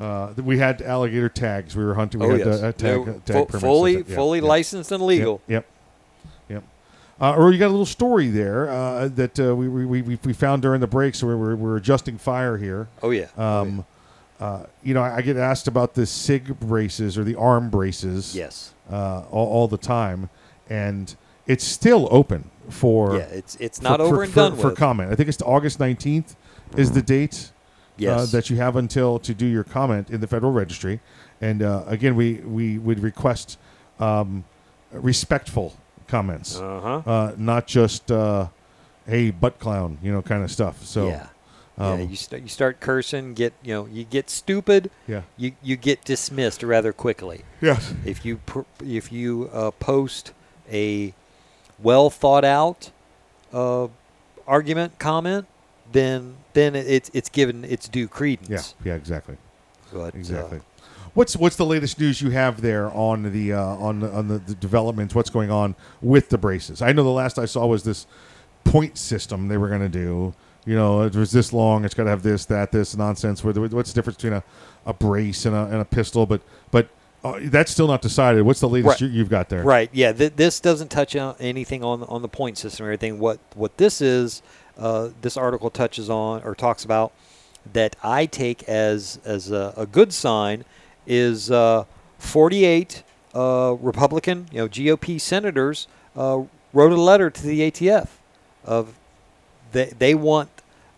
[0.00, 1.76] Uh, we had alligator tags.
[1.76, 2.20] We were hunting.
[2.20, 2.62] We Oh, had yes.
[2.62, 4.08] uh, tag, They uh, tag fu- fully- it.
[4.08, 5.40] fully licensed and legal.
[5.46, 5.66] Yep.
[6.48, 6.54] Yep.
[6.62, 6.62] yep.
[7.20, 10.32] Uh, or you got a little story there uh, that uh, we, we, we, we
[10.32, 12.88] found during the break, so we we're, we're adjusting fire here.
[13.02, 13.26] Oh, yeah.
[13.36, 13.84] Oh, Um,
[14.42, 18.34] Uh, you know, I, I get asked about the SIG braces or the arm braces.
[18.34, 18.74] Yes.
[18.90, 20.28] Uh, all, all the time,
[20.68, 21.14] and
[21.46, 23.16] it's still open for.
[23.16, 24.76] Yeah, it's- it's not for- over and for- done for with.
[24.78, 25.12] comment.
[25.12, 26.34] I think it's August nineteenth
[26.76, 27.50] is the date.
[27.98, 28.32] Yes.
[28.32, 30.98] that you have until to do your comment in the Federal Registry.
[31.40, 33.58] And uh, again, we, we would request
[34.00, 34.44] um,
[34.92, 35.76] respectful
[36.08, 37.02] comments, Uh-huh.
[37.06, 38.48] uh, not just uh,
[39.06, 40.84] "hey, butt clown," you know, kind of stuff.
[40.84, 41.26] So, yeah.
[41.78, 44.90] Um, yeah, you start you start cursing, get you know, you get stupid.
[45.06, 45.22] Yeah.
[45.36, 47.42] You you get dismissed rather quickly.
[47.60, 47.94] Yes.
[48.04, 50.32] If you pr- if you uh, post
[50.70, 51.14] a
[51.78, 52.90] well thought out
[53.52, 53.88] uh,
[54.46, 55.46] argument comment,
[55.90, 58.74] then then it's it's given its due credence.
[58.84, 59.36] yeah, yeah, exactly.
[59.92, 60.60] But, uh, exactly.
[61.14, 64.38] What's what's the latest news you have there on the uh, on the, on the,
[64.38, 65.14] the developments?
[65.14, 66.80] What's going on with the braces?
[66.80, 68.06] I know the last I saw was this
[68.64, 70.34] point system they were going to do.
[70.64, 71.84] You know, it was this long.
[71.84, 73.42] It's got to have this, that, this nonsense.
[73.42, 74.44] What's the difference between a,
[74.86, 76.24] a brace and a, and a pistol?
[76.24, 76.88] But but
[77.24, 78.42] uh, that's still not decided.
[78.42, 79.00] What's the latest Right.
[79.00, 79.62] you, you've got there?
[79.64, 79.90] Right.
[79.92, 80.12] Yeah.
[80.12, 83.18] Th- this doesn't touch on anything on on the point system or anything.
[83.18, 84.42] What what this is,
[84.78, 87.12] uh, this article touches on or talks about
[87.72, 90.64] that I take as as a, a good sign
[91.06, 91.84] is uh,
[92.18, 93.02] 48
[93.34, 98.08] uh, Republican, you know, GOP senators uh, wrote a letter to the ATF
[98.64, 98.94] of
[99.72, 100.50] they they want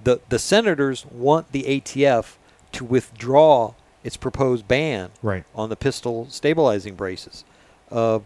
[0.03, 2.37] the the senators want the ATF
[2.73, 5.45] to withdraw its proposed ban Right.
[5.55, 7.45] on the pistol stabilizing braces,
[7.91, 8.19] uh,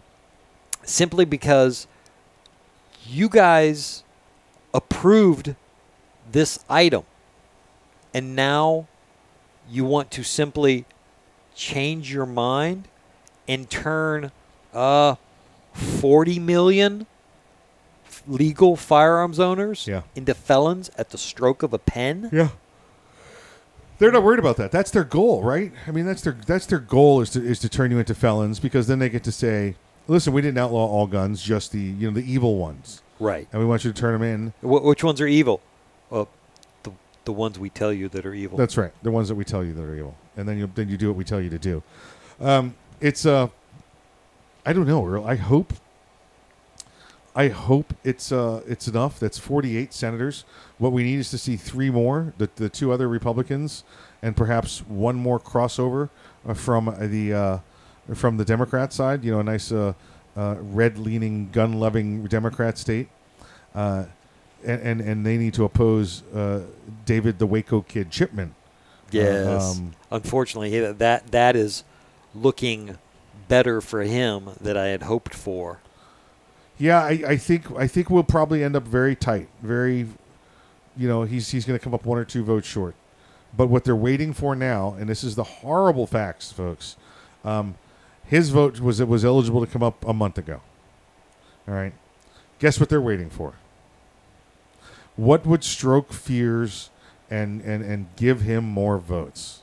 [0.83, 1.87] simply because
[3.05, 4.03] you guys
[4.73, 5.55] approved
[6.31, 7.03] this item,
[8.13, 8.87] and now
[9.69, 10.85] you want to simply
[11.55, 12.87] change your mind
[13.47, 14.31] and turn
[14.73, 15.15] uh
[15.73, 17.05] 40 million
[18.29, 20.03] legal firearms owners Yeah.
[20.15, 22.29] into felons at the stroke of a pen.
[22.31, 22.49] Yeah.
[23.97, 24.71] They're not worried about that.
[24.71, 25.73] That's their goal, right?
[25.85, 28.59] I mean, that's their that's their goal is to is to turn you into felons
[28.59, 29.75] because then they get to say,
[30.07, 33.49] "Listen, we didn't outlaw all guns, just the you know the evil ones, Right.
[33.51, 35.59] and we want you to turn them in." Wh- which ones are evil?
[36.09, 36.29] Well,
[36.83, 36.91] the
[37.25, 38.57] the ones we tell you that are evil.
[38.57, 40.87] That's right, the ones that we tell you that are evil, and then you then
[40.87, 41.83] you do what we tell you to do.
[42.39, 43.47] Um, it's uh,
[44.65, 45.25] I don't know.
[45.25, 45.73] I hope.
[47.39, 49.17] I hope it's uh it's enough.
[49.17, 50.43] That's 48 senators.
[50.77, 53.85] What we need is to see three more, the the two other Republicans,
[54.21, 56.09] and perhaps one more crossover
[56.45, 57.57] uh, from the uh,
[58.13, 59.23] from the Democrat side.
[59.23, 59.93] You know, a nice uh,
[60.35, 63.07] uh, red-leaning, gun-loving Democrat state.
[63.73, 64.03] Uh,
[64.65, 66.63] and, and and they need to oppose uh,
[67.05, 68.49] David the Waco Kid Chipman.
[68.49, 69.77] Uh, Yes.
[69.77, 71.85] um, Unfortunately, that that is
[72.35, 72.97] looking
[73.47, 75.79] better for him than I had hoped for.
[76.79, 79.49] Yeah, I, I think I think we'll probably end up very tight.
[79.61, 80.07] Very,
[80.97, 82.95] you know, he's he's going to come up one or two votes short.
[83.55, 86.95] But what they're waiting for now, and this is the horrible facts, folks.
[87.43, 87.75] Um,
[88.25, 90.61] his vote was it was eligible to come up a month ago.
[91.67, 91.93] All right,
[92.59, 93.53] guess what they're waiting for?
[95.17, 96.89] What would stroke fears
[97.29, 99.61] and and and give him more votes?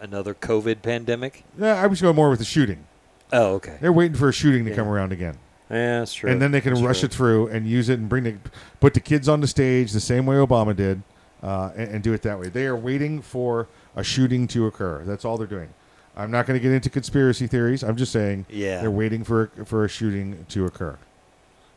[0.00, 1.44] Another COVID pandemic.
[1.58, 2.84] Yeah, I was going more with the shooting.
[3.32, 3.76] Oh, okay.
[3.80, 4.76] They're waiting for a shooting to Yeah.
[4.76, 5.36] come around again.
[5.70, 6.30] Yeah, that's true.
[6.30, 7.06] And then they can That's rush true.
[7.06, 8.36] it through and use it and bring the
[8.80, 11.02] put the kids on the stage the same way Obama did,
[11.42, 12.48] uh, and, and do it that way.
[12.48, 15.02] They are waiting for a shooting to occur.
[15.04, 15.68] That's all they're doing.
[16.16, 17.84] I'm not going to get into conspiracy theories.
[17.84, 18.80] I'm just saying Yeah.
[18.80, 20.96] they're waiting for for a shooting to occur,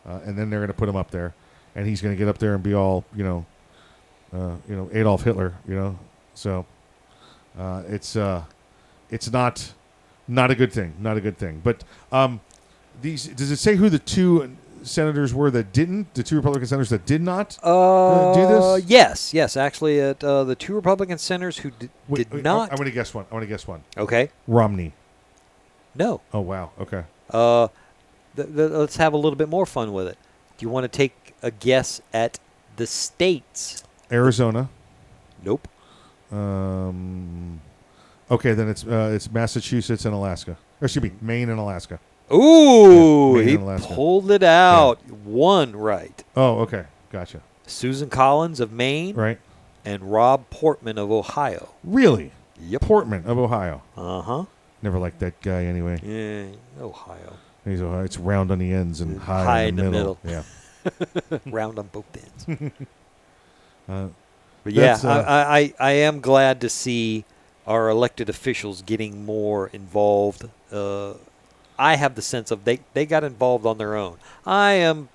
[0.07, 1.33] uh, and then they're going to put him up there,
[1.75, 3.45] and he's going to get up there and be all you know,
[4.33, 5.53] uh, you know Adolf Hitler.
[5.67, 5.99] You know,
[6.33, 6.65] so
[7.59, 8.43] uh, it's uh,
[9.09, 9.73] it's not
[10.29, 10.93] not a good thing.
[10.99, 11.59] Not a good thing.
[11.63, 12.39] But um,
[13.01, 16.13] these does it say who the two senators were that didn't?
[16.13, 18.85] The two Republican senators that did not uh, do Uh, this?
[18.85, 19.57] Yes, yes.
[19.57, 22.71] Actually, at uh, the two Republican senators who did, Wait, did wait, not.
[22.71, 23.25] I'm going to guess one.
[23.25, 23.83] I'm going to guess one.
[23.97, 24.29] Okay.
[24.47, 24.93] Romney.
[25.95, 26.21] No.
[26.33, 26.71] Oh wow.
[26.79, 27.03] Okay.
[27.29, 27.67] Uh,
[28.35, 30.17] th- th- let's have a little bit more fun with it.
[30.57, 32.39] Do you want to take a guess at
[32.77, 33.83] the states?
[34.11, 34.69] Arizona.
[35.43, 35.67] Nope.
[36.31, 37.59] Um.
[38.29, 40.51] Okay, then it's uh, it's Massachusetts and Alaska.
[40.81, 41.99] Or excuse me, Maine and Alaska.
[42.33, 43.57] Ooh, Yeah, he
[43.93, 44.99] pulled it out.
[45.09, 46.23] One right.
[46.35, 47.41] Oh, okay, gotcha.
[47.67, 49.15] Susan Collins of Maine.
[49.15, 49.39] Right.
[49.83, 51.69] And Rob Portman of Ohio.
[51.83, 52.31] Really?
[52.61, 52.81] Yep.
[52.81, 53.81] Portman of Ohio.
[53.97, 54.45] Uh huh.
[54.83, 55.99] Never liked that guy anyway.
[56.03, 57.33] Yeah, Ohio.
[57.65, 58.03] He's Ohio.
[58.03, 60.19] It's round on the ends and high, High in the, middle.
[60.23, 60.43] Yeah.
[61.45, 62.05] Round on both
[62.47, 62.71] ends.
[63.89, 64.07] Uh,
[64.63, 67.25] But yeah, uh, I, I, I am glad to see
[67.67, 70.47] our elected officials getting more involved.
[70.71, 71.13] Uh,
[71.81, 74.17] I have the sense of they, they got involved on their own.
[74.45, 75.09] I am,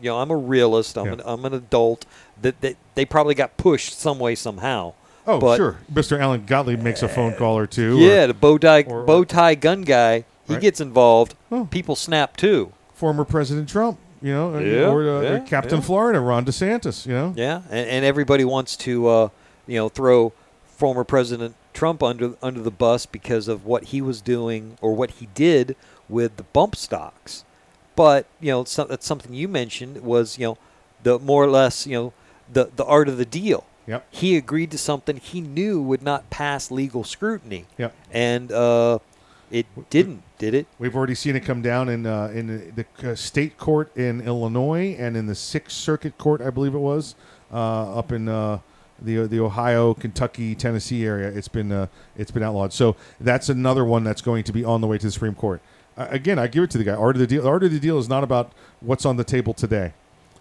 [0.00, 0.96] you know, I'm a realist.
[0.96, 1.12] I'm, Yeah.
[1.14, 2.06] an, I'm an adult.
[2.42, 4.94] That they, they probably got pushed some way somehow.
[5.26, 5.78] Oh, but sure.
[5.92, 6.18] Mr.
[6.20, 7.96] Alan Gottlieb makes a phone call or two.
[7.96, 10.24] or- Yeah, the bow tie or- bow tie gun guy.
[10.46, 10.60] He Right.
[10.62, 11.34] gets involved.
[11.70, 12.72] People snap too.
[12.94, 15.80] former President Trump, you know, uh, Yeah, or uh, yeah, Captain.
[15.82, 17.34] Florida, Ron DeSantis, you know.
[17.36, 19.28] Yeah, and, and everybody wants to uh,
[19.66, 20.32] you know, throw
[20.66, 25.10] former President Trump under under the bus because of what he was doing or what
[25.12, 25.74] he did
[26.08, 27.44] with the bump stocks.
[27.96, 30.58] But you know, so, that's something you mentioned was you know,
[31.02, 32.12] the more or less you know,
[32.52, 33.64] the the art of the deal.
[33.86, 34.06] Yep.
[34.10, 37.66] He agreed to something he knew would not pass legal scrutiny.
[37.76, 37.94] Yep.
[38.10, 38.98] And uh,
[39.50, 40.66] it didn't, did it?
[40.78, 44.96] We've already seen it come down in uh, in the uh, state court in Illinois
[44.98, 47.14] and in the Sixth Circuit Court, I believe it was,
[47.52, 48.58] uh, up in uh,
[49.00, 51.28] the the Ohio, Kentucky, Tennessee area.
[51.28, 51.86] It's been uh,
[52.16, 52.72] it's been outlawed.
[52.72, 55.60] So that's another one that's going to be on the way to the Supreme Court.
[55.96, 56.94] Uh, again, I give it to the guy.
[56.94, 57.46] Art of the deal.
[57.46, 59.92] Art of the deal is not about what's on the table today.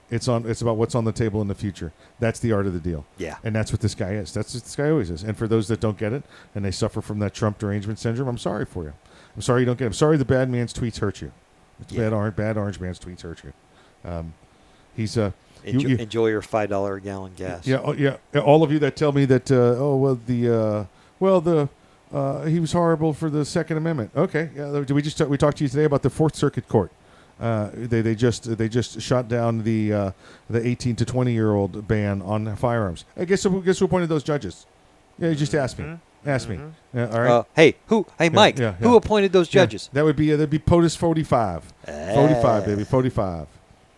[0.10, 0.50] It's on.
[0.50, 1.92] It's about what's on the table in the future.
[2.20, 3.06] That's the art of the deal.
[3.18, 3.38] Yeah.
[3.44, 4.34] And that's what this guy is.
[4.34, 5.24] That's what this guy always is.
[5.24, 6.24] And for those that don't get it
[6.54, 8.94] and they suffer from that Trump derangement syndrome, I'm sorry for you.
[9.36, 9.88] I'm sorry you don't get it.
[9.88, 11.32] I'm sorry the bad man's tweets hurt you.
[11.82, 12.36] It's bad orange.
[12.36, 13.54] Bad orange man's tweets hurt you.
[14.10, 14.34] Um,
[14.96, 15.32] he's uh.
[15.66, 17.66] you- Enjoy, you- enjoy your five dollar a gallon gas.
[17.66, 18.18] yeah, oh, yeah.
[18.40, 20.86] All of you that tell me that, uh, oh well, the uh,
[21.20, 21.70] well the
[22.14, 24.12] uh, he was horrible for the Second Amendment.
[24.16, 24.72] Okay, yeah.
[24.86, 26.92] Did we just we talked to you today about the Fourth Circuit Court?
[27.40, 30.12] Uh, they they just they just shot down the uh,
[30.50, 33.06] the 18 to 20 year old ban on firearms.
[33.18, 34.66] I guess who guess who appointed those judges?
[35.18, 35.98] Yeah, you just ask me.
[36.26, 36.58] Ask me.
[36.94, 37.30] Yeah, all right.
[37.32, 38.06] Uh, hey, who?
[38.18, 38.58] Hey, Yeah, Mike.
[38.58, 39.90] yeah, Who appointed those Yeah, judges?
[39.92, 41.74] that would be uh, that'd be POTUS 45.
[41.86, 43.48] 45, baby, 45.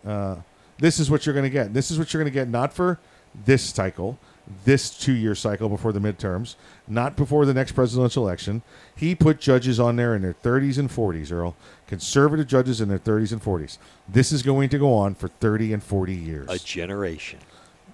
[0.07, 0.35] Uh,
[0.79, 1.73] this is what you're going to get.
[1.73, 2.99] This is what you're going to get not for
[3.45, 4.17] this cycle,
[4.63, 6.55] this two-year cycle before the midterms,
[6.88, 8.61] not before the next presidential election.
[8.95, 11.55] He put judges on there in their 30s and 40s, Earl.
[11.88, 13.77] Conservative judges in their 30s and 40s.
[14.07, 16.49] This is going to go on for 30 and 40 years.
[16.49, 17.39] A generation,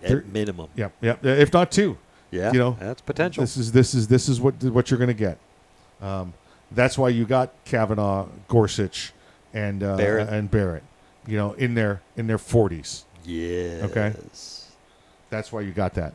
[0.03, 0.69] at minimum.
[0.75, 1.25] Yep, yep.
[1.25, 1.97] If not two.
[2.31, 3.43] Yeah, you know that's potential.
[3.43, 5.37] This is this is this is what what you're going to get.
[6.01, 6.33] Um,
[6.71, 9.11] that's why you got Kavanaugh, Gorsuch,
[9.53, 10.29] and uh, Barrett.
[10.29, 10.83] and Barrett.
[11.27, 13.03] You know, in their in their 40s.
[13.25, 13.83] Yes.
[13.83, 14.13] Okay.
[15.29, 16.13] That's why you got that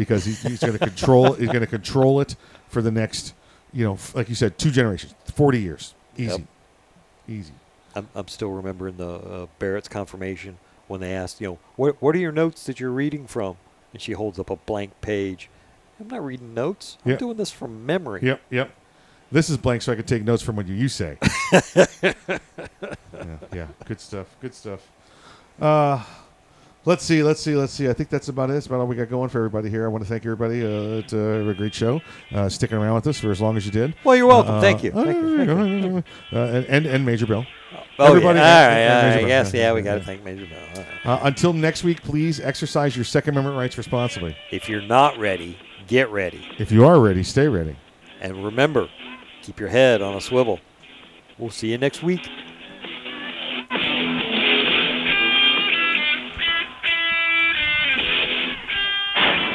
[0.00, 1.34] because he, he's going to control.
[1.34, 2.34] he's going to control it
[2.68, 3.34] for the next,
[3.70, 6.40] you know, f- like you said, two generations, 40 years, easy, Yep.
[7.28, 7.52] easy.
[7.94, 10.56] I'm, I'm still remembering the uh, Barrett's confirmation
[10.88, 13.58] when they asked, you know, what what are your notes that you're reading from?
[13.92, 15.50] And she holds up a blank page.
[16.00, 16.96] I'm not reading notes.
[17.04, 17.18] I'm Yep.
[17.18, 18.20] doing this from memory.
[18.22, 18.70] Yep, yep.
[19.30, 21.18] This is blank, so I can take notes from what you, you say.
[22.02, 22.14] yeah,
[23.52, 24.26] yeah, good stuff.
[24.40, 24.80] Good stuff.
[25.60, 26.02] Uh,
[26.84, 27.88] let's see, let's see, let's see.
[27.88, 28.54] I think that's about it.
[28.54, 29.84] That's about all we got going for everybody here.
[29.84, 30.62] I want to thank everybody.
[30.64, 32.00] Uh, it's uh, a great show.
[32.32, 33.94] Uh, sticking around with us for as long as you did.
[34.04, 34.54] Well, you're welcome.
[34.54, 34.92] Uh, Thank you.
[34.92, 35.36] uh, Thank you.
[35.36, 36.06] Thank.
[36.32, 37.44] Uh, and, and and Major Bill.
[37.98, 38.44] Oh, Everybody- yeah.
[38.62, 38.76] All right.
[38.78, 39.20] and- and all Major right.
[39.20, 39.28] Bill.
[39.28, 39.54] Yes.
[39.54, 40.84] Yeah, we got to thank Major Bill.
[41.04, 41.06] Right.
[41.06, 44.36] Uh, until next week, please exercise your Second Amendment rights responsibly.
[44.50, 46.46] If you're not ready, get ready.
[46.58, 47.76] If you are ready, stay ready.
[48.20, 48.88] And remember,
[49.42, 50.60] keep your head on a swivel.
[51.38, 52.28] We'll see you next week.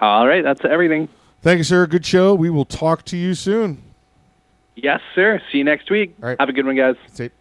[0.00, 1.08] All right, that's everything.
[1.42, 1.86] Thank you, sir.
[1.86, 2.34] Good show.
[2.34, 3.82] We will talk to you soon.
[4.74, 5.40] Yes, sir.
[5.50, 6.14] See you next week.
[6.22, 6.40] All right.
[6.40, 6.96] Have a good one, guys.